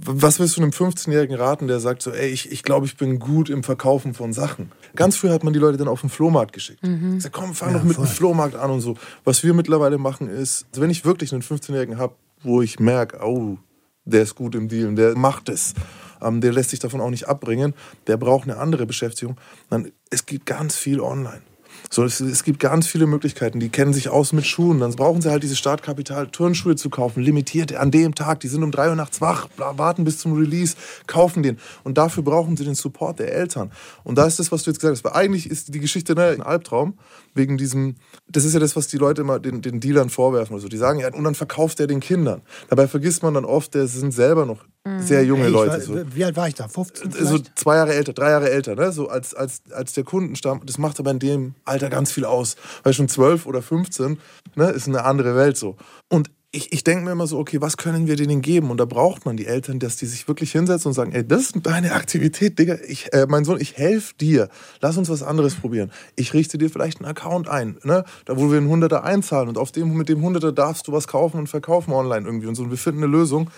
was 0.00 0.38
willst 0.38 0.56
du 0.56 0.62
einem 0.62 0.70
15-Jährigen 0.70 1.36
raten, 1.36 1.66
der 1.66 1.80
sagt 1.80 2.02
so, 2.02 2.12
ey, 2.12 2.28
ich, 2.28 2.52
ich 2.52 2.62
glaube, 2.62 2.86
ich 2.86 2.96
bin 2.96 3.18
gut 3.18 3.50
im 3.50 3.62
Verkaufen 3.62 4.14
von 4.14 4.32
Sachen. 4.32 4.72
Ganz 4.94 5.16
früh 5.16 5.28
hat 5.28 5.44
man 5.44 5.52
die 5.52 5.58
Leute 5.58 5.76
dann 5.76 5.88
auf 5.88 6.00
den 6.00 6.10
Flohmarkt 6.10 6.52
geschickt. 6.52 6.80
Ich 7.16 7.22
sag, 7.24 7.32
komm, 7.32 7.54
fang 7.54 7.72
doch 7.72 7.82
mit 7.82 7.96
dem 7.96 8.06
Flohmarkt 8.06 8.54
an 8.54 8.70
und 8.70 8.80
so. 8.80 8.96
Was 9.24 9.42
wir 9.42 9.54
mittlerweile 9.54 9.98
machen 9.98 10.28
ist, 10.28 10.66
also 10.70 10.82
wenn 10.82 10.90
ich 10.90 11.04
wirklich 11.04 11.32
einen 11.32 11.42
15-Jährigen 11.42 11.98
habe, 11.98 12.14
wo 12.42 12.62
ich 12.62 12.78
merke, 12.78 13.18
oh, 13.24 13.58
der 14.04 14.22
ist 14.22 14.34
gut 14.34 14.54
im 14.54 14.68
Deal, 14.68 14.94
der 14.94 15.16
macht 15.16 15.48
es, 15.48 15.74
ähm, 16.22 16.40
der 16.40 16.52
lässt 16.52 16.70
sich 16.70 16.78
davon 16.78 17.00
auch 17.00 17.10
nicht 17.10 17.28
abbringen, 17.28 17.74
der 18.06 18.16
braucht 18.16 18.44
eine 18.44 18.58
andere 18.58 18.86
Beschäftigung, 18.86 19.36
dann 19.68 19.90
es 20.10 20.24
gibt 20.26 20.46
ganz 20.46 20.76
viel 20.76 21.00
online. 21.00 21.42
So, 21.90 22.04
es, 22.04 22.20
es 22.20 22.44
gibt 22.44 22.60
ganz 22.60 22.86
viele 22.86 23.06
Möglichkeiten. 23.06 23.60
Die 23.60 23.70
kennen 23.70 23.92
sich 23.92 24.08
aus 24.08 24.32
mit 24.32 24.46
Schuhen. 24.46 24.80
Dann 24.80 24.92
brauchen 24.92 25.22
sie 25.22 25.30
halt 25.30 25.42
dieses 25.42 25.58
Startkapital, 25.58 26.28
Turnschuhe 26.28 26.76
zu 26.76 26.90
kaufen, 26.90 27.22
limitierte 27.22 27.80
an 27.80 27.90
dem 27.90 28.14
Tag. 28.14 28.40
Die 28.40 28.48
sind 28.48 28.62
um 28.62 28.70
drei 28.70 28.88
Uhr 28.88 28.94
nachts 28.94 29.20
wach, 29.20 29.48
warten 29.56 30.04
bis 30.04 30.18
zum 30.18 30.34
Release, 30.34 30.76
kaufen 31.06 31.42
den. 31.42 31.58
Und 31.84 31.98
dafür 31.98 32.22
brauchen 32.22 32.56
sie 32.56 32.64
den 32.64 32.74
Support 32.74 33.18
der 33.18 33.32
Eltern. 33.32 33.70
Und 34.04 34.18
da 34.18 34.26
ist 34.26 34.38
das, 34.38 34.52
was 34.52 34.62
du 34.62 34.70
jetzt 34.70 34.80
gesagt 34.80 34.96
hast. 34.96 35.04
Weil 35.04 35.20
eigentlich 35.20 35.48
ist 35.48 35.74
die 35.74 35.80
Geschichte 35.80 36.14
ne, 36.14 36.26
ein 36.28 36.42
Albtraum 36.42 36.94
wegen 37.38 37.56
diesem. 37.56 37.94
Das 38.28 38.44
ist 38.44 38.52
ja 38.52 38.60
das, 38.60 38.76
was 38.76 38.88
die 38.88 38.98
Leute 38.98 39.22
immer 39.22 39.38
den, 39.38 39.62
den 39.62 39.80
Dealern 39.80 40.10
vorwerfen. 40.10 40.54
Also 40.54 40.68
die 40.68 40.76
sagen 40.76 40.98
ja, 41.00 41.10
und 41.14 41.24
dann 41.24 41.34
verkauft 41.34 41.80
er 41.80 41.86
den 41.86 42.00
Kindern. 42.00 42.42
Dabei 42.68 42.86
vergisst 42.86 43.22
man 43.22 43.32
dann 43.32 43.46
oft, 43.46 43.74
der 43.74 43.86
sind 43.86 44.12
selber 44.12 44.44
noch 44.44 44.66
sehr 45.00 45.24
junge 45.24 45.44
Hey, 45.44 45.50
Leute. 45.50 45.72
war, 45.72 45.80
so 45.80 46.14
Wie 46.14 46.24
alt 46.24 46.36
war 46.36 46.48
ich 46.48 46.54
da? 46.54 46.68
15? 46.68 47.10
so 47.10 47.18
vielleicht? 47.18 47.58
zwei 47.58 47.76
Jahre 47.76 47.94
älter, 47.94 48.12
drei 48.12 48.30
Jahre 48.30 48.50
älter, 48.50 48.74
ne? 48.74 48.92
so 48.92 49.08
als, 49.08 49.34
als, 49.34 49.62
als 49.72 49.92
der 49.92 50.04
Kundenstamm. 50.04 50.60
Das 50.64 50.78
macht 50.78 50.98
aber 51.00 51.10
in 51.10 51.18
dem 51.18 51.54
Alter 51.64 51.90
ganz 51.90 52.12
viel 52.12 52.24
aus. 52.24 52.56
Weil 52.82 52.92
schon 52.92 53.08
zwölf 53.08 53.46
oder 53.46 53.62
15 53.62 54.18
ne, 54.54 54.70
ist 54.70 54.88
eine 54.88 55.04
andere 55.04 55.36
Welt 55.36 55.56
so. 55.56 55.76
Und 56.08 56.30
ich, 56.50 56.72
ich 56.72 56.82
denke 56.82 57.04
mir 57.04 57.12
immer 57.12 57.26
so, 57.26 57.38
okay, 57.38 57.60
was 57.60 57.76
können 57.76 58.06
wir 58.06 58.16
denen 58.16 58.40
geben? 58.40 58.70
Und 58.70 58.78
da 58.78 58.86
braucht 58.86 59.26
man 59.26 59.36
die 59.36 59.46
Eltern, 59.46 59.78
dass 59.80 59.96
die 59.96 60.06
sich 60.06 60.28
wirklich 60.28 60.52
hinsetzen 60.52 60.88
und 60.88 60.94
sagen, 60.94 61.12
ey, 61.12 61.26
das 61.26 61.42
ist 61.42 61.54
deine 61.62 61.92
Aktivität, 61.92 62.58
Digga. 62.58 62.78
Ich, 62.86 63.12
äh, 63.12 63.26
mein 63.28 63.44
Sohn, 63.44 63.60
ich 63.60 63.76
helfe 63.76 64.14
dir. 64.18 64.48
Lass 64.80 64.96
uns 64.96 65.10
was 65.10 65.22
anderes 65.22 65.56
probieren. 65.56 65.92
Ich 66.16 66.32
richte 66.32 66.56
dir 66.56 66.70
vielleicht 66.70 67.00
einen 67.00 67.10
Account 67.10 67.48
ein, 67.48 67.76
ne? 67.84 68.04
da 68.24 68.38
wo 68.38 68.50
wir 68.50 68.56
einen 68.56 68.68
Hunderter 68.68 69.04
einzahlen 69.04 69.48
und 69.48 69.58
auf 69.58 69.72
dem, 69.72 69.94
mit 69.94 70.08
dem 70.08 70.22
Hunderter 70.22 70.52
darfst 70.52 70.88
du 70.88 70.92
was 70.92 71.06
kaufen 71.06 71.38
und 71.38 71.48
verkaufen 71.48 71.92
online 71.92 72.26
irgendwie 72.26 72.46
und 72.46 72.54
so. 72.54 72.62
Und 72.62 72.70
wir 72.70 72.78
finden 72.78 73.02
eine 73.02 73.12
Lösung. 73.12 73.50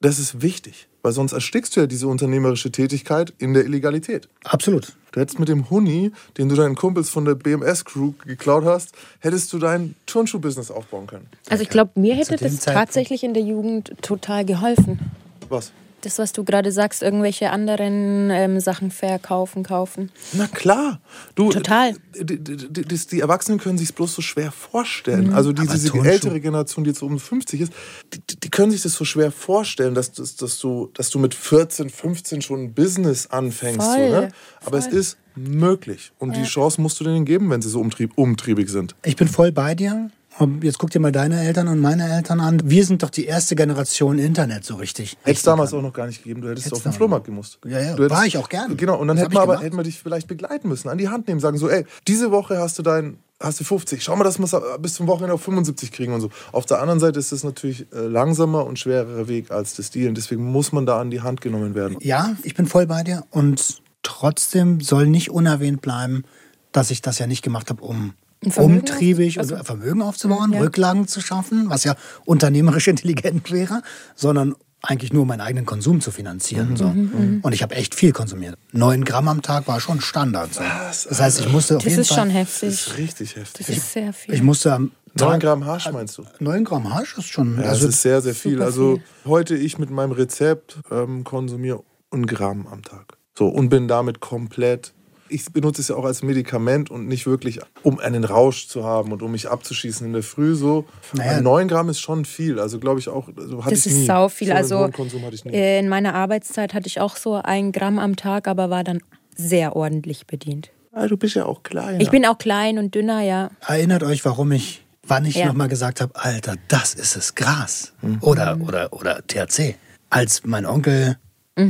Das 0.00 0.18
ist 0.18 0.40
wichtig, 0.40 0.88
weil 1.02 1.12
sonst 1.12 1.32
erstickst 1.32 1.76
du 1.76 1.80
ja 1.80 1.86
diese 1.86 2.06
unternehmerische 2.06 2.70
Tätigkeit 2.70 3.34
in 3.38 3.52
der 3.52 3.64
Illegalität. 3.64 4.28
Absolut. 4.44 4.96
Du 5.18 5.22
hättest 5.22 5.40
mit 5.40 5.48
dem 5.48 5.68
Huni, 5.68 6.12
den 6.36 6.48
du 6.48 6.54
deinen 6.54 6.76
Kumpels 6.76 7.10
von 7.10 7.24
der 7.24 7.34
BMS-Crew 7.34 8.12
geklaut 8.24 8.64
hast, 8.64 8.94
hättest 9.18 9.52
du 9.52 9.58
dein 9.58 9.96
Turnschuh-Business 10.06 10.70
aufbauen 10.70 11.08
können. 11.08 11.26
Also 11.50 11.64
ich 11.64 11.68
glaube, 11.70 11.90
mir 11.96 12.14
hätte 12.14 12.36
das 12.36 12.58
Zeitpunkt- 12.60 12.64
tatsächlich 12.66 13.24
in 13.24 13.34
der 13.34 13.42
Jugend 13.42 13.94
total 14.00 14.44
geholfen. 14.44 15.00
Was? 15.48 15.72
Das, 16.02 16.18
was 16.20 16.32
du 16.32 16.44
gerade 16.44 16.70
sagst, 16.70 17.02
irgendwelche 17.02 17.50
anderen 17.50 18.30
ähm, 18.30 18.60
Sachen 18.60 18.92
verkaufen, 18.92 19.64
kaufen. 19.64 20.10
Na 20.32 20.46
klar. 20.46 21.00
Du, 21.34 21.50
Total. 21.50 21.94
Die, 22.16 22.24
die, 22.24 22.56
die, 22.56 22.68
die- 22.82 23.06
die 23.10 23.20
Erwachsenen 23.20 23.58
können 23.58 23.78
sich 23.78 23.92
bloß 23.94 24.14
so 24.14 24.22
schwer 24.22 24.52
vorstellen. 24.52 25.32
Also 25.34 25.52
die, 25.52 25.66
diese 25.66 25.88
Turnschuh- 25.88 26.06
ältere 26.06 26.40
Generation, 26.40 26.84
die 26.84 26.90
jetzt 26.90 27.00
so 27.00 27.06
um 27.06 27.18
50 27.18 27.62
ist, 27.62 27.72
die, 28.14 28.20
die- 28.30 28.38
die 28.38 28.48
können 28.50 28.70
sich 28.70 28.82
das 28.82 28.92
so 28.94 29.04
schwer 29.04 29.32
vorstellen, 29.32 29.94
dass, 29.94 30.12
dass, 30.12 30.36
dass, 30.36 30.58
du, 30.60 30.90
dass 30.94 31.10
du 31.10 31.18
mit 31.18 31.34
14, 31.34 31.90
15 31.90 32.42
schon 32.42 32.62
ein 32.64 32.72
Business 32.74 33.26
anfängst. 33.26 33.80
So, 33.80 33.92
Voll, 33.92 34.10
ne? 34.10 34.28
Aber 34.64 34.78
es 34.78 34.86
voll. 34.86 34.94
ist 34.98 35.16
möglich. 35.34 36.12
Und 36.18 36.36
die 36.36 36.44
Chance 36.44 36.80
musst 36.80 37.00
du 37.00 37.04
denen 37.04 37.24
geben, 37.24 37.50
wenn 37.50 37.60
sie 37.62 37.68
so 37.70 37.80
umtrieb, 37.80 38.12
umtriebig 38.16 38.68
sind. 38.68 38.94
Ich 39.04 39.16
bin 39.16 39.26
voll 39.28 39.50
bei 39.52 39.74
dir. 39.74 40.10
Und 40.38 40.62
Jetzt 40.62 40.78
guck 40.78 40.90
dir 40.90 41.00
mal 41.00 41.12
deine 41.12 41.42
Eltern 41.42 41.68
und 41.68 41.80
meine 41.80 42.08
Eltern 42.08 42.40
an. 42.40 42.60
Wir 42.64 42.84
sind 42.84 43.02
doch 43.02 43.10
die 43.10 43.24
erste 43.24 43.56
Generation 43.56 44.18
Internet 44.18 44.64
so 44.64 44.76
richtig. 44.76 45.16
Hätte 45.22 45.36
es 45.36 45.42
damals 45.42 45.72
auch 45.74 45.82
noch 45.82 45.92
gar 45.92 46.06
nicht 46.06 46.22
gegeben. 46.22 46.42
Du 46.42 46.48
hättest 46.48 46.66
Hätt's 46.66 46.76
auf 46.76 46.82
den 46.82 46.92
Flohmarkt 46.92 47.26
gemusst. 47.26 47.58
Ja, 47.64 47.80
ja, 47.80 47.92
hättest, 47.92 48.10
war 48.10 48.26
ich 48.26 48.38
auch 48.38 48.48
gern. 48.48 48.76
Genau, 48.76 48.96
und 48.98 49.08
dann 49.08 49.16
hätten 49.16 49.32
wir, 49.32 49.40
aber, 49.40 49.60
hätten 49.60 49.76
wir 49.76 49.82
dich 49.82 49.98
vielleicht 49.98 50.28
begleiten 50.28 50.68
müssen, 50.68 50.88
an 50.88 50.98
die 50.98 51.08
Hand 51.08 51.26
nehmen, 51.28 51.40
sagen 51.40 51.58
so, 51.58 51.68
ey, 51.68 51.84
diese 52.06 52.30
Woche 52.30 52.58
hast 52.58 52.78
du 52.78 52.82
dein 52.82 53.18
hast 53.40 53.60
du 53.60 53.64
50. 53.64 54.02
Schau 54.02 54.16
mal, 54.16 54.24
dass 54.24 54.38
wir 54.38 54.44
es 54.44 54.56
bis 54.80 54.94
zum 54.94 55.06
Wochenende 55.06 55.34
auf 55.34 55.42
75 55.42 55.92
kriegen 55.92 56.12
und 56.12 56.20
so. 56.20 56.30
Auf 56.52 56.66
der 56.66 56.80
anderen 56.80 56.98
Seite 56.98 57.18
ist 57.18 57.30
das 57.30 57.44
natürlich 57.44 57.86
äh, 57.92 58.00
langsamer 58.00 58.66
und 58.66 58.78
schwererer 58.78 59.28
Weg 59.28 59.50
als 59.50 59.74
das 59.74 59.90
Dealen. 59.90 60.14
Deswegen 60.14 60.44
muss 60.44 60.72
man 60.72 60.86
da 60.86 61.00
an 61.00 61.10
die 61.10 61.20
Hand 61.20 61.40
genommen 61.40 61.74
werden. 61.74 61.96
Ja, 62.00 62.36
ich 62.42 62.54
bin 62.54 62.66
voll 62.66 62.86
bei 62.86 63.04
dir 63.04 63.24
und 63.30 63.80
trotzdem 64.02 64.80
soll 64.80 65.06
nicht 65.06 65.30
unerwähnt 65.30 65.82
bleiben, 65.82 66.24
dass 66.72 66.90
ich 66.90 67.00
das 67.00 67.18
ja 67.18 67.26
nicht 67.26 67.42
gemacht 67.42 67.70
habe, 67.70 67.82
um 67.82 68.14
umtriebig 68.56 69.38
also- 69.38 69.56
und 69.56 69.64
Vermögen 69.64 70.02
aufzubauen, 70.02 70.52
Ja. 70.52 70.60
Rücklagen 70.60 71.06
zu 71.08 71.20
schaffen, 71.20 71.68
was 71.70 71.84
ja 71.84 71.94
unternehmerisch 72.24 72.88
intelligent 72.88 73.50
wäre, 73.52 73.82
sondern 74.14 74.54
eigentlich 74.80 75.12
nur 75.12 75.26
meinen 75.26 75.40
eigenen 75.40 75.66
Konsum 75.66 76.00
zu 76.00 76.10
Mhm. 76.10 76.14
finanzieren. 76.14 76.76
So. 76.76 76.84
Und 76.86 77.52
ich 77.52 77.62
habe 77.62 77.74
echt 77.74 77.96
viel 77.96 78.12
konsumiert. 78.12 78.56
Neun 78.70 79.04
Gramm 79.04 79.26
am 79.26 79.42
Tag 79.42 79.66
war 79.66 79.80
schon 79.80 80.00
Standard. 80.00 80.54
So. 80.54 80.60
Was? 80.60 81.04
Das 81.08 81.20
heißt, 81.20 81.40
ich 81.40 81.48
musste 81.50 81.76
auf 81.78 81.82
Das 81.82 81.90
jeden 81.90 82.02
ist 82.02 82.08
Fall, 82.08 82.18
schon 82.18 82.28
Das 82.28 82.36
heftig. 82.36 82.68
ist 82.68 82.96
richtig 82.98 83.36
heftig. 83.36 83.66
Das 83.66 83.76
ist 83.76 83.92
sehr 83.92 84.12
viel. 84.12 84.34
ich 84.34 84.42
musste 84.42 84.72
am 84.72 84.92
9 85.14 85.30
Tag- 85.32 85.40
Gramm 85.40 85.64
Hasch 85.66 85.90
meinst 85.90 86.16
du? 86.18 86.24
9 86.38 86.62
Gramm 86.64 86.94
Hasch 86.94 87.18
ist 87.18 87.26
schon. 87.26 87.56
Ja, 87.56 87.70
also, 87.70 87.86
das 87.86 87.96
ist 87.96 88.02
sehr, 88.02 88.20
sehr 88.22 88.36
viel. 88.36 88.62
Also 88.62 88.96
viel. 88.96 89.04
heute 89.24 89.56
ich 89.56 89.78
mit 89.78 89.90
meinem 89.90 90.12
Rezept 90.12 90.78
ähm, 90.92 91.24
konsumiere 91.24 91.82
ein 92.12 92.26
Gramm 92.26 92.68
am 92.68 92.82
Tag. 92.82 93.18
So 93.36 93.48
und 93.48 93.70
bin 93.70 93.88
damit 93.88 94.20
komplett. 94.20 94.92
Ich 95.30 95.44
benutze 95.52 95.80
es 95.82 95.88
ja 95.88 95.96
auch 95.96 96.04
als 96.04 96.22
Medikament 96.22 96.90
und 96.90 97.06
nicht 97.06 97.26
wirklich, 97.26 97.60
um 97.82 97.98
einen 97.98 98.24
Rausch 98.24 98.68
zu 98.68 98.84
haben 98.84 99.12
und 99.12 99.22
um 99.22 99.32
mich 99.32 99.48
abzuschießen 99.50 100.06
in 100.06 100.12
der 100.12 100.22
Früh. 100.22 100.54
So 100.54 100.84
Naja. 101.12 101.32
Aber 101.32 101.40
9 101.42 101.68
Gramm 101.68 101.88
ist 101.88 102.00
schon 102.00 102.24
viel. 102.24 102.58
Also 102.58 102.78
glaube 102.78 103.00
ich 103.00 103.08
auch. 103.08 103.28
Also 103.36 103.64
hatte 103.64 103.74
Das 103.74 103.86
ich 103.86 103.92
ist 103.92 103.98
nie. 103.98 104.06
sau 104.06 104.28
viel. 104.28 104.48
So 104.48 104.54
Also 104.54 104.78
hohen 104.80 104.92
Konsum 104.92 105.22
hatte 105.24 105.34
ich 105.34 105.44
nie. 105.44 105.52
äh, 105.52 105.78
in 105.78 105.88
meiner 105.88 106.14
Arbeitszeit 106.14 106.74
hatte 106.74 106.86
ich 106.86 107.00
auch 107.00 107.16
so 107.16 107.34
ein 107.34 107.72
Gramm 107.72 107.98
am 107.98 108.16
Tag, 108.16 108.48
aber 108.48 108.70
war 108.70 108.84
dann 108.84 109.00
sehr 109.36 109.76
ordentlich 109.76 110.26
bedient. 110.26 110.70
Ah, 110.92 111.06
du 111.06 111.16
bist 111.16 111.36
ja 111.36 111.44
auch 111.46 111.62
klein. 111.62 112.00
Ich 112.00 112.10
bin 112.10 112.24
auch 112.26 112.38
klein 112.38 112.78
und 112.78 112.94
dünner, 112.94 113.20
ja. 113.22 113.50
Erinnert 113.66 114.02
euch, 114.02 114.24
warum 114.24 114.50
ich, 114.52 114.84
wann 115.06 115.24
ich 115.26 115.36
Ja. 115.36 115.46
nochmal 115.46 115.68
gesagt 115.68 116.00
habe, 116.00 116.12
Alter, 116.16 116.56
das 116.68 116.94
ist 116.94 117.14
es, 117.16 117.34
Gras. 117.34 117.92
Oder, 118.20 118.58
oder, 118.60 118.92
oder 118.92 119.22
THC. 119.26 119.76
Als 120.10 120.42
mein 120.44 120.64
Onkel 120.66 121.18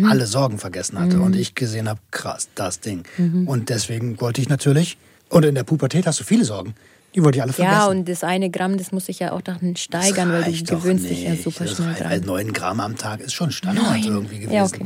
alle 0.06 0.26
Sorgen 0.26 0.58
vergessen 0.58 0.98
hatte 0.98 1.20
und 1.20 1.34
ich 1.34 1.54
gesehen 1.54 1.88
habe, 1.88 2.00
krass, 2.10 2.48
das 2.54 2.80
Ding. 2.80 3.04
Und 3.46 3.70
deswegen 3.70 4.20
wollte 4.20 4.40
ich 4.40 4.48
natürlich, 4.48 4.98
und 5.28 5.44
in 5.44 5.54
der 5.54 5.64
Pubertät 5.64 6.06
hast 6.06 6.20
du 6.20 6.24
viele 6.24 6.44
Sorgen, 6.44 6.74
die 7.14 7.24
wollte 7.24 7.38
ich 7.38 7.42
alle 7.42 7.54
vergessen. 7.54 7.74
Ja, 7.74 7.86
und 7.86 8.06
das 8.08 8.22
eine 8.22 8.50
Gramm, 8.50 8.76
das 8.76 8.92
muss 8.92 9.08
ich 9.08 9.18
ja 9.18 9.32
auch 9.32 9.40
dann 9.40 9.76
steigern, 9.76 10.30
weil 10.30 10.52
du 10.52 10.64
gewöhnst 10.76 11.08
dich 11.08 11.22
ja 11.22 11.34
super 11.36 11.64
Das 11.64 11.76
schnell 11.76 11.94
dran. 11.94 12.20
9 12.20 12.52
Gramm 12.52 12.80
am 12.80 12.96
Tag 12.96 13.20
ist 13.20 13.32
schon 13.32 13.50
Standard 13.50 13.86
Neun. 13.86 14.04
irgendwie 14.04 14.40
gewesen. 14.40 14.52
Ja, 14.52 14.64
okay. 14.64 14.84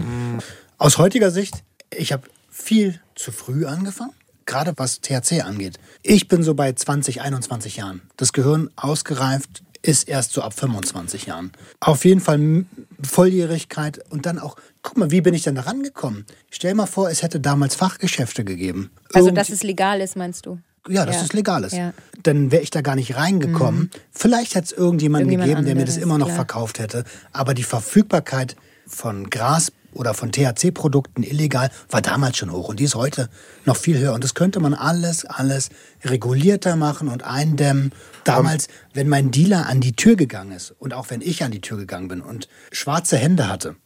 Aus 0.78 0.98
heutiger 0.98 1.30
Sicht, 1.30 1.62
ich 1.90 2.12
habe 2.12 2.22
viel 2.50 3.00
zu 3.16 3.32
früh 3.32 3.66
angefangen, 3.66 4.12
gerade 4.46 4.72
was 4.76 5.00
THC 5.00 5.42
angeht. 5.42 5.78
Ich 6.02 6.28
bin 6.28 6.42
so 6.42 6.54
bei 6.54 6.72
20, 6.72 7.22
21 7.22 7.76
Jahren. 7.76 8.02
Das 8.16 8.32
Gehirn 8.32 8.70
ausgereift 8.76 9.62
ist 9.82 10.08
erst 10.08 10.32
so 10.32 10.42
ab 10.42 10.54
25 10.54 11.26
Jahren. 11.26 11.52
Auf 11.80 12.04
jeden 12.04 12.20
Fall 12.20 12.64
Volljährigkeit 13.02 14.00
und 14.10 14.26
dann 14.26 14.38
auch, 14.38 14.56
guck 14.82 14.96
mal, 14.96 15.10
wie 15.10 15.20
bin 15.20 15.34
ich 15.34 15.42
denn 15.42 15.54
da 15.54 15.62
rangekommen? 15.62 16.24
Stell 16.50 16.74
mal 16.74 16.86
vor, 16.86 17.10
es 17.10 17.22
hätte 17.22 17.40
damals 17.40 17.74
Fachgeschäfte 17.74 18.44
gegeben. 18.44 18.90
Also, 19.12 19.28
Irgend- 19.28 19.38
dass 19.38 19.50
es 19.50 19.62
legal 19.62 20.00
ist, 20.00 20.16
meinst 20.16 20.46
du? 20.46 20.58
ja, 20.88 21.04
dass 21.06 21.16
Ja. 21.16 21.22
es 21.22 21.32
legal 21.32 21.64
ist. 21.64 21.72
Ja. 21.74 21.88
Mhm. 21.88 21.92
Dann 22.22 22.50
wäre 22.52 22.62
ich 22.62 22.70
da 22.70 22.80
gar 22.80 22.94
nicht 22.96 23.16
reingekommen. 23.16 23.90
Vielleicht 24.10 24.54
hätte 24.54 24.66
es 24.66 24.72
irgendjemanden 24.72 25.30
Irgendjemand 25.30 25.66
gegeben, 25.66 25.66
der 25.66 25.74
mir 25.76 25.84
das 25.86 25.96
immer 26.02 26.18
noch 26.18 26.26
klar. 26.26 26.36
verkauft 26.36 26.78
hätte. 26.78 27.04
Aber 27.32 27.54
die 27.54 27.62
Verfügbarkeit 27.64 28.56
von 28.86 29.30
Gras 29.30 29.72
oder 29.92 30.14
von 30.14 30.32
THC-Produkten 30.32 31.22
illegal 31.22 31.70
war 31.90 32.02
damals 32.02 32.36
schon 32.36 32.50
hoch 32.50 32.68
und 32.68 32.80
die 32.80 32.84
ist 32.84 32.94
heute 32.94 33.28
noch 33.64 33.76
viel 33.76 33.98
höher. 33.98 34.12
Und 34.14 34.24
das 34.24 34.34
könnte 34.34 34.60
man 34.60 34.74
alles, 34.74 35.24
alles 35.24 35.70
regulierter 36.04 36.76
machen 36.76 37.08
und 37.08 37.22
eindämmen. 37.24 37.92
Damals, 38.24 38.68
wenn 38.94 39.08
mein 39.08 39.30
Dealer 39.30 39.66
an 39.66 39.80
die 39.80 39.94
Tür 39.94 40.16
gegangen 40.16 40.52
ist 40.52 40.74
und 40.78 40.94
auch 40.94 41.10
wenn 41.10 41.20
ich 41.20 41.42
an 41.42 41.50
die 41.50 41.60
Tür 41.60 41.76
gegangen 41.76 42.08
bin 42.08 42.20
und 42.20 42.48
schwarze 42.70 43.16
Hände 43.16 43.48
hatte, 43.48 43.76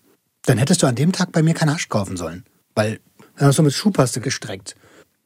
dann 0.47 0.59
hättest 0.59 0.83
du 0.83 0.87
an 0.87 0.95
dem 0.95 1.13
Tag 1.13 1.33
bei 1.33 1.43
mir 1.43 1.55
kein 1.55 1.73
Hasch 1.73 1.89
kaufen 1.89 2.17
sollen. 2.17 2.45
Weil 2.75 3.01
dann 3.37 3.49
hast 3.49 3.59
du 3.59 3.63
mit 3.63 3.73
Schuhpaste 3.73 4.21
gestreckt. 4.21 4.77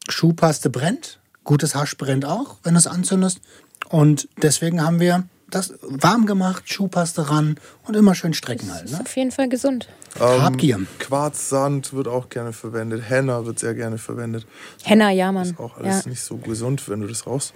Schuhpaste 0.09 0.71
brennt, 0.71 1.21
gutes 1.45 1.75
Hasch 1.75 1.97
brennt 1.97 2.25
auch, 2.25 2.57
wenn 2.63 2.75
du 2.75 2.79
es 2.79 2.87
anzündest. 2.87 3.41
Und 3.89 4.29
deswegen 4.43 4.83
haben 4.83 5.01
wir 5.01 5.25
das 5.51 5.75
warm 5.83 6.27
gemacht, 6.27 6.65
Schuhpaste 6.73 7.31
ran 7.31 7.57
und 7.87 7.97
immer 7.97 8.15
schön 8.15 8.35
strecken 8.35 8.73
halt. 8.73 8.85
Ist 8.87 8.93
Ne? 8.93 9.01
auf 9.01 9.17
jeden 9.17 9.31
Fall 9.31 9.49
gesund. 9.49 9.89
Habgier. 10.19 10.77
Ähm, 10.77 10.87
Quarzsand 10.99 11.93
wird 11.93 12.09
auch 12.09 12.29
gerne 12.29 12.53
verwendet. 12.53 13.03
Henna 13.09 13.45
wird 13.47 13.59
sehr 13.59 13.75
gerne 13.75 13.99
verwendet. 13.99 14.47
Henna, 14.83 15.11
ja, 15.11 15.31
Mann. 15.33 15.45
Ist 15.51 15.61
auch 15.61 15.77
alles 15.77 16.05
Ja. 16.05 16.11
nicht 16.11 16.23
so 16.23 16.37
gesund, 16.37 16.89
wenn 16.89 17.01
du 17.01 17.07
das 17.07 17.27
rauchst. 17.27 17.53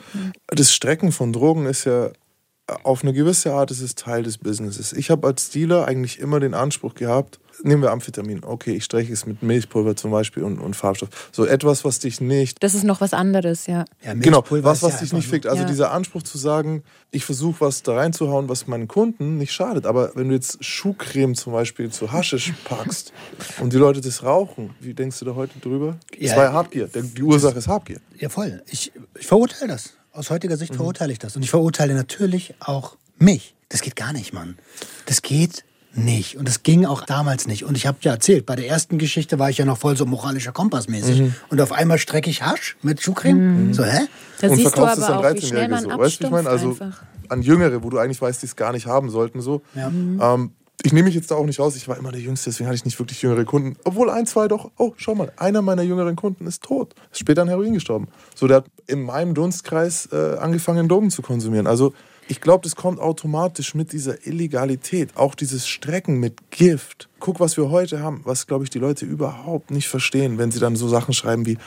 Das 0.48 0.72
Strecken 0.72 1.10
von 1.12 1.32
Drogen 1.32 1.66
ist 1.66 1.84
ja 1.84 2.10
auf 2.82 3.02
eine 3.02 3.12
gewisse 3.12 3.52
Art 3.52 3.70
ist 3.70 3.80
es 3.82 3.94
Teil 3.94 4.22
des 4.22 4.38
Businesses. 4.38 4.92
Ich 4.94 5.10
habe 5.10 5.26
als 5.26 5.50
Dealer 5.50 5.86
eigentlich 5.86 6.18
immer 6.18 6.40
den 6.40 6.54
Anspruch 6.54 6.94
gehabt, 6.94 7.38
nehmen 7.62 7.82
wir 7.82 7.90
Amphetamin, 7.92 8.42
okay, 8.44 8.72
ich 8.74 8.84
streiche 8.84 9.12
es 9.12 9.26
mit 9.26 9.42
Milchpulver 9.42 9.96
zum 9.96 10.10
Beispiel 10.10 10.42
und, 10.42 10.58
und 10.58 10.74
Farbstoff. 10.74 11.08
So 11.32 11.44
etwas, 11.46 11.84
was 11.84 11.98
dich 11.98 12.20
nicht 12.20 12.62
Das 12.62 12.74
ist 12.74 12.84
noch 12.84 13.00
was 13.00 13.12
anderes, 13.14 13.66
ja. 13.66 13.84
Ja, 14.04 14.14
Genau, 14.14 14.38
Milchpulver 14.38 14.68
was, 14.70 14.82
was 14.82 14.94
ja 14.94 15.00
dich 15.00 15.12
nicht 15.12 15.28
fickt. 15.28 15.46
Also 15.46 15.62
Ja. 15.62 15.68
dieser 15.68 15.90
Anspruch 15.92 16.22
zu 16.22 16.38
sagen, 16.38 16.82
ich 17.10 17.24
versuche 17.24 17.60
was 17.60 17.82
da 17.82 17.94
reinzuhauen, 17.94 18.48
was 18.48 18.66
meinen 18.66 18.88
Kunden 18.88 19.38
nicht 19.38 19.52
schadet. 19.52 19.86
Aber 19.86 20.12
wenn 20.16 20.28
du 20.28 20.34
jetzt 20.34 20.62
Schuhcreme 20.64 21.34
zum 21.34 21.52
Beispiel 21.52 21.90
zu 21.90 22.12
Haschisch 22.12 22.52
packst 22.64 23.12
und 23.60 23.72
die 23.72 23.76
Leute 23.78 24.00
das 24.00 24.22
rauchen, 24.22 24.74
wie 24.80 24.94
denkst 24.94 25.18
du 25.20 25.24
da 25.24 25.34
heute 25.34 25.58
drüber? 25.60 25.96
Ja. 26.18 26.28
Das 26.28 26.36
war 26.36 26.44
ja 26.44 26.52
Habgier. 26.52 26.88
Der- 26.88 27.02
Die 27.02 27.22
Ursache 27.22 27.58
ist 27.58 27.68
Habgier. 27.68 28.00
Ja, 28.18 28.28
voll. 28.28 28.62
Ich, 28.70 28.92
ich 29.18 29.26
verurteile 29.26 29.68
das. 29.72 29.94
Aus 30.12 30.30
heutiger 30.30 30.54
Mhm. 30.54 30.58
Sicht 30.60 30.74
verurteile 30.76 31.12
ich 31.12 31.18
das. 31.18 31.34
Und 31.36 31.42
ich 31.42 31.50
verurteile 31.50 31.94
natürlich 31.94 32.54
auch 32.60 32.96
mich. 33.18 33.54
Das 33.68 33.80
geht 33.80 33.96
gar 33.96 34.12
nicht, 34.12 34.32
Mann. 34.32 34.56
Das 35.06 35.22
geht 35.22 35.64
nicht. 35.96 36.36
Und 36.36 36.48
das 36.48 36.62
ging 36.62 36.86
auch 36.86 37.02
damals 37.02 37.46
nicht. 37.46 37.64
Und 37.64 37.76
ich 37.76 37.86
habe 37.86 37.98
ja 38.02 38.12
erzählt, 38.12 38.46
bei 38.46 38.56
der 38.56 38.68
ersten 38.68 38.98
Geschichte 38.98 39.38
war 39.38 39.50
ich 39.50 39.58
ja 39.58 39.64
noch 39.64 39.78
voll 39.78 39.96
so 39.96 40.06
moralischer 40.06 40.52
Kompass 40.52 40.88
mäßig. 40.88 41.20
Mhm. 41.20 41.34
Und 41.50 41.60
auf 41.60 41.72
einmal 41.72 41.98
strecke 41.98 42.30
ich 42.30 42.42
Hasch 42.42 42.76
mit 42.82 43.02
Schuhcreme. 43.02 43.72
So, 43.72 43.84
hä? 43.84 44.06
Da 44.40 44.48
und 44.48 44.56
siehst 44.56 44.66
du 44.66 44.70
verkaufst 44.70 44.98
es 44.98 45.04
aber 45.04 45.26
an 45.26 45.36
auch, 45.36 45.42
wie 45.42 45.46
schnell 45.46 45.64
13-Jährige 45.66 45.70
man 45.70 45.82
so. 45.82 45.98
Weißt 45.98 46.20
du, 46.20 46.24
ich 46.24 46.30
meine? 46.30 46.48
Also 46.48 46.70
einfach. 46.70 47.02
an 47.28 47.42
Jüngere, 47.42 47.82
wo 47.82 47.90
du 47.90 47.98
eigentlich 47.98 48.20
weißt, 48.20 48.42
die 48.42 48.46
es 48.46 48.56
gar 48.56 48.72
nicht 48.72 48.86
haben 48.86 49.10
sollten. 49.10 49.40
So. 49.40 49.62
Ja. 49.74 49.88
Ähm, 49.88 50.50
ich 50.82 50.92
nehme 50.92 51.06
mich 51.06 51.14
jetzt 51.14 51.30
da 51.30 51.36
auch 51.36 51.46
nicht 51.46 51.60
raus. 51.60 51.76
Ich 51.76 51.88
war 51.88 51.96
immer 51.96 52.12
der 52.12 52.20
Jüngste, 52.20 52.50
deswegen 52.50 52.66
hatte 52.66 52.76
ich 52.76 52.84
nicht 52.84 52.98
wirklich 52.98 53.22
jüngere 53.22 53.44
Kunden. 53.44 53.76
Obwohl 53.84 54.10
ein, 54.10 54.26
zwei 54.26 54.48
doch. 54.48 54.70
Oh, 54.76 54.92
schau 54.96 55.14
mal, 55.14 55.32
einer 55.36 55.62
meiner 55.62 55.82
jüngeren 55.82 56.16
Kunden 56.16 56.46
ist 56.46 56.62
tot. 56.62 56.94
Ist 57.10 57.20
später 57.20 57.42
an 57.42 57.48
Heroin 57.48 57.72
gestorben. 57.72 58.08
So, 58.34 58.46
der 58.48 58.58
hat 58.58 58.66
in 58.86 59.02
meinem 59.02 59.34
Dunstkreis 59.34 60.08
äh, 60.12 60.36
angefangen, 60.36 60.88
Drogen 60.88 61.10
zu 61.10 61.22
konsumieren. 61.22 61.66
Also 61.66 61.94
ich 62.28 62.40
glaube, 62.40 62.62
das 62.62 62.76
kommt 62.76 63.00
automatisch 63.00 63.74
mit 63.74 63.92
dieser 63.92 64.26
Illegalität. 64.26 65.16
Auch 65.16 65.34
dieses 65.34 65.66
Strecken 65.66 66.18
mit 66.18 66.50
Gift. 66.50 67.08
Guck, 67.20 67.40
was 67.40 67.56
wir 67.56 67.70
heute 67.70 68.00
haben, 68.00 68.22
was, 68.24 68.46
glaube 68.46 68.64
ich, 68.64 68.70
die 68.70 68.78
Leute 68.78 69.04
überhaupt 69.04 69.70
nicht 69.70 69.88
verstehen, 69.88 70.38
wenn 70.38 70.50
sie 70.50 70.60
dann 70.60 70.76
so 70.76 70.88
Sachen 70.88 71.14
schreiben 71.14 71.46
wie, 71.46 71.58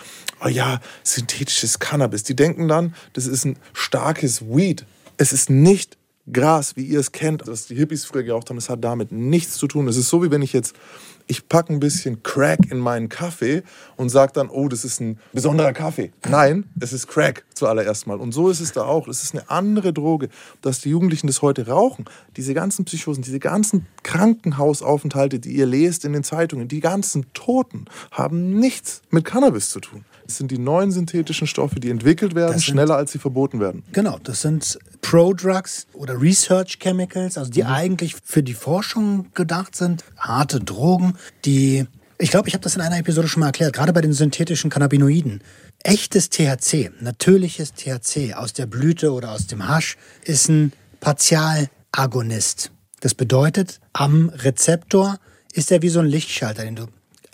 oh 0.43 0.48
ja, 0.48 0.80
synthetisches 1.04 1.80
Cannabis. 1.80 2.24
Die 2.24 2.36
denken 2.36 2.67
dann, 2.67 2.96
das 3.13 3.28
ist 3.28 3.46
ein 3.46 3.58
starkes 3.74 4.41
Weed. 4.50 4.86
Es 5.17 5.34
ist 5.34 5.50
nicht 5.50 5.98
Gras, 6.32 6.76
wie 6.76 6.84
ihr 6.84 7.00
es 7.00 7.12
kennt, 7.12 7.48
was 7.48 7.68
die 7.68 7.76
Hippies 7.76 8.06
früher 8.06 8.24
geraucht 8.24 8.50
haben, 8.50 8.58
das 8.58 8.70
hat 8.70 8.84
damit 8.84 9.12
nichts 9.12 9.58
zu 9.58 9.68
tun. 9.68 9.88
Es 9.88 9.98
ist 9.98 10.10
so, 10.10 10.24
wie 10.24 10.32
wenn 10.32 10.42
ich 10.42 10.54
jetzt, 10.54 10.76
ich 11.30 11.48
packe 11.50 11.74
ein 11.74 11.80
bisschen 11.80 12.24
Crack 12.24 12.60
in 12.72 12.80
meinen 12.80 13.10
Kaffee 13.10 13.63
und 13.98 14.10
sage 14.10 14.32
dann, 14.34 14.50
oh, 14.50 14.68
das 14.70 14.86
ist 14.86 15.00
ein 15.02 15.20
besonderer 15.34 15.74
Kaffee. 15.74 16.12
Nein, 16.28 16.66
es 16.80 16.94
ist 16.94 17.08
Crack 17.08 17.46
zuallererst 17.54 18.08
mal. 18.08 18.18
Und 18.18 18.34
so 18.34 18.50
ist 18.50 18.60
es 18.62 18.72
da 18.72 18.84
auch. 18.84 19.08
Es 19.08 19.24
ist 19.24 19.34
eine 19.36 19.50
andere 19.50 19.92
Droge, 19.94 20.30
dass 20.62 20.80
die 20.82 20.90
Jugendlichen 20.90 21.28
das 21.28 21.42
heute 21.42 21.68
rauchen. 21.68 22.06
Diese 22.38 22.54
ganzen 22.54 22.86
Psychosen, 22.86 23.24
diese 23.24 23.40
ganzen 23.40 23.86
Krankenhausaufenthalte, 24.04 25.40
die 25.40 25.52
ihr 25.54 25.66
lest 25.66 26.06
in 26.06 26.13
den 26.13 26.24
Zeitungen, 26.24 26.68
die 26.68 26.80
ganzen 26.80 27.26
Toten 27.34 27.86
haben 28.12 28.60
nichts 28.60 29.02
mit 29.10 29.26
Cannabis 29.26 29.70
zu 29.70 29.80
tun. 29.80 30.06
Es 30.28 30.38
sind 30.38 30.52
die 30.52 30.58
neuen 30.58 30.92
synthetischen 30.92 31.48
Stoffe, 31.48 31.80
die 31.80 31.90
entwickelt 31.90 32.36
werden, 32.36 32.54
Das 32.54 32.63
sind- 32.63 32.74
schneller 32.74 32.96
als 32.98 33.12
sie 33.13 33.20
verboten 33.20 33.60
werden. 33.60 33.84
Genau, 33.94 34.18
das 34.24 34.42
sind 34.42 34.78
Pro-Drugs 35.02 35.88
oder 35.94 36.20
Research 36.22 36.80
Chemicals, 36.80 37.38
also 37.38 37.52
die 37.52 37.66
eigentlich 37.66 38.16
für 38.24 38.44
die 38.44 38.54
Forschung 38.54 39.32
gedacht 39.34 39.76
sind. 39.76 40.04
Harte 40.18 40.60
Drogen, 40.60 41.18
die, 41.46 41.86
ich 42.18 42.32
glaube, 42.32 42.48
ich 42.48 42.54
habe 42.54 42.64
das 42.64 42.76
in 42.76 42.82
einer 42.82 42.98
Episode 42.98 43.28
schon 43.28 43.42
mal 43.42 43.48
erklärt, 43.48 43.74
gerade 43.74 43.94
bei 43.94 44.02
den 44.02 44.14
synthetischen 44.14 44.70
Cannabinoiden. 44.70 45.42
Echtes 45.84 46.30
THC, 46.30 46.92
natürliches 47.00 47.74
THC 47.74 48.34
aus 48.34 48.54
der 48.54 48.66
Blüte 48.66 49.14
oder 49.14 49.32
aus 49.32 49.48
dem 49.48 49.68
Hasch 49.68 49.98
ist 50.24 50.50
ein 50.50 50.74
Partialagonist. 51.00 52.71
Das 53.00 53.13
bedeutet, 53.13 53.80
am 53.94 54.30
Rezeptor 54.30 55.19
ist 55.54 55.71
er 55.71 55.82
wie 55.82 55.90
so 55.90 56.00
ein 56.00 56.08
Lichtschalter, 56.08 56.63
den 56.63 56.76
du 56.76 56.88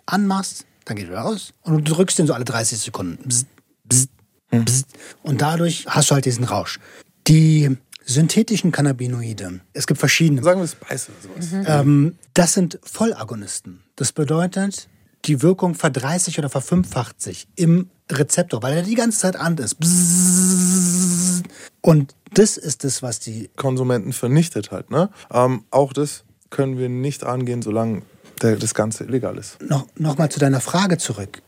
anmachst, 0.05 0.65
dann 0.85 0.97
geht 0.97 1.05
er 1.05 1.11
wieder 1.11 1.25
aus 1.25 1.53
und 1.61 1.87
du 1.87 1.93
drückst 1.93 2.19
den 2.19 2.27
so 2.27 2.33
alle 2.33 2.45
30 2.45 2.79
Sekunden. 2.79 3.23
Bzz, 3.27 3.45
bzz, 3.85 4.07
bzz. 4.51 4.85
Und 5.23 5.41
dadurch 5.41 5.85
hast 5.87 6.09
du 6.09 6.15
halt 6.15 6.25
diesen 6.25 6.43
Rausch. 6.43 6.79
Die 7.27 7.77
synthetischen 8.05 8.71
Cannabinoide, 8.71 9.61
es 9.73 9.87
gibt 9.87 9.99
verschiedene, 9.99 10.43
Sagen 10.43 10.59
wir 10.59 10.67
Spice 10.67 11.09
oder 11.09 11.51
sowas. 11.51 11.67
ähm, 11.67 12.15
das 12.33 12.53
sind 12.53 12.79
Vollagonisten. 12.83 13.81
Das 13.95 14.11
bedeutet, 14.11 14.89
die 15.25 15.41
Wirkung 15.41 15.73
verdreißigt 15.75 16.37
oder 16.39 16.49
verfünffacht 16.49 17.21
sich 17.21 17.47
im 17.55 17.89
Rezeptor, 18.11 18.61
weil 18.61 18.73
er 18.73 18.83
die 18.83 18.95
ganze 18.95 19.19
Zeit 19.19 19.35
an 19.37 19.57
ist. 19.57 19.75
Bzzz. 19.79 21.43
Und 21.81 22.15
das 22.33 22.57
ist 22.57 22.83
das, 22.83 23.01
was 23.01 23.19
die 23.19 23.49
Konsumenten 23.55 24.11
vernichtet 24.11 24.71
halt. 24.71 24.91
Ne? 24.91 25.09
Ähm, 25.31 25.63
auch 25.71 25.93
das 25.93 26.23
können 26.49 26.77
wir 26.77 26.89
nicht 26.89 27.23
angehen, 27.23 27.61
solange 27.61 28.01
der, 28.41 28.57
das 28.57 28.73
Ganze 28.73 29.05
illegal 29.05 29.37
ist. 29.37 29.61
noch, 29.61 29.87
noch 29.97 30.17
mal 30.17 30.29
zu 30.29 30.39
deiner 30.39 30.59
Frage 30.59 30.97
zurück. 30.97 31.41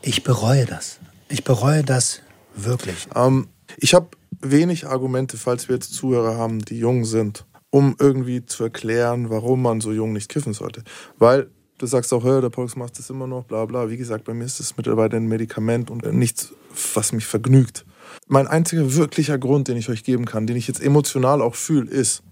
Ich 0.00 0.24
bereue 0.24 0.64
das. 0.64 0.98
Ich 1.28 1.44
bereue 1.44 1.84
das 1.84 2.20
wirklich. 2.54 3.08
Ähm, 3.14 3.48
ich 3.76 3.94
habe 3.94 4.08
wenig 4.40 4.86
Argumente, 4.86 5.36
falls 5.36 5.68
wir 5.68 5.76
jetzt 5.76 5.94
Zuhörer 5.94 6.36
haben, 6.36 6.64
die 6.64 6.78
jung 6.78 7.04
sind, 7.04 7.44
um 7.70 7.96
irgendwie 7.98 8.44
zu 8.46 8.64
erklären, 8.64 9.30
warum 9.30 9.62
man 9.62 9.80
so 9.80 9.92
jung 9.92 10.12
nicht 10.12 10.28
kiffen 10.28 10.52
sollte. 10.52 10.82
Weil 11.18 11.50
du 11.78 11.86
sagst 11.86 12.12
auch, 12.12 12.24
hör, 12.24 12.40
der 12.40 12.50
Pox 12.50 12.76
macht 12.76 12.98
das 12.98 13.10
immer 13.10 13.26
noch, 13.26 13.44
bla 13.44 13.64
bla. 13.64 13.90
Wie 13.90 13.96
gesagt, 13.96 14.24
bei 14.24 14.34
mir 14.34 14.44
ist 14.44 14.60
das 14.60 14.76
mittlerweile 14.76 15.16
ein 15.16 15.26
Medikament 15.26 15.90
und 15.90 16.04
nichts, 16.12 16.52
was 16.94 17.12
mich 17.12 17.26
vergnügt. 17.26 17.84
Mein 18.26 18.46
einziger 18.46 18.94
wirklicher 18.94 19.38
Grund, 19.38 19.68
den 19.68 19.76
ich 19.76 19.88
euch 19.88 20.04
geben 20.04 20.24
kann, 20.24 20.46
den 20.46 20.56
ich 20.56 20.68
jetzt 20.68 20.82
emotional 20.82 21.42
auch 21.42 21.54
fühle, 21.54 21.90
ist, 21.90 22.22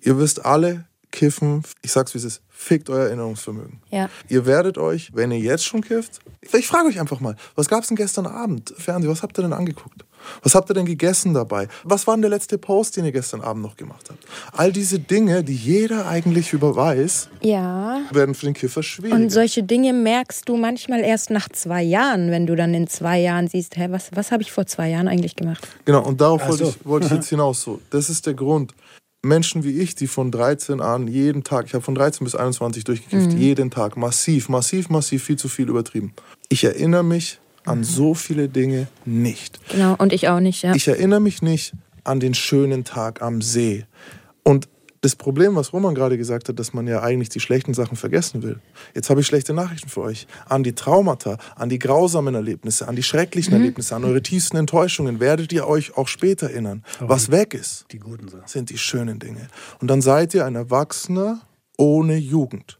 ihr 0.00 0.18
wisst 0.18 0.44
alle, 0.44 0.86
kiffen, 1.10 1.62
ich 1.82 1.92
sag's 1.92 2.14
wie 2.14 2.18
es 2.18 2.24
ist, 2.24 2.42
fickt 2.48 2.90
euer 2.90 3.06
Erinnerungsvermögen. 3.06 3.80
Ja. 3.90 4.10
Ihr 4.28 4.46
werdet 4.46 4.78
euch, 4.78 5.10
wenn 5.14 5.30
ihr 5.30 5.38
jetzt 5.38 5.64
schon 5.64 5.80
kifft, 5.80 6.20
ich 6.52 6.66
frage 6.66 6.88
euch 6.88 7.00
einfach 7.00 7.20
mal, 7.20 7.36
was 7.54 7.68
gab's 7.68 7.88
denn 7.88 7.96
gestern 7.96 8.26
Abend? 8.26 8.74
Fernsehen, 8.76 9.10
was 9.10 9.22
habt 9.22 9.38
ihr 9.38 9.42
denn 9.42 9.52
angeguckt? 9.52 10.04
Was 10.42 10.54
habt 10.54 10.70
ihr 10.70 10.74
denn 10.74 10.86
gegessen 10.86 11.34
dabei? 11.34 11.68
Was 11.84 12.06
war 12.06 12.14
denn 12.14 12.22
der 12.22 12.30
letzte 12.30 12.58
Post, 12.58 12.96
den 12.96 13.04
ihr 13.04 13.12
gestern 13.12 13.40
Abend 13.40 13.62
noch 13.62 13.76
gemacht 13.76 14.06
habt? 14.08 14.24
All 14.52 14.72
diese 14.72 14.98
Dinge, 14.98 15.44
die 15.44 15.54
jeder 15.54 16.06
eigentlich 16.08 16.52
über 16.52 16.74
weiß, 16.76 17.28
Ja. 17.40 18.00
werden 18.10 18.34
für 18.34 18.46
den 18.46 18.54
Kiffer 18.54 18.82
schwierig. 18.82 19.12
Und 19.14 19.30
solche 19.30 19.62
Dinge 19.62 19.92
merkst 19.92 20.48
du 20.48 20.56
manchmal 20.56 21.00
erst 21.00 21.30
nach 21.30 21.48
zwei 21.48 21.82
Jahren, 21.82 22.30
wenn 22.30 22.46
du 22.46 22.56
dann 22.56 22.74
in 22.74 22.86
zwei 22.88 23.18
Jahren 23.20 23.48
siehst, 23.48 23.76
hä, 23.76 23.86
was, 23.90 24.10
was 24.14 24.32
habe 24.32 24.42
ich 24.42 24.52
vor 24.52 24.66
zwei 24.66 24.88
Jahren 24.90 25.08
eigentlich 25.08 25.36
gemacht? 25.36 25.66
Genau, 25.84 26.04
und 26.04 26.20
darauf 26.20 26.40
Ach 26.44 26.48
wollte, 26.50 26.64
so. 26.64 26.70
ich, 26.70 26.86
wollte 26.86 27.06
ich 27.06 27.12
jetzt 27.16 27.28
hinaus. 27.28 27.62
So. 27.62 27.80
Das 27.90 28.10
ist 28.10 28.26
der 28.26 28.34
Grund. 28.34 28.74
Menschen 29.24 29.64
wie 29.64 29.80
ich, 29.80 29.96
die 29.96 30.06
von 30.06 30.30
13 30.30 30.80
an 30.80 31.08
jeden 31.08 31.42
Tag, 31.42 31.66
ich 31.66 31.74
habe 31.74 31.82
von 31.82 31.96
13 31.96 32.24
bis 32.24 32.36
21 32.36 32.84
durchgekifft, 32.84 33.32
jeden 33.32 33.68
Tag, 33.70 33.96
massiv, 33.96 34.48
massiv, 34.48 34.90
massiv, 34.90 35.24
viel 35.24 35.36
zu 35.36 35.48
viel 35.48 35.68
übertrieben. 35.68 36.12
Ich 36.48 36.62
erinnere 36.62 37.02
mich 37.02 37.40
an 37.68 37.84
so 37.84 38.14
viele 38.14 38.48
Dinge 38.48 38.88
nicht. 39.04 39.60
Genau, 39.68 39.94
und 39.98 40.12
ich 40.12 40.28
auch 40.28 40.40
nicht, 40.40 40.62
ja. 40.62 40.74
Ich 40.74 40.88
erinnere 40.88 41.20
mich 41.20 41.42
nicht 41.42 41.72
an 42.04 42.20
den 42.20 42.34
schönen 42.34 42.84
Tag 42.84 43.22
am 43.22 43.42
See. 43.42 43.84
Und 44.42 44.68
das 45.00 45.14
Problem, 45.14 45.54
was 45.54 45.72
Roman 45.72 45.94
gerade 45.94 46.18
gesagt 46.18 46.48
hat, 46.48 46.58
dass 46.58 46.72
man 46.72 46.88
ja 46.88 47.02
eigentlich 47.02 47.28
die 47.28 47.38
schlechten 47.38 47.72
Sachen 47.72 47.96
vergessen 47.96 48.42
will. 48.42 48.58
Jetzt 48.94 49.10
habe 49.10 49.20
ich 49.20 49.26
schlechte 49.28 49.54
Nachrichten 49.54 49.88
für 49.88 50.00
euch. 50.00 50.26
An 50.48 50.64
die 50.64 50.74
Traumata, 50.74 51.38
an 51.54 51.68
die 51.68 51.78
grausamen 51.78 52.34
Erlebnisse, 52.34 52.88
an 52.88 52.96
die 52.96 53.04
schrecklichen 53.04 53.52
Erlebnisse, 53.52 53.94
an 53.94 54.02
eure 54.04 54.22
tiefsten 54.22 54.56
Enttäuschungen 54.56 55.20
werdet 55.20 55.52
ihr 55.52 55.68
euch 55.68 55.96
auch 55.96 56.08
später 56.08 56.50
erinnern. 56.50 56.82
Was 56.98 57.30
weg 57.30 57.54
ist, 57.54 57.86
Die 57.92 58.00
guten 58.00 58.26
Sachen. 58.28 58.42
sind 58.46 58.70
die 58.70 58.78
schönen 58.78 59.20
Dinge. 59.20 59.46
Und 59.80 59.88
dann 59.88 60.02
seid 60.02 60.34
ihr 60.34 60.44
ein 60.44 60.56
Erwachsener 60.56 61.42
ohne 61.76 62.16
Jugend. 62.16 62.78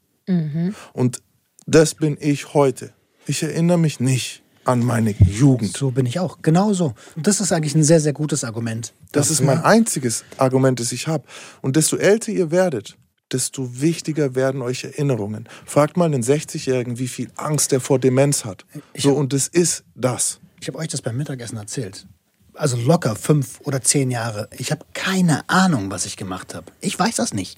Und 0.93 1.22
das 1.66 1.95
bin 1.95 2.16
ich 2.20 2.53
heute. 2.53 2.93
Ich 3.26 3.43
erinnere 3.45 3.78
mich 3.78 4.01
nicht 4.01 4.43
an 4.69 4.85
meine 4.85 5.14
Jugend. 5.19 5.75
So 5.75 5.91
bin 5.91 6.05
ich 6.05 6.21
auch. 6.21 6.43
Genauso. 6.43 6.95
Und 7.16 7.27
das 7.27 7.41
ist 7.41 7.53
eigentlich 7.53 7.75
ein 7.75 7.83
sehr, 7.83 8.01
sehr 8.01 8.12
gutes 8.12 8.45
Argument. 8.45 8.93
Das 9.12 9.31
ist 9.31 9.41
dafür. 9.41 9.55
mein 9.55 9.64
einziges 9.64 10.25
Argument, 10.37 10.79
das 10.79 10.93
ich 10.93 11.09
habe. 11.09 11.25
Und 11.62 11.77
desto 11.77 11.97
älter 11.97 12.33
ihr 12.33 12.51
werdet, 12.51 12.99
desto 13.33 13.81
wichtiger 13.81 14.35
werden 14.35 14.61
euch 14.61 14.85
Erinnerungen. 14.85 15.49
Fragt 15.64 15.97
mal 15.97 16.05
einen 16.05 16.23
60-Jährigen, 16.23 16.99
wie 16.99 17.09
viel 17.09 17.31
Angst 17.37 17.73
er 17.73 17.81
vor 17.81 17.99
Demenz 17.99 18.45
hat. 18.45 18.66
So, 18.95 19.14
und 19.14 19.33
das 19.33 19.49
ist 19.49 19.85
das. 19.95 20.39
Ich 20.61 20.69
habe 20.69 20.79
euch 20.79 20.89
das 20.89 21.01
beim 21.01 21.16
Mittagessen 21.16 21.57
erzählt. 21.57 22.07
Also 22.53 22.77
locker 22.77 23.16
fünf 23.16 23.61
oder 23.62 23.81
zehn 23.81 24.11
Jahre. 24.11 24.51
Ich 24.59 24.71
habe 24.71 24.85
keine 24.93 25.49
Ahnung, 25.49 25.91
was 25.91 26.05
ich 26.05 26.16
gemacht 26.16 26.55
habe. 26.55 26.66
Ich 26.81 26.99
weiß 26.99 27.16
das 27.16 27.33
nicht. 27.33 27.57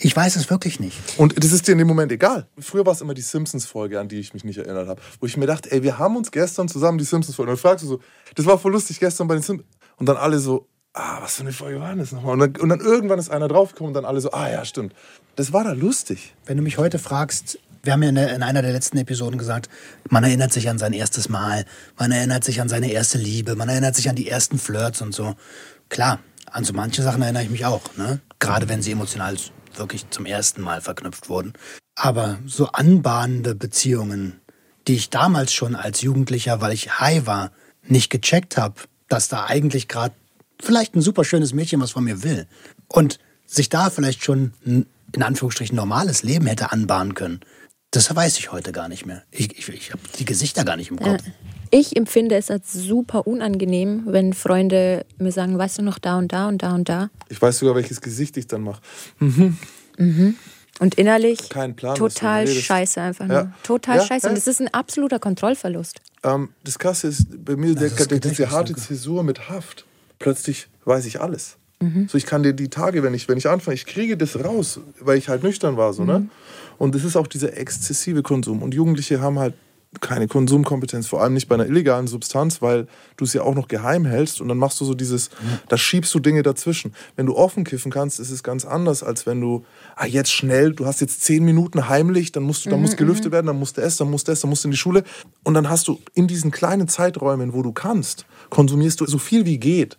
Ich 0.00 0.14
weiß 0.14 0.36
es 0.36 0.48
wirklich 0.48 0.78
nicht. 0.78 0.96
Und 1.16 1.42
das 1.42 1.50
ist 1.50 1.66
dir 1.66 1.72
in 1.72 1.78
dem 1.78 1.88
Moment 1.88 2.12
egal. 2.12 2.46
Früher 2.58 2.86
war 2.86 2.92
es 2.92 3.00
immer 3.00 3.14
die 3.14 3.22
Simpsons-Folge, 3.22 3.98
an 3.98 4.08
die 4.08 4.20
ich 4.20 4.32
mich 4.32 4.44
nicht 4.44 4.58
erinnert 4.58 4.86
habe. 4.86 5.00
Wo 5.20 5.26
ich 5.26 5.36
mir 5.36 5.46
dachte, 5.46 5.72
ey, 5.72 5.82
wir 5.82 5.98
haben 5.98 6.16
uns 6.16 6.30
gestern 6.30 6.68
zusammen 6.68 6.98
die 6.98 7.04
Simpsons-Folge. 7.04 7.50
Und 7.50 7.56
dann 7.56 7.70
fragst 7.70 7.84
du 7.84 7.88
so, 7.88 8.00
das 8.36 8.46
war 8.46 8.58
voll 8.58 8.72
lustig 8.72 9.00
gestern 9.00 9.26
bei 9.26 9.34
den 9.34 9.42
Simpsons. 9.42 9.68
Und 9.96 10.08
dann 10.08 10.16
alle 10.16 10.38
so, 10.38 10.68
ah, 10.94 11.18
was 11.20 11.34
für 11.34 11.42
eine 11.42 11.52
Folge 11.52 11.80
war 11.80 11.88
denn 11.90 11.98
das 11.98 12.12
nochmal? 12.12 12.34
Und 12.34 12.40
dann, 12.40 12.62
und 12.62 12.68
dann 12.68 12.80
irgendwann 12.80 13.18
ist 13.18 13.30
einer 13.30 13.48
draufgekommen 13.48 13.88
und 13.88 13.94
dann 13.94 14.04
alle 14.04 14.20
so, 14.20 14.30
ah 14.30 14.48
ja, 14.48 14.64
stimmt. 14.64 14.94
Das 15.34 15.52
war 15.52 15.64
da 15.64 15.72
lustig. 15.72 16.34
Wenn 16.46 16.56
du 16.56 16.62
mich 16.62 16.78
heute 16.78 17.00
fragst, 17.00 17.58
wir 17.82 17.92
haben 17.92 18.02
ja 18.02 18.08
in, 18.08 18.42
einer 18.42 18.62
der 18.62 18.72
letzten 18.72 18.98
Episoden 18.98 19.38
gesagt, 19.38 19.68
man 20.10 20.24
erinnert 20.24 20.52
sich 20.52 20.68
an 20.68 20.78
sein 20.78 20.92
erstes 20.92 21.28
Mal, 21.28 21.64
man 21.98 22.12
erinnert 22.12 22.44
sich 22.44 22.60
an 22.60 22.68
seine 22.68 22.90
erste 22.90 23.18
Liebe, 23.18 23.56
man 23.56 23.68
erinnert 23.68 23.96
sich 23.96 24.08
an 24.08 24.16
die 24.16 24.28
ersten 24.28 24.58
Flirts 24.58 25.00
und 25.00 25.14
so. 25.14 25.34
Klar, 25.88 26.20
an 26.50 26.64
so 26.64 26.72
manche 26.72 27.02
Sachen 27.02 27.22
erinnere 27.22 27.44
ich 27.44 27.50
mich 27.50 27.64
auch, 27.64 27.82
ne? 27.96 28.20
Gerade 28.38 28.68
wenn 28.68 28.82
sie 28.82 28.92
emotional 28.92 29.36
wirklich 29.78 30.10
zum 30.10 30.26
ersten 30.26 30.62
Mal 30.62 30.80
verknüpft 30.80 31.28
wurden. 31.28 31.52
Aber 31.94 32.38
so 32.46 32.66
anbahnende 32.68 33.54
Beziehungen, 33.54 34.40
die 34.86 34.94
ich 34.94 35.10
damals 35.10 35.52
schon 35.52 35.74
als 35.74 36.00
Jugendlicher, 36.00 36.60
weil 36.60 36.72
ich 36.72 37.00
high 37.00 37.26
war, 37.26 37.52
nicht 37.82 38.10
gecheckt 38.10 38.56
habe, 38.56 38.74
dass 39.08 39.28
da 39.28 39.46
eigentlich 39.46 39.88
gerade 39.88 40.14
vielleicht 40.60 40.94
ein 40.94 41.02
super 41.02 41.24
schönes 41.24 41.52
Mädchen 41.52 41.80
was 41.80 41.92
von 41.92 42.04
mir 42.04 42.22
will. 42.22 42.46
Und 42.88 43.18
sich 43.46 43.68
da 43.68 43.90
vielleicht 43.90 44.22
schon 44.24 44.52
ein, 44.66 44.86
in 45.12 45.22
Anführungsstrichen 45.22 45.76
normales 45.76 46.22
Leben 46.22 46.46
hätte 46.46 46.70
anbahnen 46.72 47.14
können. 47.14 47.40
Das 47.90 48.14
weiß 48.14 48.38
ich 48.38 48.52
heute 48.52 48.72
gar 48.72 48.88
nicht 48.88 49.06
mehr. 49.06 49.22
Ich, 49.30 49.58
ich, 49.58 49.68
ich 49.68 49.92
habe 49.92 50.02
die 50.18 50.24
Gesichter 50.26 50.64
gar 50.64 50.76
nicht 50.76 50.90
im 50.90 50.98
Kopf. 50.98 51.22
Ich 51.70 51.96
empfinde 51.96 52.34
es 52.36 52.50
als 52.50 52.72
super 52.72 53.26
unangenehm, 53.26 54.02
wenn 54.06 54.32
Freunde 54.34 55.04
mir 55.18 55.32
sagen, 55.32 55.56
weißt 55.58 55.78
du 55.78 55.82
noch 55.82 55.98
da 55.98 56.18
und 56.18 56.32
da 56.32 56.48
und 56.48 56.62
da 56.62 56.74
und 56.74 56.88
da. 56.88 57.10
Ich 57.28 57.40
weiß 57.40 57.58
sogar, 57.58 57.74
welches 57.74 58.00
Gesicht 58.00 58.36
ich 58.36 58.46
dann 58.46 58.62
mache. 58.62 58.80
Und 60.80 60.94
innerlich 60.94 61.48
Kein 61.48 61.74
Plan, 61.74 61.96
total 61.96 62.46
scheiße 62.46 63.00
einfach. 63.00 63.28
Ja. 63.28 63.52
Total 63.62 63.96
Ja, 63.96 64.04
scheiße. 64.04 64.26
ja. 64.26 64.30
Und 64.30 64.38
das 64.38 64.46
ist 64.46 64.60
ein 64.60 64.72
absoluter 64.72 65.18
Kontrollverlust. 65.18 66.00
Ähm, 66.22 66.50
das 66.64 66.78
Krasse 66.78 67.08
ist, 67.08 67.44
bei 67.44 67.56
mir 67.56 67.74
der, 67.74 67.88
das 67.88 67.96
der, 67.96 68.06
Gedächtnis 68.06 68.36
diese 68.36 68.50
harte 68.50 68.72
sogar. 68.74 68.84
Zäsur 68.86 69.24
mit 69.24 69.48
Haft. 69.48 69.86
Plötzlich 70.18 70.68
weiß 70.84 71.06
ich 71.06 71.20
alles. 71.20 71.56
So, 72.08 72.18
ich 72.18 72.26
kann 72.26 72.42
dir 72.42 72.54
die 72.54 72.70
Tage, 72.70 73.04
wenn 73.04 73.14
ich, 73.14 73.28
wenn 73.28 73.38
ich 73.38 73.48
anfange, 73.48 73.76
ich 73.76 73.86
kriege 73.86 74.16
das 74.16 74.42
raus, 74.42 74.80
weil 74.98 75.16
ich 75.16 75.28
halt 75.28 75.44
nüchtern 75.44 75.76
war. 75.76 75.92
So, 75.92 76.04
ne? 76.04 76.26
Und 76.78 76.94
es 76.94 77.04
ist 77.04 77.16
auch 77.16 77.26
dieser 77.26 77.56
exzessive 77.56 78.22
Konsum. 78.22 78.62
Und 78.62 78.74
Jugendliche 78.74 79.20
haben 79.20 79.38
halt 79.38 79.54
keine 80.00 80.28
Konsumkompetenz, 80.28 81.06
vor 81.06 81.22
allem 81.22 81.32
nicht 81.32 81.48
bei 81.48 81.54
einer 81.54 81.66
illegalen 81.66 82.06
Substanz, 82.06 82.60
weil 82.60 82.86
du 83.16 83.24
es 83.24 83.32
ja 83.32 83.42
auch 83.42 83.54
noch 83.54 83.68
geheim 83.68 84.04
hältst 84.04 84.40
und 84.40 84.48
dann 84.48 84.58
machst 84.58 84.80
du 84.80 84.84
so 84.84 84.92
dieses, 84.94 85.30
da 85.68 85.78
schiebst 85.78 86.14
du 86.14 86.20
Dinge 86.20 86.42
dazwischen. 86.42 86.94
Wenn 87.16 87.24
du 87.24 87.34
offen 87.34 87.64
kiffen 87.64 87.90
kannst, 87.90 88.20
ist 88.20 88.30
es 88.30 88.42
ganz 88.42 88.66
anders, 88.66 89.02
als 89.02 89.26
wenn 89.26 89.40
du, 89.40 89.64
ah, 89.96 90.04
jetzt 90.04 90.30
schnell, 90.30 90.72
du 90.72 90.84
hast 90.84 91.00
jetzt 91.00 91.22
zehn 91.22 91.42
Minuten 91.42 91.88
heimlich, 91.88 92.32
dann 92.32 92.42
musst 92.42 92.66
du, 92.66 92.70
dann 92.70 92.82
muss 92.82 92.96
gelüftet 92.96 93.32
werden, 93.32 93.46
dann 93.46 93.58
musst 93.58 93.78
du 93.78 93.80
essen, 93.80 93.98
dann 94.00 94.10
musst 94.10 94.28
du 94.28 94.32
essen, 94.32 94.42
dann 94.42 94.50
musst 94.50 94.64
du 94.64 94.68
in 94.68 94.72
die 94.72 94.78
Schule. 94.78 95.04
Und 95.42 95.54
dann 95.54 95.70
hast 95.70 95.88
du 95.88 95.98
in 96.14 96.28
diesen 96.28 96.50
kleinen 96.50 96.86
Zeiträumen, 96.86 97.54
wo 97.54 97.62
du 97.62 97.72
kannst, 97.72 98.26
konsumierst 98.50 99.00
du 99.00 99.06
so 99.06 99.18
viel 99.18 99.44
wie 99.44 99.58
geht. 99.58 99.96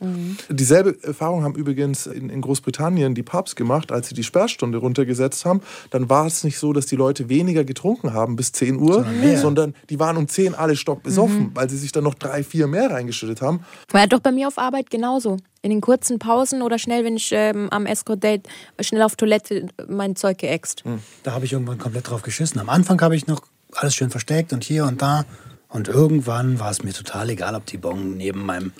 Dieselbe 0.49 0.97
Erfahrung 1.03 1.43
haben 1.43 1.55
übrigens 1.55 2.07
in, 2.07 2.29
in 2.29 2.41
Großbritannien 2.41 3.13
die 3.13 3.23
Pubs 3.23 3.55
gemacht, 3.55 3.91
als 3.91 4.09
sie 4.09 4.15
die 4.15 4.23
Sperrstunde 4.23 4.77
runtergesetzt 4.79 5.45
haben. 5.45 5.61
Dann 5.91 6.09
war 6.09 6.25
es 6.25 6.43
nicht 6.43 6.57
so, 6.57 6.73
dass 6.73 6.85
die 6.85 6.95
Leute 6.95 7.29
weniger 7.29 7.63
getrunken 7.63 8.13
haben 8.13 8.35
bis 8.35 8.51
10 8.51 8.79
Uhr, 8.79 9.05
Sondern 9.37 9.59
sondern 9.59 9.75
die 9.89 9.99
waren 9.99 10.17
um 10.17 10.27
10 10.27 10.55
alle 10.55 10.75
stockbesoffen, 10.75 11.51
weil 11.53 11.69
sie 11.69 11.77
sich 11.77 11.91
dann 11.91 12.03
noch 12.03 12.13
drei, 12.13 12.43
vier 12.43 12.67
mehr 12.67 12.91
reingeschüttet 12.91 13.41
haben. 13.41 13.61
War 13.91 14.01
ja 14.01 14.07
doch 14.07 14.19
bei 14.19 14.31
mir 14.31 14.47
auf 14.47 14.57
Arbeit 14.57 14.89
genauso. 14.89 15.37
In 15.61 15.71
den 15.71 15.81
kurzen 15.81 16.19
Pausen 16.19 16.61
oder 16.61 16.79
schnell, 16.79 17.03
wenn 17.03 17.17
ich 17.17 17.31
ähm, 17.33 17.67
am 17.69 17.85
Escort-Date 17.85 18.47
schnell 18.79 19.01
auf 19.01 19.15
Toilette 19.15 19.67
mein 19.87 20.15
Zeug 20.15 20.37
geäxt. 20.37 20.83
Da 21.23 21.33
habe 21.33 21.45
ich 21.45 21.53
irgendwann 21.53 21.77
komplett 21.77 22.09
drauf 22.09 22.21
geschissen. 22.21 22.61
Am 22.61 22.69
Anfang 22.69 23.01
habe 23.01 23.15
ich 23.15 23.27
noch 23.27 23.41
alles 23.73 23.95
schön 23.95 24.09
versteckt 24.09 24.53
und 24.53 24.63
hier 24.63 24.85
und 24.85 25.01
da. 25.01 25.25
Und 25.69 25.87
irgendwann 25.87 26.59
war 26.59 26.71
es 26.71 26.83
mir 26.83 26.93
total 26.93 27.29
egal, 27.29 27.55
ob 27.55 27.65
die 27.67 27.77
Bon 27.77 28.17
neben 28.17 28.45
meinem 28.45 28.73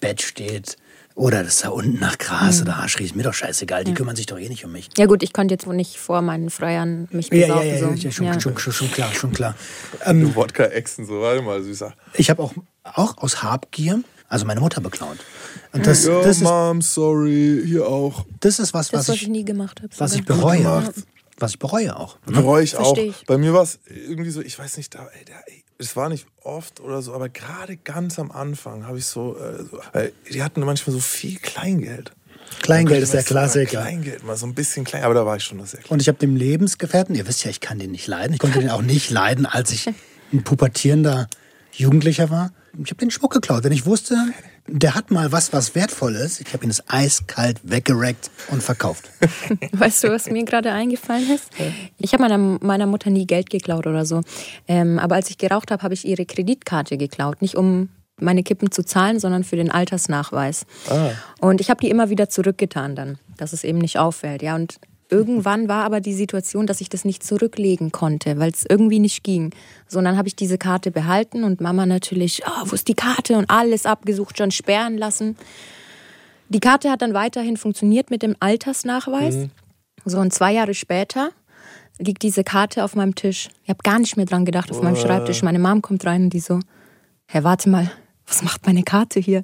Bett 0.00 0.20
steht 0.22 0.76
oder 1.14 1.42
das 1.44 1.60
da 1.60 1.68
unten 1.70 2.00
nach 2.00 2.18
Gras 2.18 2.60
oder 2.60 2.78
Hasch 2.82 2.98
riecht. 2.98 3.14
Mir 3.16 3.22
doch 3.22 3.32
scheißegal, 3.34 3.84
die 3.84 3.94
kümmern 3.94 4.16
sich 4.16 4.26
doch 4.26 4.38
eh 4.38 4.48
nicht 4.48 4.64
um 4.64 4.72
mich. 4.72 4.90
Ja 4.98 5.06
gut, 5.06 5.22
ich 5.22 5.32
konnte 5.32 5.54
jetzt 5.54 5.66
wohl 5.66 5.76
nicht 5.76 5.96
vor 5.98 6.20
meinen 6.22 6.50
Freiern 6.50 7.08
mich 7.12 7.28
Ja, 7.32 7.36
ja, 7.38 7.46
besaufen. 7.46 7.68
ja, 7.68 7.78
so. 7.78 7.84
ja, 7.86 7.94
ja, 7.94 8.10
schon, 8.12 8.26
Ja. 8.26 8.40
Schon, 8.40 8.58
schon, 8.58 8.72
schon 8.72 8.90
klar, 8.90 9.14
schon 9.14 9.32
klar. 9.32 9.54
Du 10.06 10.34
Wodka-Exen, 10.34 11.06
so, 11.06 11.20
warte 11.20 11.40
mal, 11.42 11.62
süßer. 11.62 11.94
Ich 12.14 12.30
habe 12.30 12.42
auch, 12.42 12.52
auch 12.82 13.16
aus 13.18 13.42
Habgier, 13.42 14.02
also 14.28 14.44
meine 14.44 14.60
Mutter 14.60 14.80
beklaut. 14.80 15.18
Und 15.72 15.86
das, 15.86 16.04
Ja, 16.04 16.20
das, 16.20 16.38
ist, 16.38 16.42
Mom, 16.42 16.82
sorry, 16.82 17.62
hier 17.64 17.86
auch. 17.86 18.26
das 18.40 18.58
ist 18.58 18.74
was, 18.74 18.88
Das, 18.90 19.00
was 19.02 19.08
was 19.10 19.14
ich 19.16 19.22
ich, 19.22 19.28
nie 19.28 19.44
gemacht 19.44 19.80
habe. 19.82 19.90
was 19.96 20.14
ich 20.14 20.24
bereue. 20.24 20.92
Was 21.38 21.52
ich 21.52 21.58
bereue 21.58 21.96
auch. 21.96 22.18
Bereue 22.26 22.62
ich 22.62 22.76
auch. 22.76 22.94
Versteh 22.94 23.08
ich. 23.10 23.24
Bei 23.26 23.38
mir 23.38 23.52
war 23.54 23.62
es 23.62 23.78
irgendwie 23.86 24.30
so, 24.30 24.40
ich 24.40 24.56
weiß 24.58 24.76
nicht, 24.76 24.94
da, 24.94 25.06
ey, 25.18 25.24
da, 25.24 25.32
ey, 25.46 25.63
es 25.84 25.96
war 25.96 26.08
nicht 26.08 26.26
oft 26.42 26.80
oder 26.80 27.02
so, 27.02 27.14
aber 27.14 27.28
gerade 27.28 27.76
ganz 27.76 28.18
am 28.18 28.30
Anfang 28.30 28.86
habe 28.86 28.98
ich 28.98 29.06
so, 29.06 29.36
äh, 29.92 30.06
äh, 30.06 30.12
die 30.32 30.42
hatten 30.42 30.60
manchmal 30.60 30.92
so 30.94 31.00
viel 31.00 31.38
Kleingeld. 31.38 32.12
Kleingeld 32.62 33.02
ist 33.02 33.14
der 33.14 33.22
Klassiker. 33.22 33.82
Kleingeld, 33.82 34.24
mal 34.24 34.36
so 34.36 34.46
ein 34.46 34.54
bisschen 34.54 34.84
klein, 34.84 35.02
aber 35.02 35.14
da 35.14 35.26
war 35.26 35.36
ich 35.36 35.44
schon 35.44 35.58
noch 35.58 35.66
sehr 35.66 35.80
klein. 35.80 35.92
Und 35.92 36.00
ich 36.00 36.08
habe 36.08 36.18
dem 36.18 36.36
Lebensgefährten, 36.36 37.14
ihr 37.14 37.26
wisst 37.26 37.44
ja, 37.44 37.50
ich 37.50 37.60
kann 37.60 37.78
den 37.78 37.90
nicht 37.90 38.06
leiden. 38.06 38.34
Ich 38.34 38.38
konnte 38.38 38.60
den 38.60 38.70
auch 38.70 38.82
nicht 38.82 39.10
leiden, 39.10 39.46
als 39.46 39.70
ich 39.72 39.88
ein 40.32 40.44
pubertierender 40.44 41.28
Jugendlicher 41.72 42.30
war. 42.30 42.52
Ich 42.82 42.90
habe 42.90 42.96
den 42.96 43.10
Schmuck 43.10 43.32
geklaut. 43.32 43.64
Wenn 43.64 43.72
ich 43.72 43.86
wusste, 43.86 44.16
der 44.66 44.94
hat 44.94 45.10
mal 45.10 45.30
was, 45.32 45.52
was 45.52 45.74
wertvoll 45.74 46.16
ist, 46.16 46.40
ich 46.40 46.52
habe 46.52 46.64
ihn 46.64 46.68
das 46.68 46.88
eiskalt 46.88 47.60
weggerackt 47.62 48.30
und 48.50 48.62
verkauft. 48.62 49.10
Weißt 49.72 50.04
du, 50.04 50.08
was 50.08 50.28
mir 50.30 50.44
gerade 50.44 50.72
eingefallen 50.72 51.30
ist? 51.30 51.50
Ich 51.98 52.12
habe 52.12 52.22
meiner, 52.22 52.38
meiner 52.38 52.86
Mutter 52.86 53.10
nie 53.10 53.26
Geld 53.26 53.50
geklaut 53.50 53.86
oder 53.86 54.06
so. 54.06 54.22
Ähm, 54.66 54.98
aber 54.98 55.16
als 55.16 55.30
ich 55.30 55.38
geraucht 55.38 55.70
habe, 55.70 55.82
habe 55.82 55.94
ich 55.94 56.06
ihre 56.06 56.26
Kreditkarte 56.26 56.96
geklaut. 56.96 57.42
Nicht 57.42 57.56
um 57.56 57.90
meine 58.20 58.42
Kippen 58.42 58.70
zu 58.70 58.84
zahlen, 58.84 59.18
sondern 59.18 59.44
für 59.44 59.56
den 59.56 59.70
Altersnachweis. 59.70 60.66
Ah. 60.88 61.10
Und 61.40 61.60
ich 61.60 61.70
habe 61.70 61.80
die 61.80 61.90
immer 61.90 62.10
wieder 62.10 62.28
zurückgetan 62.28 62.94
dann, 62.94 63.18
dass 63.36 63.52
es 63.52 63.64
eben 63.64 63.78
nicht 63.78 63.98
auffällt. 63.98 64.42
Ja, 64.42 64.54
und 64.54 64.78
irgendwann 65.14 65.68
war 65.68 65.84
aber 65.84 66.00
die 66.00 66.12
Situation, 66.12 66.66
dass 66.66 66.80
ich 66.80 66.88
das 66.88 67.04
nicht 67.04 67.22
zurücklegen 67.22 67.92
konnte, 67.92 68.38
weil 68.38 68.50
es 68.50 68.64
irgendwie 68.68 68.98
nicht 68.98 69.22
ging. 69.22 69.54
So, 69.86 69.98
und 69.98 70.04
dann 70.04 70.18
habe 70.18 70.26
ich 70.26 70.34
diese 70.34 70.58
Karte 70.58 70.90
behalten 70.90 71.44
und 71.44 71.60
Mama 71.60 71.86
natürlich, 71.86 72.42
oh, 72.46 72.64
wo 72.66 72.74
ist 72.74 72.88
die 72.88 72.94
Karte 72.94 73.38
und 73.38 73.48
alles 73.48 73.86
abgesucht, 73.86 74.38
schon 74.38 74.50
sperren 74.50 74.98
lassen. 74.98 75.36
Die 76.48 76.60
Karte 76.60 76.90
hat 76.90 77.00
dann 77.00 77.14
weiterhin 77.14 77.56
funktioniert 77.56 78.10
mit 78.10 78.22
dem 78.22 78.34
Altersnachweis. 78.40 79.48
So, 80.04 80.18
und 80.18 80.34
zwei 80.34 80.52
Jahre 80.52 80.74
später 80.74 81.30
liegt 81.98 82.22
diese 82.22 82.42
Karte 82.42 82.82
auf 82.82 82.96
meinem 82.96 83.14
Tisch. 83.14 83.48
Ich 83.62 83.70
habe 83.70 83.78
gar 83.84 84.00
nicht 84.00 84.16
mehr 84.16 84.26
dran 84.26 84.44
gedacht, 84.44 84.70
auf 84.72 84.82
meinem 84.82 84.96
Schreibtisch. 84.96 85.42
Meine 85.42 85.60
Mom 85.60 85.80
kommt 85.80 86.04
rein 86.04 86.24
und 86.24 86.30
die 86.30 86.40
so, 86.40 86.58
hey, 87.26 87.44
warte 87.44 87.68
mal, 87.70 87.90
was 88.26 88.42
macht 88.42 88.66
meine 88.66 88.82
Karte 88.82 89.20
hier? 89.20 89.42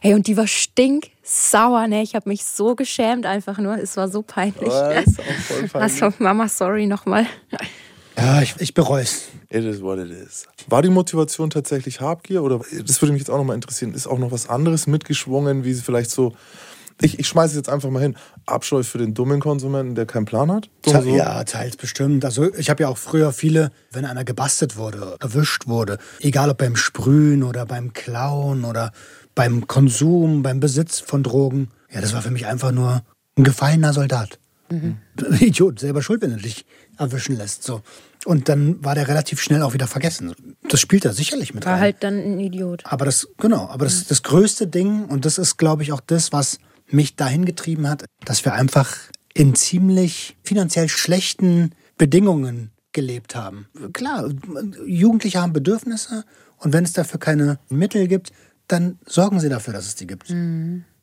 Hey, 0.00 0.14
und 0.14 0.26
die 0.26 0.36
war 0.36 0.46
stinksauer, 0.46 1.86
ne? 1.86 2.02
Ich 2.02 2.14
habe 2.14 2.28
mich 2.28 2.44
so 2.44 2.74
geschämt 2.74 3.26
einfach 3.26 3.58
nur. 3.58 3.76
Es 3.76 3.96
war 3.96 4.08
so 4.08 4.22
peinlich. 4.22 4.68
Das 4.68 5.06
ist 5.06 5.20
auch 5.20 5.24
voll 5.24 5.68
peinlich. 5.68 6.02
Also, 6.02 6.14
Mama, 6.18 6.48
sorry 6.48 6.86
nochmal. 6.86 7.26
Ja, 8.16 8.42
ich, 8.42 8.54
ich 8.58 8.74
bereue 8.74 9.02
es. 9.02 9.28
It 9.48 9.64
is 9.64 9.82
what 9.82 9.98
it 9.98 10.10
is. 10.10 10.46
War 10.68 10.82
die 10.82 10.88
Motivation 10.88 11.50
tatsächlich 11.50 12.00
Habgier 12.00 12.42
oder 12.42 12.60
das 12.86 13.00
würde 13.02 13.12
mich 13.12 13.20
jetzt 13.20 13.30
auch 13.30 13.38
nochmal 13.38 13.56
interessieren, 13.56 13.94
ist 13.94 14.06
auch 14.06 14.18
noch 14.18 14.32
was 14.32 14.48
anderes 14.48 14.86
mitgeschwungen, 14.86 15.64
wie 15.64 15.74
sie 15.74 15.82
vielleicht 15.82 16.10
so, 16.10 16.34
ich, 17.00 17.18
ich 17.18 17.28
schmeiße 17.28 17.52
es 17.52 17.56
jetzt 17.56 17.68
einfach 17.68 17.90
mal 17.90 18.02
hin, 18.02 18.16
Abscheu 18.46 18.82
für 18.82 18.98
den 18.98 19.14
dummen 19.14 19.40
Konsumenten, 19.40 19.94
der 19.94 20.06
keinen 20.06 20.24
Plan 20.24 20.50
hat? 20.50 20.68
So, 20.84 21.00
so. 21.00 21.16
Ja, 21.16 21.42
teils 21.44 21.76
bestimmt. 21.76 22.24
Also 22.24 22.52
ich 22.54 22.70
habe 22.70 22.82
ja 22.82 22.88
auch 22.88 22.98
früher 22.98 23.32
viele, 23.32 23.70
wenn 23.90 24.04
einer 24.04 24.24
gebastelt 24.24 24.76
wurde, 24.76 25.16
erwischt 25.20 25.66
wurde, 25.66 25.98
egal 26.20 26.50
ob 26.50 26.58
beim 26.58 26.76
Sprühen 26.76 27.42
oder 27.42 27.66
beim 27.66 27.92
Klauen 27.92 28.64
oder 28.64 28.92
beim 29.34 29.66
Konsum, 29.66 30.42
beim 30.42 30.60
Besitz 30.60 31.00
von 31.00 31.22
Drogen, 31.22 31.68
ja, 31.90 32.00
das 32.00 32.12
war 32.12 32.22
für 32.22 32.30
mich 32.30 32.46
einfach 32.46 32.72
nur 32.72 33.02
ein 33.36 33.44
gefallener 33.44 33.92
Soldat. 33.92 34.38
Idiot, 35.40 35.80
selber 35.80 36.02
schuld, 36.02 36.22
wenn 36.22 36.30
du 36.30 36.36
dich 36.36 36.64
erwischen 36.98 37.36
lässt. 37.36 37.62
So. 37.62 37.82
Und 38.24 38.48
dann 38.48 38.82
war 38.84 38.94
der 38.94 39.08
relativ 39.08 39.40
schnell 39.40 39.62
auch 39.62 39.74
wieder 39.74 39.86
vergessen. 39.86 40.34
Das 40.68 40.80
spielt 40.80 41.04
da 41.04 41.12
sicherlich 41.12 41.54
mit 41.54 41.66
War 41.66 41.74
rein. 41.74 41.80
halt 41.80 41.96
dann 42.00 42.18
ein 42.18 42.40
Idiot. 42.40 42.82
Aber 42.86 43.04
das, 43.04 43.28
genau, 43.38 43.68
aber 43.68 43.84
das, 43.84 44.06
das 44.06 44.22
größte 44.22 44.66
Ding, 44.66 45.06
und 45.06 45.24
das 45.24 45.38
ist, 45.38 45.56
glaube 45.56 45.82
ich, 45.82 45.92
auch 45.92 46.00
das, 46.00 46.32
was 46.32 46.58
mich 46.92 47.16
dahin 47.16 47.44
getrieben 47.44 47.88
hat, 47.88 48.04
dass 48.24 48.44
wir 48.44 48.54
einfach 48.54 48.96
in 49.34 49.54
ziemlich 49.54 50.36
finanziell 50.42 50.88
schlechten 50.88 51.74
Bedingungen 51.96 52.70
gelebt 52.92 53.34
haben. 53.34 53.66
Klar, 53.92 54.28
Jugendliche 54.86 55.40
haben 55.40 55.52
Bedürfnisse 55.52 56.24
und 56.58 56.72
wenn 56.72 56.84
es 56.84 56.92
dafür 56.92 57.18
keine 57.18 57.58
Mittel 57.68 58.06
gibt, 58.08 58.32
dann 58.68 58.98
sorgen 59.06 59.40
sie 59.40 59.48
dafür, 59.48 59.72
dass 59.72 59.86
es 59.86 59.94
die 59.96 60.06
gibt. 60.06 60.34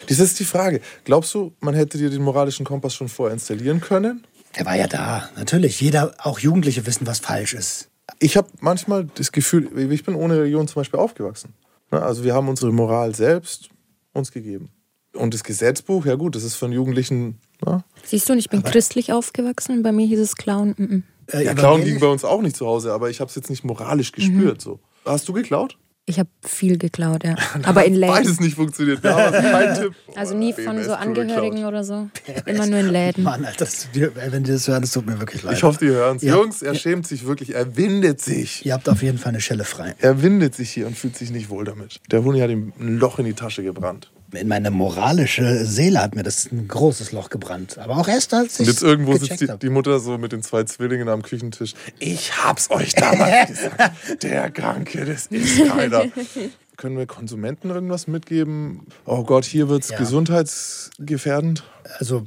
Das 0.08 0.20
ist 0.20 0.40
die 0.40 0.46
Frage. 0.46 0.82
Glaubst 1.04 1.34
du, 1.34 1.54
man 1.60 1.74
hätte 1.74 1.98
dir 1.98 2.10
den 2.10 2.22
moralischen 2.22 2.66
Kompass 2.66 2.96
schon 2.96 3.10
vorher 3.10 3.34
installieren 3.34 3.82
können? 3.82 4.26
Der 4.58 4.66
war 4.66 4.76
ja 4.76 4.88
da, 4.88 5.30
natürlich. 5.36 5.80
Jeder, 5.82 6.14
auch 6.20 6.40
Jugendliche 6.40 6.86
wissen, 6.86 7.06
was 7.06 7.20
falsch 7.20 7.54
ist. 7.54 7.90
Ich 8.20 8.38
habe 8.38 8.48
manchmal 8.60 9.08
das 9.16 9.32
Gefühl, 9.32 9.70
ich 9.92 10.04
bin 10.04 10.16
ohne 10.16 10.40
Religion 10.40 10.68
zum 10.68 10.80
Beispiel 10.82 11.00
aufgewachsen. 11.00 11.54
Ne, 11.92 12.02
Also 12.02 12.24
wir 12.24 12.34
haben 12.34 12.48
unsere 12.48 12.72
Moral 12.72 13.14
selbst 13.14 13.70
uns 14.14 14.32
gegeben. 14.32 14.70
Und 15.14 15.34
das 15.34 15.44
Gesetzbuch, 15.44 16.06
ja 16.06 16.16
gut, 16.16 16.36
das 16.36 16.44
ist 16.44 16.56
von 16.56 16.72
Jugendlichen. 16.72 17.40
Ne? 17.66 17.84
Siehst 18.04 18.30
du, 18.30 18.34
und 18.34 18.40
ich 18.40 18.50
bin 18.50 18.64
christlich 18.64 19.12
aufgewachsen 19.12 19.78
und 19.78 19.84
bei 19.84 19.92
mir 19.92 20.06
hieß 20.06 20.20
es 20.20 20.36
Clown. 20.36 20.76
Mm 20.78 20.84
-mm. 20.84 21.02
Äh, 21.32 21.46
Ja, 21.46 21.54
Klauen 21.54 21.82
evangelisch- 21.82 21.86
ging 21.86 22.00
bei 22.00 22.08
uns 22.08 22.24
auch 22.24 22.42
nicht 22.42 22.56
zu 22.56 22.66
Hause, 22.68 22.94
aber 22.94 23.10
ich 23.10 23.20
habe 23.20 23.30
es 23.30 23.36
jetzt 23.36 23.50
nicht 23.50 23.64
moralisch 23.64 24.12
gespürt. 24.12 24.62
So. 24.62 24.80
Hast 25.06 25.28
du 25.28 25.34
geklaut? 25.34 25.78
Ich 26.06 26.18
habe 26.18 26.30
viel 26.44 26.80
geklaut, 26.80 27.24
ja. 27.24 27.36
Aber 27.64 27.86
in 27.86 27.94
Läden. 27.94 28.16
Beides 28.16 28.40
nicht 28.40 28.56
funktioniert. 28.56 29.04
War 29.04 29.32
kein 29.32 29.76
Tipp. 29.80 29.94
Also 30.16 30.34
nie 30.36 30.54
BMS 30.54 30.66
von 30.66 30.78
so 30.78 30.84
pure 30.86 30.98
Angehörigen 30.98 31.66
oder 31.66 31.84
so. 31.84 32.10
Immer 32.48 32.66
nur 32.66 32.80
in 32.80 32.88
Läden. 32.90 33.24
Mann, 33.24 33.46
Alter, 33.46 33.66
das, 33.66 33.92
dir- 33.92 34.12
wenn 34.16 34.44
die 34.44 34.52
das 34.52 34.68
hören, 34.68 34.82
das 34.82 34.92
tut 34.92 35.06
mir 35.06 35.20
wirklich 35.20 35.44
leid. 35.44 35.56
Ich 35.58 35.62
hoffe, 35.64 35.78
die 35.86 35.92
hören 35.92 36.18
es. 36.18 36.24
Ja. 36.24 36.36
Jungs, 36.36 36.64
er 36.64 36.74
schämt 36.74 37.06
sich 37.06 37.28
wirklich. 37.28 37.54
Er 37.54 37.78
windet 37.78 38.22
sich. 38.22 38.66
Ihr 38.66 38.74
habt 38.74 38.90
auf 38.90 39.04
jeden 39.04 39.20
Fall 39.20 39.30
eine 39.30 39.42
Schelle 39.42 39.66
frei. 39.66 39.94
Er 40.00 40.24
windet 40.24 40.56
sich 40.56 40.72
hier 40.72 40.88
und 40.88 40.98
fühlt 40.98 41.16
sich 41.16 41.30
nicht 41.30 41.52
wohl 41.52 41.64
damit. 41.64 42.00
Der 42.10 42.24
Huni 42.24 42.40
hat 42.40 42.50
ihm 42.50 42.74
ein 42.80 42.98
Loch 42.98 43.20
in 43.20 43.26
die 43.26 43.34
Tasche 43.34 43.62
gebrannt. 43.62 44.12
In 44.34 44.48
meine 44.48 44.70
moralische 44.70 45.66
Seele 45.66 46.02
hat 46.02 46.16
mir 46.16 46.24
das 46.24 46.52
ein 46.52 46.68
großes 46.68 47.12
Loch 47.14 47.30
gebrannt. 47.30 47.78
Aber 47.80 47.98
auch 47.98 48.08
erst 48.08 48.34
als 48.34 48.54
ich 48.56 48.60
Und 48.60 48.66
jetzt 48.68 48.84
irgendwo 48.84 49.18
sitzt 49.18 49.42
die, 49.42 49.48
die 49.60 49.70
Mutter 49.70 50.00
so 50.00 50.18
mit 50.18 50.32
den 50.32 50.44
zwei 50.44 50.64
Zwillingen 50.66 51.10
am 51.10 51.22
Küchentisch. 51.24 51.74
Ich 52.00 52.38
hab's 52.38 52.70
euch 52.70 52.94
damals 52.96 53.50
gesagt. 53.50 54.24
Der 54.24 54.52
Kranke, 54.52 55.06
das 55.06 55.28
ist 55.28 55.68
keiner. 55.68 56.06
Können 56.78 56.98
wir 56.98 57.08
Konsumenten 57.08 57.72
irgendwas 57.72 58.08
mitgeben? 58.08 58.88
Oh 59.06 59.24
Gott, 59.24 59.46
hier 59.46 59.68
wird's 59.68 59.90
Ja. 59.90 59.98
gesundheitsgefährdend. 59.98 61.64
Also 61.98 62.26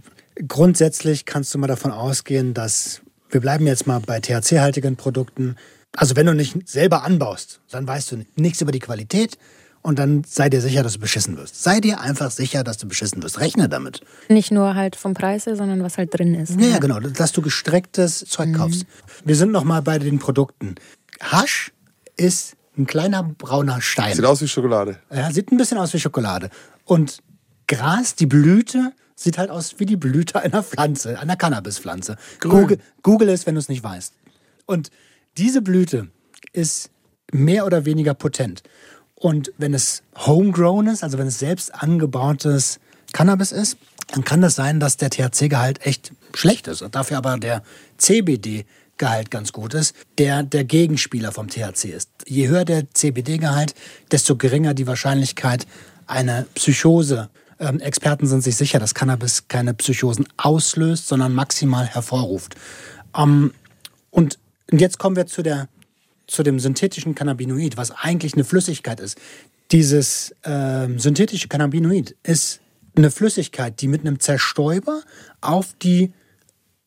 grundsätzlich 0.49 1.25
kannst 1.25 1.55
du 1.55 1.59
mal 1.59 1.67
davon 1.67 1.91
ausgehen, 1.93 2.53
dass 2.55 3.01
wir 3.31 3.41
bleiben 3.41 3.67
jetzt 3.67 3.87
mal 3.87 4.01
bei 4.01 4.21
THC-haltigen 4.21 4.97
Produkten. 4.97 5.57
Also 5.97 6.17
wenn 6.17 6.27
du 6.27 6.35
nicht 6.35 6.69
selber 6.69 7.05
anbaust, 7.05 7.61
dann 7.71 7.87
weißt 7.87 8.13
du 8.13 8.25
nichts 8.37 8.61
über 8.61 8.73
die 8.73 8.79
Qualität 8.79 9.39
und 9.83 9.99
dann 9.99 10.22
sei 10.24 10.49
dir 10.49 10.61
sicher, 10.61 10.83
dass 10.83 10.95
du 10.95 11.01
beschissen 11.01 11.37
wirst. 11.37 11.62
Sei 11.62 11.80
dir 11.80 12.01
einfach 12.01 12.30
sicher, 12.30 12.62
dass 12.62 12.78
du 12.78 12.87
beschissen 12.87 13.22
wirst. 13.22 13.41
Rechne 13.41 13.68
damit. 13.68 14.01
Nicht 14.28 14.53
nur 14.53 14.74
halt 14.74 14.97
vom 14.97 15.14
Preis 15.14 15.47
her, 15.47 15.57
sondern 15.57 15.83
was 15.83 15.99
halt 15.99 16.16
drin 16.16 16.35
ist. 16.35 16.61
Ja, 16.61 16.68
ja, 16.68 16.78
genau, 16.78 17.01
dass 17.01 17.33
du 17.33 17.43
gestrecktes 17.43 18.24
Zeug 18.28 18.55
kaufst. 18.55 18.87
Wir 19.24 19.37
sind 19.37 19.51
noch 19.51 19.64
mal 19.64 19.83
bei 19.83 19.99
den 19.99 20.18
Produkten. 20.18 20.76
Hasch 21.20 21.72
ist 22.16 22.57
ein 22.78 22.87
kleiner 22.87 23.22
brauner 23.22 23.80
Stein. 23.80 24.14
Sieht 24.14 24.24
aus 24.24 24.41
wie 24.41 24.49
Schokolade. 24.49 24.99
Ja, 25.12 25.30
sieht 25.33 25.51
ein 25.51 25.59
bisschen 25.59 25.78
aus 25.78 25.93
wie 25.93 26.01
Schokolade. 26.01 26.51
Und 26.85 27.18
Gras, 27.66 28.14
die 28.14 28.26
Blüte, 28.26 28.93
sieht 29.14 29.37
halt 29.39 29.51
aus 29.51 29.74
wie 29.78 29.87
die 29.87 29.97
Blüte 29.97 30.41
einer 30.41 30.62
Pflanze, 30.62 31.18
einer 31.18 31.37
Cannabispflanze. 31.37 32.16
Google, 32.41 32.78
Google 33.03 33.28
es, 33.28 33.47
wenn 33.47 33.57
du 33.57 33.59
es 33.59 33.68
nicht 33.68 33.83
weißt. 33.83 34.14
Und 34.66 34.91
diese 35.37 35.61
Blüte 35.61 36.09
ist 36.53 36.91
mehr 37.33 37.66
oder 37.66 37.85
weniger 37.85 38.14
potent. 38.14 38.62
Und 39.23 39.53
wenn 39.57 39.73
es 39.73 40.03
homegrown 40.16 40.89
ist, 40.89 41.05
also 41.05 41.16
wenn 41.16 41.29
es 41.29 41.39
selbst 41.39 41.73
angebautes 41.73 42.81
Cannabis 43.12 43.53
ist, 43.53 43.79
dann 44.09 44.25
kann 44.25 44.41
das 44.41 44.57
sein, 44.57 44.81
dass 44.81 44.97
der 44.97 45.11
THC-Gehalt 45.11 45.87
echt 45.87 46.12
schlecht 46.35 46.66
ist. 46.66 46.83
Und 46.83 46.97
dafür 46.97 47.18
aber 47.18 47.39
der 47.39 47.62
CBD-Gehalt 47.99 49.31
ganz 49.31 49.53
gut 49.53 49.75
ist, 49.75 49.95
der 50.18 50.43
der 50.43 50.64
Gegenspieler 50.64 51.31
vom 51.31 51.47
THC 51.47 51.91
ist. 51.91 52.11
Je 52.27 52.49
höher 52.49 52.64
der 52.64 52.93
CBD-Gehalt, 52.93 53.77
desto 54.11 54.35
geringer 54.35 54.75
die 54.75 54.89
Wahrscheinlichkeit 54.89 55.68
einer 56.09 56.45
Psychose. 56.57 57.31
Ähm, 57.61 57.79
Experten 57.79 58.27
sind 58.27 58.43
sich 58.43 58.57
sicher, 58.57 58.81
dass 58.81 58.93
Cannabis 58.93 59.47
keine 59.47 59.73
Psychosen 59.73 60.27
auslöst, 60.37 61.07
sondern 61.07 61.33
maximal 61.33 61.87
hervorruft. 61.87 62.57
Ähm, 63.16 63.55
und 64.11 64.41
jetzt 64.73 64.99
kommen 64.99 65.14
wir 65.14 65.29
zu, 65.29 65.45
der, 65.45 65.68
zu 66.33 66.43
dem 66.43 66.59
synthetischen 66.59 67.14
Cannabinoid, 67.14 67.76
was 67.76 67.91
eigentlich 67.91 68.35
eine 68.35 68.45
Flüssigkeit 68.45 69.01
ist. 69.01 69.18
Dieses 69.70 70.35
ähm, 70.45 70.99
synthetische 70.99 71.49
Cannabinoid 71.49 72.16
ist 72.22 72.61
eine 72.97 73.11
Flüssigkeit, 73.11 73.80
die 73.80 73.89
mit 73.89 74.01
einem 74.03 74.20
Zerstäuber 74.20 75.03
auf 75.41 75.74
die 75.80 76.12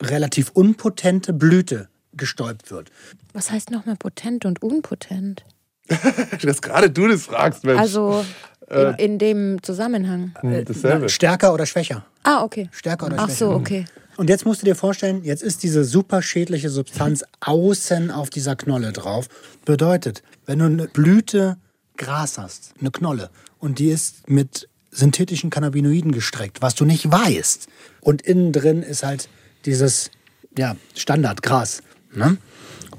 relativ 0.01 0.51
unpotente 0.51 1.33
Blüte 1.33 1.87
gestäubt 2.13 2.71
wird. 2.71 2.91
Was 3.33 3.51
heißt 3.51 3.71
nochmal 3.71 3.95
potent 3.95 4.45
und 4.45 4.61
unpotent? 4.61 5.43
Dass 6.41 6.61
gerade 6.61 6.89
du 6.89 7.07
das 7.07 7.23
fragst, 7.23 7.63
Mensch. 7.63 7.79
Also 7.79 8.25
in, 8.69 8.93
in 8.97 9.19
dem 9.19 9.63
Zusammenhang. 9.63 10.33
Hm, 10.39 10.65
Dasselbe. 10.65 11.09
Stärker 11.09 11.53
oder 11.53 11.65
schwächer? 11.65 12.05
Ah, 12.23 12.43
okay. 12.43 12.69
Stärker 12.71 13.07
oder 13.07 13.17
Ach 13.19 13.25
schwächer? 13.25 13.37
so, 13.37 13.51
okay. 13.51 13.85
Und 14.17 14.29
jetzt 14.29 14.45
musst 14.45 14.61
du 14.61 14.65
dir 14.65 14.75
vorstellen, 14.75 15.23
jetzt 15.23 15.43
ist 15.43 15.63
diese 15.63 15.83
super 15.83 16.21
schädliche 16.21 16.69
Substanz 16.69 17.23
außen 17.41 18.11
auf 18.11 18.29
dieser 18.29 18.55
Knolle 18.55 18.93
drauf. 18.93 19.27
Bedeutet, 19.65 20.23
wenn 20.45 20.59
du 20.59 20.65
eine 20.65 20.87
Blüte 20.87 21.57
Gras 21.97 22.37
hast, 22.37 22.73
eine 22.79 22.91
Knolle, 22.91 23.29
und 23.59 23.79
die 23.79 23.89
ist 23.89 24.29
mit 24.29 24.69
synthetischen 24.91 25.49
Cannabinoiden 25.49 26.11
gestreckt, 26.11 26.61
was 26.61 26.75
du 26.75 26.85
nicht 26.85 27.11
weißt, 27.11 27.67
und 28.01 28.21
innen 28.21 28.51
drin 28.51 28.83
ist 28.83 29.03
halt 29.03 29.27
dieses 29.65 30.11
ja, 30.57 30.75
Standardgras. 30.93 31.81
Ne? 32.13 32.37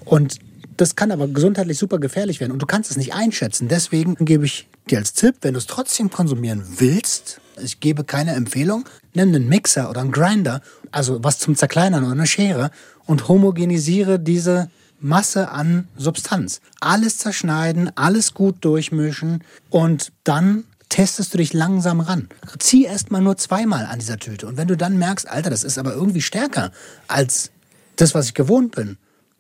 Und 0.04 0.38
das 0.76 0.96
kann 0.96 1.10
aber 1.10 1.28
gesundheitlich 1.28 1.78
super 1.78 1.98
gefährlich 1.98 2.40
werden 2.40 2.52
und 2.52 2.60
du 2.60 2.66
kannst 2.66 2.90
es 2.90 2.96
nicht 2.96 3.14
einschätzen. 3.14 3.68
Deswegen 3.68 4.14
gebe 4.16 4.44
ich 4.44 4.68
dir 4.90 4.98
als 4.98 5.14
Tipp, 5.14 5.36
wenn 5.40 5.54
du 5.54 5.58
es 5.58 5.66
trotzdem 5.66 6.10
konsumieren 6.10 6.62
willst, 6.78 7.40
ich 7.62 7.80
gebe 7.80 8.04
keine 8.04 8.34
Empfehlung, 8.34 8.84
nimm 9.14 9.28
einen 9.28 9.48
Mixer 9.48 9.90
oder 9.90 10.00
einen 10.00 10.12
Grinder, 10.12 10.60
also 10.90 11.22
was 11.22 11.38
zum 11.38 11.56
Zerkleinern 11.56 12.04
oder 12.04 12.12
eine 12.12 12.26
Schere 12.26 12.70
und 13.06 13.28
homogenisiere 13.28 14.18
diese 14.18 14.70
Masse 15.00 15.50
an 15.50 15.88
Substanz. 15.96 16.60
Alles 16.80 17.18
zerschneiden, 17.18 17.90
alles 17.96 18.34
gut 18.34 18.64
durchmischen 18.64 19.44
und 19.70 20.12
dann 20.24 20.64
testest 20.88 21.34
du 21.34 21.38
dich 21.38 21.52
langsam 21.52 22.00
ran. 22.00 22.28
Zieh 22.58 22.84
erst 22.84 23.10
mal 23.10 23.20
nur 23.20 23.36
zweimal 23.36 23.86
an 23.86 23.98
dieser 23.98 24.18
Tüte. 24.18 24.46
Und 24.46 24.56
wenn 24.56 24.68
du 24.68 24.76
dann 24.76 24.98
merkst, 24.98 25.28
Alter, 25.28 25.50
das 25.50 25.64
ist 25.64 25.78
aber 25.78 25.92
irgendwie 25.92 26.22
stärker 26.22 26.70
als 27.08 27.50
das, 27.96 28.14
was 28.14 28.26
ich 28.26 28.34
gewohnt 28.34 28.74
bin, 28.74 28.96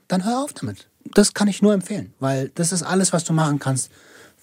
dann 0.08 0.24
hör 0.24 0.42
auf 0.42 0.52
damit. 0.52 0.88
Das 1.14 1.34
kann 1.34 1.48
ich 1.48 1.62
nur 1.62 1.72
empfehlen, 1.72 2.12
weil 2.18 2.50
das 2.54 2.72
ist 2.72 2.82
alles, 2.82 3.12
was 3.12 3.24
du 3.24 3.32
machen 3.32 3.58
kannst, 3.58 3.90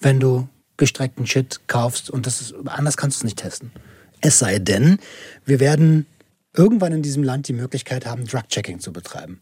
wenn 0.00 0.18
du 0.18 0.48
gestreckten 0.76 1.26
Shit 1.26 1.60
kaufst 1.66 2.10
und 2.10 2.26
das 2.26 2.40
ist, 2.40 2.54
anders 2.66 2.96
kannst 2.96 3.18
du 3.18 3.20
es 3.20 3.24
nicht 3.24 3.38
testen. 3.38 3.72
Es 4.20 4.38
sei 4.38 4.58
denn, 4.58 4.98
wir 5.44 5.60
werden 5.60 6.06
irgendwann 6.54 6.92
in 6.92 7.02
diesem 7.02 7.22
Land 7.22 7.48
die 7.48 7.52
Möglichkeit 7.52 8.06
haben, 8.06 8.26
Drug-Checking 8.26 8.80
zu 8.80 8.92
betreiben. 8.92 9.40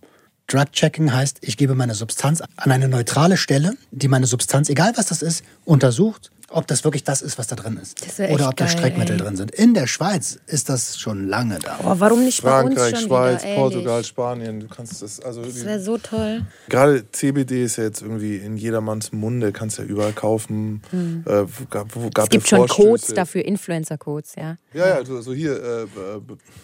Drug-Checking 0.49 1.13
heißt, 1.13 1.39
ich 1.43 1.57
gebe 1.57 1.75
meine 1.75 1.95
Substanz 1.95 2.41
an 2.41 2.71
eine 2.71 2.89
neutrale 2.89 3.37
Stelle, 3.37 3.75
die 3.91 4.09
meine 4.09 4.27
Substanz, 4.27 4.69
egal 4.69 4.93
was 4.97 5.07
das 5.07 5.23
ist, 5.23 5.45
untersucht 5.65 6.31
ob 6.53 6.67
das 6.67 6.85
wirklich 6.85 7.05
das 7.05 7.23
ist, 7.23 7.39
was 7.39 7.47
da 7.47 7.57
drin 7.57 7.79
ist. 7.81 8.03
Echt 8.05 8.33
Oder 8.33 8.49
ob 8.49 8.57
da 8.57 8.67
geil, 8.67 8.77
Streckmittel 8.77 9.17
ey. 9.17 9.23
drin 9.23 9.37
sind. 9.37 9.51
In 9.53 9.75
der 9.75 9.87
Schweiz 9.87 10.39
ist 10.47 10.69
das 10.69 10.99
schon 10.99 11.29
lange 11.29 11.59
da. 11.59 11.79
Oh, 11.83 11.95
warum 11.99 12.25
nicht 12.25 12.43
bei 12.43 12.63
uns 12.63 12.75
Frankreich, 12.75 13.01
schon 13.01 13.09
Schweiz, 13.09 13.43
wieder? 13.43 13.55
Portugal, 13.55 14.05
Spanien. 14.05 14.61
Du 14.61 14.69
kannst 14.69 15.03
das, 15.03 15.21
also 15.21 15.43
Das 15.43 15.65
wäre 15.65 15.81
so 15.81 15.99
toll. 15.99 16.43
Gerade 16.69 17.11
CBD 17.11 17.65
ist 17.65 17.77
ja 17.77 17.85
jetzt 17.85 18.03
irgendwie 18.03 18.37
in 18.37 18.57
jedermanns 18.57 19.13
Munde, 19.13 19.53
kannst 19.53 19.79
ja 19.79 19.85
überall 19.85 20.13
kaufen. 20.13 20.83
Äh, 21.27 21.45
gab, 21.71 21.89
gab 22.15 22.25
Es 22.25 22.29
gibt 22.31 22.49
schon. 22.49 22.69
Codes 22.69 23.09
dafür, 23.15 23.45
Influencer-Codes, 23.45 24.35
ja. 24.37 24.57
Ja, 24.73 24.89
ja, 24.89 25.05
so, 25.05 25.21
so 25.21 25.33
hier, 25.33 25.53
äh, 25.63 25.87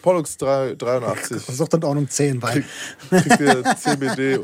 Pollux 0.02 0.36
3, 0.36 0.74
83. 0.76 1.42
Sucht 1.42 1.74
und 1.74 1.84
Ordnung 1.84 2.08
10, 2.08 2.42
weil 2.42 2.64
kriegt 3.10 3.40
ihr 3.40 3.64
CBD 3.76 4.40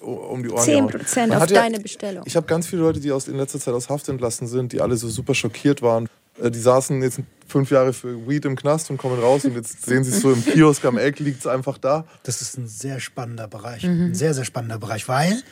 um 0.00 0.42
die 0.42 0.50
Ohren 0.50 0.64
10% 0.64 0.88
gehauen. 1.14 1.28
Man 1.30 1.42
auf 1.42 1.50
ja- 1.50 1.62
deine 1.62 1.80
Bestellung. 1.80 2.24
Ich 2.26 2.36
habe 2.36 2.46
ganz 2.46 2.66
viele 2.66 2.82
Leute, 2.82 3.00
die 3.00 3.12
aus, 3.12 3.28
in 3.28 3.36
letzter 3.36 3.60
Zeit 3.60 3.74
aus 3.74 3.88
Haft 3.88 4.08
entlassen 4.08 4.46
sind, 4.46 4.72
die 4.72 4.80
alle 4.80 4.96
so 4.96 5.08
super 5.08 5.34
schockiert 5.34 5.82
waren. 5.82 6.08
Äh, 6.42 6.50
Die 6.50 6.58
saßen 6.60 7.02
jetzt 7.02 7.20
fünf 7.46 7.70
Jahre 7.70 7.92
für 7.92 8.28
Weed 8.28 8.44
im 8.44 8.56
Knast 8.56 8.90
und 8.90 8.96
kommen 8.98 9.20
raus 9.20 9.44
und 9.44 9.54
jetzt 9.54 9.82
sehen 9.86 10.04
sie 10.04 10.10
es 10.12 10.20
so 10.20 10.32
im 10.32 10.44
Kiosk 10.44 10.84
am 10.84 10.98
Eck, 10.98 11.18
liegt 11.18 11.40
es 11.40 11.46
einfach 11.46 11.78
da. 11.78 12.04
das 12.22 12.40
ist 12.42 12.56
ein 12.58 12.66
sehr 12.68 13.00
spannender 13.00 13.48
Bereich. 13.48 13.84
Ein 13.84 14.14
sehr, 14.14 14.34
sehr 14.34 14.44
spannender 14.44 14.78
Bereich, 14.78 15.08
weil 15.08 15.42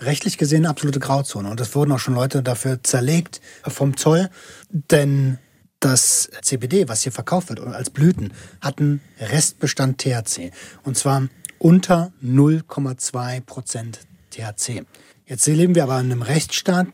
rechtlich 0.00 0.38
gesehen 0.38 0.58
eine 0.58 0.68
absolute 0.68 1.00
Grauzone. 1.00 1.50
Und 1.50 1.60
es 1.60 1.74
wurden 1.74 1.90
auch 1.92 1.98
schon 1.98 2.14
Leute 2.14 2.42
dafür 2.42 2.82
zerlegt 2.82 3.40
vom 3.66 3.96
Zoll. 3.96 4.28
Denn 4.70 5.38
das 5.80 6.28
CBD, 6.42 6.88
was 6.88 7.02
hier 7.02 7.12
verkauft 7.12 7.48
wird 7.48 7.60
als 7.60 7.90
Blüten, 7.90 8.32
hat 8.60 8.78
einen 8.80 9.00
Restbestand 9.20 9.98
THC. 9.98 10.50
Und 10.84 10.96
zwar 10.98 11.28
unter 11.58 12.12
0,2 12.22 13.40
Prozent 13.40 14.00
THC. 14.30 14.84
Jetzt 15.26 15.46
leben 15.46 15.74
wir 15.74 15.84
aber 15.84 16.00
in 16.00 16.12
einem 16.12 16.22
Rechtsstaat, 16.22 16.88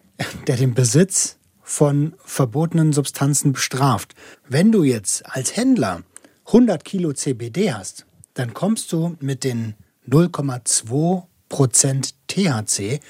der 0.46 0.56
den 0.56 0.74
Besitz 0.74 1.36
von 1.62 2.14
verbotenen 2.24 2.92
Substanzen 2.92 3.52
bestraft. 3.52 4.14
Wenn 4.48 4.72
du 4.72 4.82
jetzt 4.82 5.24
als 5.26 5.56
Händler 5.56 6.02
100 6.46 6.84
Kilo 6.84 7.12
CBD 7.12 7.72
hast, 7.72 8.06
dann 8.34 8.52
kommst 8.52 8.92
du 8.92 9.16
mit 9.20 9.44
den 9.44 9.74
0,2 10.08 11.24
Prozent 11.48 12.14
THC 12.26 13.00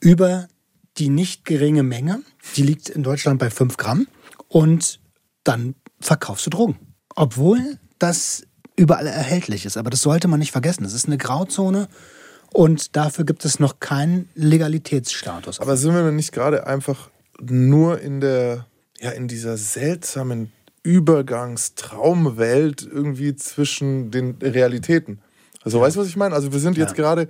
über 0.00 0.48
die 0.96 1.08
nicht 1.08 1.44
geringe 1.44 1.82
Menge, 1.82 2.22
die 2.56 2.62
liegt 2.62 2.88
in 2.88 3.02
Deutschland 3.02 3.38
bei 3.38 3.50
5 3.50 3.76
Gramm, 3.76 4.06
und 4.48 5.00
dann 5.42 5.74
verkaufst 6.00 6.46
du 6.46 6.50
Drogen. 6.50 6.78
Obwohl 7.14 7.78
das 7.98 8.46
überall 8.76 9.06
erhältlich 9.06 9.66
ist. 9.66 9.76
Aber 9.76 9.90
das 9.90 10.02
sollte 10.02 10.28
man 10.28 10.38
nicht 10.38 10.52
vergessen. 10.52 10.84
Es 10.84 10.94
ist 10.94 11.06
eine 11.06 11.18
Grauzone 11.18 11.88
und 12.52 12.96
dafür 12.96 13.24
gibt 13.24 13.44
es 13.44 13.58
noch 13.58 13.80
keinen 13.80 14.28
Legalitätsstatus. 14.34 15.60
Aber 15.60 15.76
sind 15.76 15.94
wir 15.94 16.04
denn 16.04 16.16
nicht 16.16 16.32
gerade 16.32 16.66
einfach 16.66 17.10
nur 17.40 18.00
in 18.00 18.20
der, 18.20 18.66
ja, 19.00 19.10
in 19.10 19.28
dieser 19.28 19.56
seltsamen 19.56 20.52
Übergangstraumwelt 20.82 22.82
irgendwie 22.82 23.34
zwischen 23.36 24.10
den 24.10 24.36
Realitäten? 24.40 25.20
Also 25.64 25.80
weißt 25.80 25.96
du, 25.96 26.00
was 26.00 26.08
ich 26.08 26.16
meine? 26.16 26.34
Also 26.34 26.52
wir 26.52 26.60
sind 26.60 26.76
jetzt 26.76 26.94
gerade, 26.94 27.26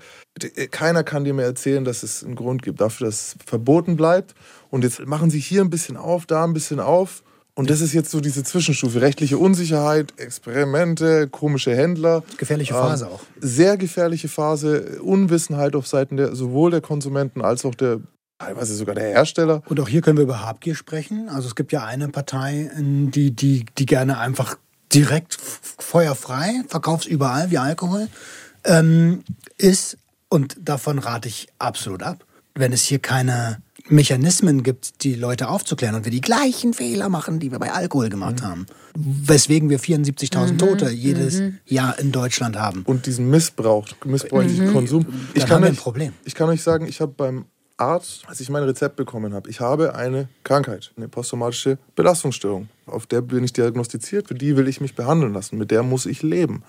keiner 0.72 1.05
kann 1.05 1.24
dir 1.24 1.34
mehr 1.34 1.47
erzählen, 1.47 1.84
dass 1.84 2.03
es 2.03 2.24
einen 2.24 2.34
Grund 2.34 2.62
gibt 2.62 2.80
dafür, 2.80 3.07
dass 3.07 3.14
es 3.14 3.36
verboten 3.47 3.97
bleibt. 3.97 4.34
Und 4.70 4.82
jetzt 4.82 5.07
machen 5.07 5.30
sie 5.30 5.38
hier 5.38 5.62
ein 5.62 5.70
bisschen 5.70 5.97
auf, 5.97 6.26
da 6.26 6.45
ein 6.45 6.53
bisschen 6.53 6.80
auf. 6.80 7.22
Und 7.57 7.70
das 7.70 7.80
ist 7.80 7.92
jetzt 7.92 8.11
so 8.11 8.20
diese 8.20 8.42
Zwischenstufe. 8.42 9.00
Rechtliche 9.00 9.38
Unsicherheit, 9.38 10.12
Experimente, 10.16 11.28
komische 11.28 11.74
Händler. 11.74 12.24
Gefährliche 12.36 12.74
Ähm, 12.74 12.80
Phase 12.80 13.09
auch. 13.09 13.20
Sehr 13.40 13.76
gefährliche 13.76 14.28
Phase, 14.28 15.00
Unwissenheit 15.00 15.76
auf 15.76 15.86
Seiten 15.86 16.16
der, 16.16 16.34
sowohl 16.34 16.72
der 16.72 16.80
Konsumenten 16.80 17.42
als 17.42 17.64
auch 17.64 17.76
der, 17.76 18.00
teilweise 18.40 18.74
sogar 18.74 18.96
der 18.96 19.09
Hersteller. 19.09 19.62
Und 19.66 19.78
auch 19.78 19.88
hier 19.88 20.00
können 20.00 20.16
wir 20.16 20.24
über 20.24 20.44
Habgier 20.44 20.74
sprechen. 20.74 21.28
Also 21.28 21.46
es 21.46 21.55
gibt 21.55 21.70
ja 21.70 21.84
eine 21.84 22.09
Partei, 22.09 22.70
die, 22.76 23.30
die, 23.30 23.66
die 23.78 23.86
gerne 23.86 24.18
einfach 24.18 24.57
direkt 24.92 25.34
feuerfrei, 25.34 26.62
verkaufst 26.68 27.07
überall 27.07 27.52
wie 27.52 27.59
Alkohol, 27.59 28.09
ähm, 28.64 29.22
ist, 29.59 29.96
und 30.28 30.57
davon 30.61 30.98
rate 30.98 31.28
ich 31.28 31.48
absolut 31.59 32.02
ab, 32.02 32.24
wenn 32.55 32.72
es 32.72 32.82
hier 32.82 32.98
keine 32.98 33.59
Mechanismen 33.89 34.62
gibt, 34.62 35.05
die 35.05 35.14
Leute 35.14 35.49
aufzuklären 35.49 35.95
und 35.95 36.05
wir 36.05 36.12
die 36.12 36.20
gleichen 36.20 36.72
Fehler 36.72 37.09
machen, 37.09 37.39
die 37.39 37.53
wir 37.53 37.59
bei 37.59 37.72
Alkohol 37.72 38.09
gemacht 38.09 38.43
haben. 38.43 38.66
Weswegen 38.97 39.68
wir 39.68 39.78
74.000 39.78 40.59
Tote 40.59 40.91
jedes 40.91 41.43
Jahr 41.66 41.99
in 41.99 42.12
Deutschland 42.12 42.57
haben. 42.57 42.82
Und 42.87 43.07
diesen 43.07 43.28
Missbrauch, 43.28 43.87
missbräuchlichen 44.05 44.72
Konsum. 44.72 45.07
Ich 45.35 45.41
Dann 45.41 45.49
kann, 45.49 45.51
haben 45.57 45.62
wir 45.62 45.68
ein 45.68 45.72
euch, 45.74 45.80
Problem. 45.80 46.12
ich 46.24 46.35
kann 46.35 46.49
euch 46.49 46.62
sagen, 46.62 46.87
ich 46.87 47.01
habe 47.01 47.12
beim 47.12 47.45
Arzt, 47.76 48.22
als 48.28 48.41
ich 48.41 48.49
mein 48.51 48.62
Rezept 48.62 48.95
bekommen 48.97 49.35
habe, 49.35 49.51
ich 49.51 49.61
habe 49.61 49.97
eine 49.97 50.28
Krankheit, 50.45 50.93
eine 50.97 51.09
posttraumatische 51.09 51.78
Belastungsstörung. 51.97 52.68
Auf 52.87 53.07
der 53.07 53.20
bin 53.20 53.43
ich 53.43 53.53
diagnostiziert, 53.53 54.28
für 54.28 54.35
die 54.35 54.57
will 54.57 54.68
ich 54.68 54.80
mich 54.80 54.95
behandeln 54.95 55.35
lassen, 55.35 55.59
mit 55.59 55.72
der 55.72 55.82
muss 55.82 56.07
ich 56.07 56.22
leben. 56.22 56.62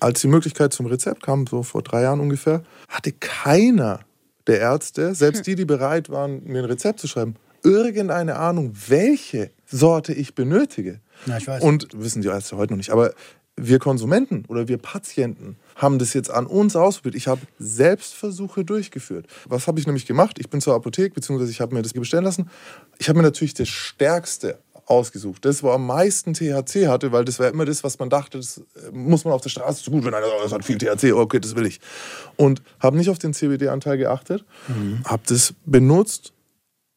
Als 0.00 0.20
die 0.20 0.26
Möglichkeit 0.26 0.72
zum 0.72 0.86
Rezept 0.86 1.22
kam, 1.22 1.46
so 1.46 1.62
vor 1.62 1.82
drei 1.82 2.02
Jahren 2.02 2.20
ungefähr, 2.20 2.64
hatte 2.88 3.12
keiner 3.12 4.00
der 4.46 4.60
Ärzte, 4.60 5.14
selbst 5.14 5.46
die, 5.46 5.54
die 5.54 5.64
bereit 5.64 6.10
waren, 6.10 6.42
mir 6.44 6.60
ein 6.60 6.64
Rezept 6.64 7.00
zu 7.00 7.08
schreiben, 7.08 7.36
irgendeine 7.62 8.36
Ahnung, 8.36 8.72
welche 8.88 9.50
Sorte 9.66 10.12
ich 10.12 10.34
benötige. 10.34 11.00
Ja, 11.26 11.38
ich 11.38 11.46
weiß. 11.46 11.62
Und 11.62 11.88
wissen 11.94 12.22
die 12.22 12.28
Ärzte 12.28 12.56
heute 12.56 12.72
noch 12.72 12.78
nicht. 12.78 12.90
Aber 12.90 13.12
wir 13.56 13.78
Konsumenten 13.78 14.44
oder 14.48 14.66
wir 14.68 14.78
Patienten 14.78 15.56
haben 15.76 15.98
das 15.98 16.14
jetzt 16.14 16.30
an 16.30 16.46
uns 16.46 16.74
ausprobiert. 16.74 17.14
Ich 17.14 17.28
habe 17.28 17.42
Selbstversuche 17.58 18.64
durchgeführt. 18.64 19.26
Was 19.46 19.66
habe 19.66 19.78
ich 19.78 19.86
nämlich 19.86 20.06
gemacht? 20.06 20.38
Ich 20.38 20.48
bin 20.48 20.60
zur 20.60 20.74
Apotheke, 20.74 21.14
beziehungsweise 21.14 21.50
ich 21.50 21.60
habe 21.60 21.74
mir 21.74 21.82
das 21.82 21.92
bestellen 21.92 22.24
lassen. 22.24 22.50
Ich 22.98 23.08
habe 23.08 23.18
mir 23.18 23.24
natürlich 23.24 23.54
das 23.54 23.68
Stärkste 23.68 24.58
ausgesucht. 24.86 25.44
Das, 25.44 25.62
wo 25.62 25.70
am 25.70 25.86
meisten 25.86 26.34
THC 26.34 26.88
hatte, 26.88 27.12
weil 27.12 27.24
das 27.24 27.38
war 27.38 27.48
immer 27.48 27.64
das, 27.64 27.84
was 27.84 27.98
man 27.98 28.10
dachte, 28.10 28.38
das 28.38 28.58
äh, 28.58 28.90
muss 28.92 29.24
man 29.24 29.32
auf 29.32 29.40
der 29.40 29.50
Straße 29.50 29.82
so 29.84 29.90
gut, 29.90 30.04
wenn 30.04 30.14
einer 30.14 30.26
sagt, 30.26 30.44
das 30.44 30.52
hat 30.52 30.64
viel 30.64 30.78
THC, 30.78 31.12
okay, 31.12 31.40
das 31.40 31.56
will 31.56 31.66
ich. 31.66 31.80
Und 32.36 32.62
habe 32.80 32.96
nicht 32.96 33.10
auf 33.10 33.18
den 33.18 33.34
CBD-Anteil 33.34 33.98
geachtet, 33.98 34.44
habe 35.04 35.22
das 35.26 35.54
benutzt 35.64 36.32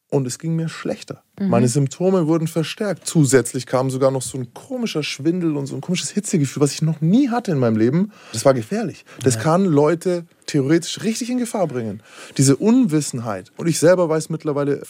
und 0.09 0.27
es 0.27 0.39
ging 0.39 0.55
mir 0.55 0.69
schlechter. 0.69 1.23
Meine 1.39 1.67
Symptome 1.67 2.27
wurden 2.27 2.47
verstärkt. 2.47 3.05
Zusätzlich 3.05 3.65
kam 3.65 3.89
sogar 3.89 4.11
noch 4.11 4.21
so 4.21 4.37
ein 4.37 4.53
komischer 4.53 5.03
Schwindel 5.03 5.57
und 5.57 5.65
so 5.65 5.75
ein 5.75 5.81
komisches 5.81 6.11
Hitzegefühl, 6.11 6.61
was 6.61 6.71
ich 6.71 6.81
noch 6.81 7.01
nie 7.01 7.29
hatte 7.29 7.51
in 7.51 7.59
meinem 7.59 7.75
Leben. 7.75 8.11
Das 8.31 8.45
war 8.45 8.53
gefährlich. 8.53 9.03
Das 9.23 9.39
kann 9.39 9.65
Leute 9.65 10.25
theoretisch 10.45 11.03
richtig 11.03 11.29
in 11.29 11.37
Gefahr 11.37 11.67
bringen. 11.67 12.01
Diese 12.37 12.55
Unwissenheit. 12.55 13.51
Und 13.57 13.67
ich 13.67 13.79
selber 13.79 14.07
weiß 14.07 14.29
mittlerweile, 14.29 14.83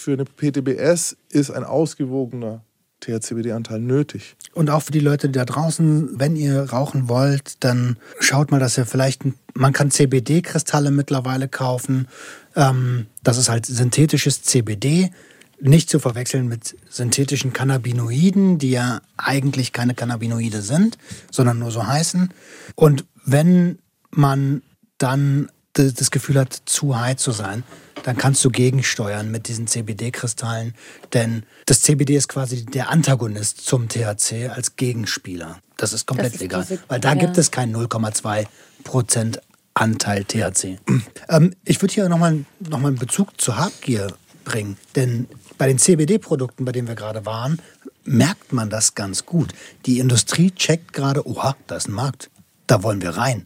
für 0.00 0.12
eine 0.14 0.24
PTBS 0.24 1.16
ist 1.28 1.50
ein 1.50 1.64
ausgewogener 1.64 2.62
THCBD-Anteil 3.00 3.80
nötig. 3.80 4.36
Und 4.52 4.70
auch 4.70 4.82
für 4.82 4.92
die 4.92 5.00
Leute 5.00 5.28
da 5.28 5.44
draußen, 5.44 6.18
wenn 6.18 6.36
ihr 6.36 6.70
rauchen 6.70 7.08
wollt, 7.08 7.62
dann 7.64 7.96
schaut 8.18 8.50
mal, 8.50 8.60
dass 8.60 8.76
ihr 8.76 8.86
vielleicht, 8.86 9.22
man 9.54 9.72
kann 9.72 9.90
CBD-Kristalle 9.90 10.90
mittlerweile 10.90 11.48
kaufen. 11.48 12.08
Ähm, 12.56 13.06
das 13.22 13.38
ist 13.38 13.48
halt 13.48 13.66
synthetisches 13.66 14.42
CBD. 14.42 15.10
Nicht 15.60 15.90
zu 15.90 15.98
verwechseln 15.98 16.48
mit 16.48 16.76
synthetischen 16.88 17.52
Cannabinoiden, 17.52 18.58
die 18.58 18.70
ja 18.70 19.02
eigentlich 19.18 19.72
keine 19.72 19.94
Cannabinoide 19.94 20.62
sind, 20.62 20.96
sondern 21.30 21.58
nur 21.58 21.70
so 21.70 21.86
heißen. 21.86 22.32
Und 22.74 23.04
wenn 23.24 23.78
man 24.10 24.62
dann 24.98 25.50
das 25.88 26.10
Gefühl 26.10 26.38
hat, 26.38 26.62
zu 26.66 26.98
high 26.98 27.16
zu 27.16 27.32
sein, 27.32 27.62
dann 28.02 28.16
kannst 28.16 28.44
du 28.44 28.50
gegensteuern 28.50 29.30
mit 29.30 29.48
diesen 29.48 29.66
CBD-Kristallen. 29.66 30.74
Denn 31.12 31.44
das 31.66 31.82
CBD 31.82 32.16
ist 32.16 32.28
quasi 32.28 32.64
der 32.64 32.90
Antagonist 32.90 33.60
zum 33.64 33.88
THC 33.88 34.48
als 34.48 34.76
Gegenspieler. 34.76 35.58
Das 35.76 35.92
ist 35.92 36.06
komplett 36.06 36.28
Das 36.28 36.34
ist 36.34 36.40
legal. 36.40 36.62
diese- 36.68 36.80
weil 36.88 37.00
da 37.00 37.10
ja. 37.10 37.14
gibt 37.16 37.36
es 37.38 37.50
keinen 37.50 37.72
0,2 37.74 38.46
Prozent 38.84 39.40
Anteil 39.74 40.24
THC. 40.24 40.78
ähm, 41.28 41.54
ich 41.64 41.80
würde 41.80 41.94
hier 41.94 42.08
nochmal 42.08 42.44
noch 42.60 42.78
mal 42.80 42.88
einen 42.88 42.98
Bezug 42.98 43.40
zu 43.40 43.56
Habgier 43.56 44.14
bringen. 44.44 44.76
Denn 44.96 45.28
bei 45.58 45.68
den 45.68 45.78
CBD-Produkten, 45.78 46.64
bei 46.64 46.72
denen 46.72 46.88
wir 46.88 46.94
gerade 46.96 47.24
waren, 47.26 47.60
merkt 48.04 48.52
man 48.52 48.70
das 48.70 48.94
ganz 48.94 49.26
gut. 49.26 49.52
Die 49.86 49.98
Industrie 50.00 50.50
checkt 50.50 50.92
gerade, 50.92 51.26
oha, 51.26 51.54
da 51.66 51.76
ist 51.76 51.88
ein 51.88 51.92
Markt. 51.92 52.30
Da 52.70 52.84
wollen 52.84 53.02
wir 53.02 53.10
rein. 53.10 53.42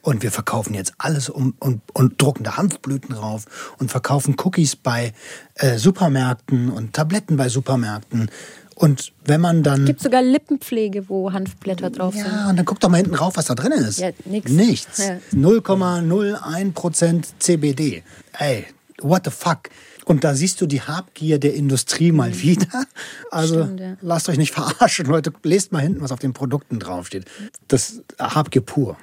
Und 0.00 0.22
wir 0.22 0.30
verkaufen 0.30 0.74
jetzt 0.74 0.94
alles 0.98 1.28
um, 1.28 1.54
und, 1.58 1.80
und 1.92 2.22
drucken 2.22 2.44
da 2.44 2.56
Hanfblüten 2.56 3.12
drauf 3.12 3.46
und 3.80 3.90
verkaufen 3.90 4.36
Cookies 4.44 4.76
bei 4.76 5.12
äh, 5.56 5.76
Supermärkten 5.76 6.70
und 6.70 6.92
Tabletten 6.92 7.36
bei 7.36 7.48
Supermärkten. 7.48 8.30
Und 8.76 9.12
wenn 9.24 9.40
man 9.40 9.64
dann. 9.64 9.86
Gibt 9.86 10.00
sogar 10.00 10.22
Lippenpflege, 10.22 11.08
wo 11.08 11.32
Hanfblätter 11.32 11.90
drauf 11.90 12.14
sind. 12.14 12.26
Ja, 12.26 12.48
und 12.50 12.56
dann 12.56 12.64
guck 12.64 12.78
doch 12.78 12.88
mal 12.88 12.98
hinten 12.98 13.16
rauf, 13.16 13.36
was 13.36 13.46
da 13.46 13.56
drin 13.56 13.72
ist. 13.72 13.98
Ja, 13.98 14.10
nix. 14.24 14.48
Nichts. 14.52 14.98
Ja. 14.98 15.18
0,01% 15.32 17.24
CBD. 17.40 18.04
Ey, 18.38 18.66
what 19.02 19.22
the 19.24 19.32
fuck? 19.32 19.68
Und 20.04 20.24
da 20.24 20.34
siehst 20.34 20.60
du 20.60 20.66
die 20.66 20.82
Habgier 20.82 21.38
der 21.38 21.54
Industrie 21.54 22.12
mal 22.12 22.40
wieder. 22.40 22.86
Also 23.30 23.64
Stimmt, 23.64 23.80
ja. 23.80 23.96
lasst 24.02 24.28
euch 24.28 24.38
nicht 24.38 24.52
verarschen, 24.52 25.06
Leute. 25.06 25.32
Lest 25.42 25.72
mal 25.72 25.80
hinten, 25.80 26.00
was 26.00 26.12
auf 26.12 26.18
den 26.18 26.32
Produkten 26.32 26.78
draufsteht. 26.78 27.24
Das 27.68 27.90
ist 27.90 28.02
Habgier 28.18 28.62
pur. 28.62 28.96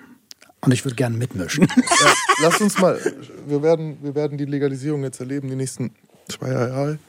Und 0.62 0.72
ich 0.72 0.86
würde 0.86 0.96
gerne 0.96 1.18
mitmischen. 1.18 1.68
Ja, 1.68 2.14
lass 2.44 2.62
uns 2.62 2.78
mal, 2.78 3.00
wir 3.48 3.64
werden, 3.64 3.98
wir 4.02 4.14
werden 4.14 4.38
die 4.38 4.46
Legalisierung 4.46 5.04
jetzt 5.04 5.20
erleben, 5.20 5.50
die 5.50 5.56
nächsten 5.56 5.92
zwei 6.30 6.52
Jahre. 6.52 7.00